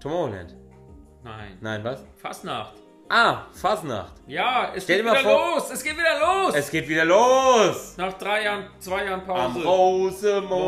Tomorrowland. 0.00 0.56
Nein. 1.22 1.58
Nein, 1.60 1.84
was? 1.84 2.04
Fastnacht. 2.16 2.74
Ah, 3.08 3.46
Fasnacht. 3.52 4.14
Ja, 4.26 4.72
es 4.74 4.84
Stell 4.84 5.02
geht 5.02 5.12
wieder 5.12 5.20
vor- 5.20 5.54
los. 5.56 5.70
Es 5.70 5.84
geht 5.84 5.98
wieder 5.98 6.18
los. 6.18 6.54
Es 6.54 6.70
geht 6.70 6.88
wieder 6.88 7.04
los. 7.04 7.94
Nach 7.98 8.14
drei 8.14 8.44
Jahren, 8.44 8.70
zwei 8.78 9.04
Jahren 9.04 9.20
Am 9.28 9.52
Pause. 9.52 9.66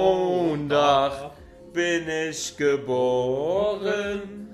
Rosemontag 0.04 1.30
bin 1.72 2.06
ich 2.08 2.54
geboren. 2.56 4.50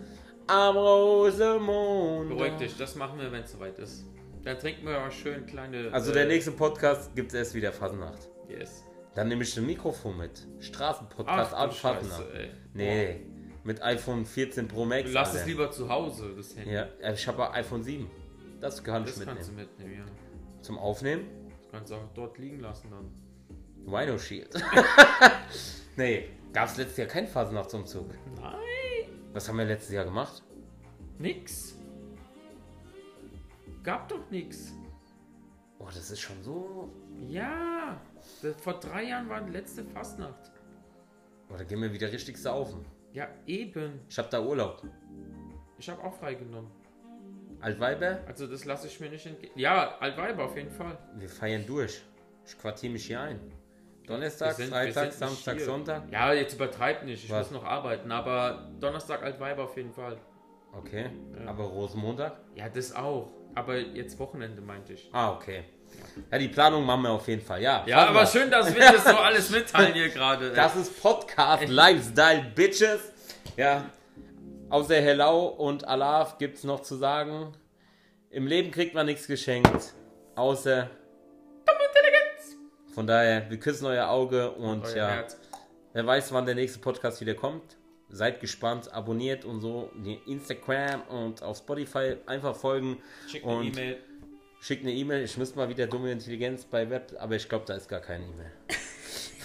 Am 0.46 0.76
Rosemontag. 0.76 2.36
Beruhig 2.36 2.52
dich, 2.58 2.76
das 2.76 2.94
machen 2.94 3.18
wir, 3.18 3.32
wenn 3.32 3.42
es 3.42 3.50
soweit 3.52 3.76
ist. 3.80 4.04
Dann 4.44 4.56
trinken 4.58 4.86
wir 4.86 4.96
aber 4.98 5.10
schön 5.10 5.44
kleine. 5.46 5.88
Also 5.92 6.12
äh, 6.12 6.14
der 6.14 6.26
nächste 6.26 6.52
Podcast 6.52 7.14
gibt 7.16 7.28
es 7.32 7.34
erst 7.34 7.54
wieder 7.54 7.72
Fasnacht. 7.72 8.28
Yes. 8.48 8.84
Dann 9.14 9.28
nehme 9.28 9.42
ich 9.42 9.56
ein 9.58 9.66
Mikrofon 9.66 10.16
mit. 10.16 10.46
Straßenpodcast 10.60 11.52
Ach, 11.54 11.58
ab 11.58 11.70
du 11.70 11.76
Fasnacht. 11.76 12.10
Scheiße, 12.22 12.32
ey. 12.34 12.50
Nee, 12.74 13.26
mit 13.64 13.82
iPhone 13.82 14.24
14 14.24 14.68
Pro 14.68 14.84
Max. 14.84 15.10
Lass 15.12 15.28
Alter. 15.30 15.40
es 15.40 15.46
lieber 15.46 15.70
zu 15.70 15.88
Hause, 15.88 16.32
das 16.36 16.56
Handy. 16.56 16.72
Ja, 16.72 16.88
ich 17.12 17.26
habe 17.26 17.50
iPhone 17.52 17.82
7. 17.82 18.08
Das 18.60 18.82
kann 18.84 19.04
ich 19.04 19.14
Das 19.14 19.24
kannst 19.24 19.48
du 19.48 19.52
mitnehmen. 19.54 19.68
mitnehmen, 19.86 20.06
ja. 20.06 20.62
Zum 20.62 20.78
Aufnehmen? 20.78 21.26
Das 21.60 21.70
kannst 21.72 21.90
du 21.90 21.96
auch 21.96 22.08
dort 22.14 22.38
liegen 22.38 22.60
lassen 22.60 22.90
dann. 22.90 23.10
Rhino 23.92 24.18
Shield. 24.18 24.50
nee, 25.96 26.28
gab 26.52 26.68
es 26.68 26.76
letztes 26.76 26.98
Jahr 26.98 27.08
kein 27.08 27.26
Fasnachtsumzug. 27.26 28.10
Nein, 28.36 28.54
Was 29.32 29.48
haben 29.48 29.58
wir 29.58 29.64
letztes 29.64 29.92
Jahr 29.92 30.04
gemacht? 30.04 30.42
nix. 31.18 31.74
Gab 33.82 34.08
doch 34.08 34.30
nix. 34.30 34.72
Oh, 35.78 35.86
das 35.86 36.10
ist 36.10 36.20
schon 36.20 36.42
so. 36.42 36.90
Ja, 37.18 37.98
das, 38.09 38.09
vor 38.58 38.74
drei 38.80 39.04
Jahren 39.04 39.28
war 39.28 39.40
die 39.40 39.52
letzte 39.52 39.84
Fastnacht. 39.84 40.50
Oh, 41.48 41.54
da 41.56 41.64
gehen 41.64 41.80
wir 41.82 41.92
wieder 41.92 42.10
richtig 42.12 42.36
saufen. 42.36 42.84
Ja, 43.12 43.28
eben. 43.46 44.00
Ich 44.08 44.18
habe 44.18 44.28
da 44.30 44.40
Urlaub. 44.40 44.82
Ich 45.78 45.88
habe 45.90 46.02
auch 46.04 46.14
freigenommen. 46.14 46.70
Altweiber, 47.60 48.20
Also 48.26 48.46
das 48.46 48.64
lasse 48.64 48.86
ich 48.86 49.00
mir 49.00 49.10
nicht 49.10 49.26
entgehen. 49.26 49.52
Ja, 49.54 49.96
Altweiber 49.98 50.44
auf 50.44 50.56
jeden 50.56 50.70
Fall. 50.70 50.96
wir 51.16 51.28
feiern 51.28 51.64
durch. 51.66 52.02
Ich 52.46 52.56
quartiere 52.58 52.92
mich 52.92 53.06
hier 53.06 53.20
ein. 53.20 53.40
Donnerstag, 54.06 54.54
sind- 54.54 54.70
Freitag, 54.70 55.12
Samstag, 55.12 55.56
hier. 55.56 55.66
Sonntag. 55.66 56.10
Ja, 56.10 56.32
jetzt 56.32 56.54
übertreib 56.54 57.04
nicht. 57.04 57.24
Ich 57.24 57.30
Was? 57.30 57.50
muss 57.50 57.60
noch 57.60 57.68
arbeiten. 57.68 58.10
Aber 58.10 58.70
Donnerstag 58.80 59.22
Altweiber 59.22 59.64
auf 59.64 59.76
jeden 59.76 59.92
Fall. 59.92 60.16
Okay, 60.72 61.10
Ja. 61.38 61.50
aber 61.50 61.64
Rosenmontag? 61.64 62.38
Ja, 62.54 62.68
das 62.68 62.94
auch. 62.94 63.30
Aber 63.54 63.76
jetzt 63.76 64.18
Wochenende 64.18 64.62
meinte 64.62 64.94
ich. 64.94 65.10
Ah, 65.12 65.32
okay. 65.34 65.64
Ja, 66.30 66.38
die 66.38 66.48
Planung 66.48 66.84
machen 66.84 67.02
wir 67.02 67.10
auf 67.10 67.26
jeden 67.28 67.42
Fall. 67.42 67.62
Ja, 67.62 67.84
Ja, 67.86 68.06
aber 68.08 68.26
schön, 68.26 68.50
dass 68.50 68.74
wir 68.74 68.80
das 68.80 69.04
so 69.04 69.16
alles 69.16 69.50
mitteilen 69.56 69.94
hier 69.94 70.08
gerade. 70.08 70.50
Das 70.52 70.76
ist 70.76 71.00
Podcast 71.00 71.68
Lifestyle 71.68 72.44
Bitches. 72.54 73.00
Ja, 73.56 73.84
außer 74.68 74.96
Hello 74.96 75.46
und 75.48 75.86
Alaf 75.86 76.38
gibt's 76.38 76.64
noch 76.64 76.80
zu 76.82 76.96
sagen. 76.96 77.52
Im 78.30 78.46
Leben 78.46 78.70
kriegt 78.70 78.94
man 78.94 79.06
nichts 79.06 79.26
geschenkt, 79.26 79.94
außer 80.36 80.88
Intelligenz. 81.66 82.56
von 82.94 83.06
daher, 83.06 83.50
wir 83.50 83.58
küssen 83.58 83.86
euer 83.86 84.08
Auge 84.08 84.50
und 84.52 84.84
Euer 84.84 84.96
ja, 84.96 85.08
Herz. 85.08 85.36
wer 85.92 86.06
weiß, 86.06 86.32
wann 86.32 86.46
der 86.46 86.54
nächste 86.54 86.78
Podcast 86.78 87.20
wieder 87.20 87.34
kommt. 87.34 87.76
Seid 88.08 88.40
gespannt, 88.40 88.92
abonniert 88.92 89.44
und 89.44 89.60
so. 89.60 89.90
Instagram 90.26 91.02
und 91.02 91.42
auf 91.42 91.58
Spotify 91.58 92.16
einfach 92.26 92.56
folgen. 92.56 93.00
Schickt 93.28 93.44
und 93.44 93.60
eine 93.60 93.68
E-Mail. 93.68 93.98
Schickt 94.60 94.82
eine 94.82 94.92
E-Mail. 94.92 95.24
Ich 95.24 95.36
müsste 95.38 95.56
mal 95.56 95.68
wieder 95.68 95.86
dumme 95.86 96.12
Intelligenz 96.12 96.64
bei 96.64 96.88
Web, 96.90 97.14
aber 97.18 97.34
ich 97.34 97.48
glaube, 97.48 97.64
da 97.66 97.74
ist 97.74 97.88
gar 97.88 98.00
keine 98.00 98.24
E-Mail. 98.24 98.52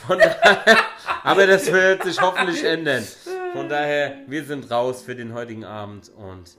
Von 0.06 0.20
daher, 0.20 0.78
aber 1.24 1.48
das 1.48 1.72
wird 1.72 2.04
sich 2.04 2.20
hoffentlich 2.20 2.64
ändern. 2.64 3.04
Von 3.54 3.70
daher, 3.70 4.18
wir 4.28 4.44
sind 4.44 4.70
raus 4.70 5.04
für 5.04 5.16
den 5.16 5.34
heutigen 5.34 5.64
Abend 5.64 6.10
und 6.10 6.58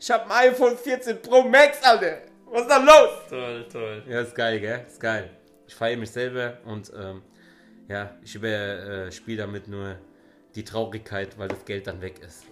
ich 0.00 0.10
habe 0.10 0.24
ein 0.24 0.50
iPhone 0.50 0.76
14 0.76 1.22
Pro 1.22 1.42
Max, 1.42 1.80
Alter. 1.82 2.18
Was 2.50 2.62
ist 2.62 2.70
da 2.70 2.78
los? 2.78 3.10
Toll, 3.30 3.68
toll. 3.70 4.02
Ja, 4.08 4.20
ist 4.20 4.34
geil, 4.34 4.58
gell? 4.58 4.84
Ist 4.86 5.00
geil. 5.00 5.30
Ich 5.68 5.74
feiere 5.74 5.96
mich 5.96 6.10
selber 6.10 6.58
und 6.64 6.92
ähm, 6.94 7.22
ja, 7.88 8.16
ich 8.22 8.34
überspiele 8.34 9.38
damit 9.38 9.68
nur 9.68 9.96
die 10.56 10.64
Traurigkeit, 10.64 11.38
weil 11.38 11.48
das 11.48 11.64
Geld 11.64 11.86
dann 11.86 12.02
weg 12.02 12.20
ist. 12.20 12.44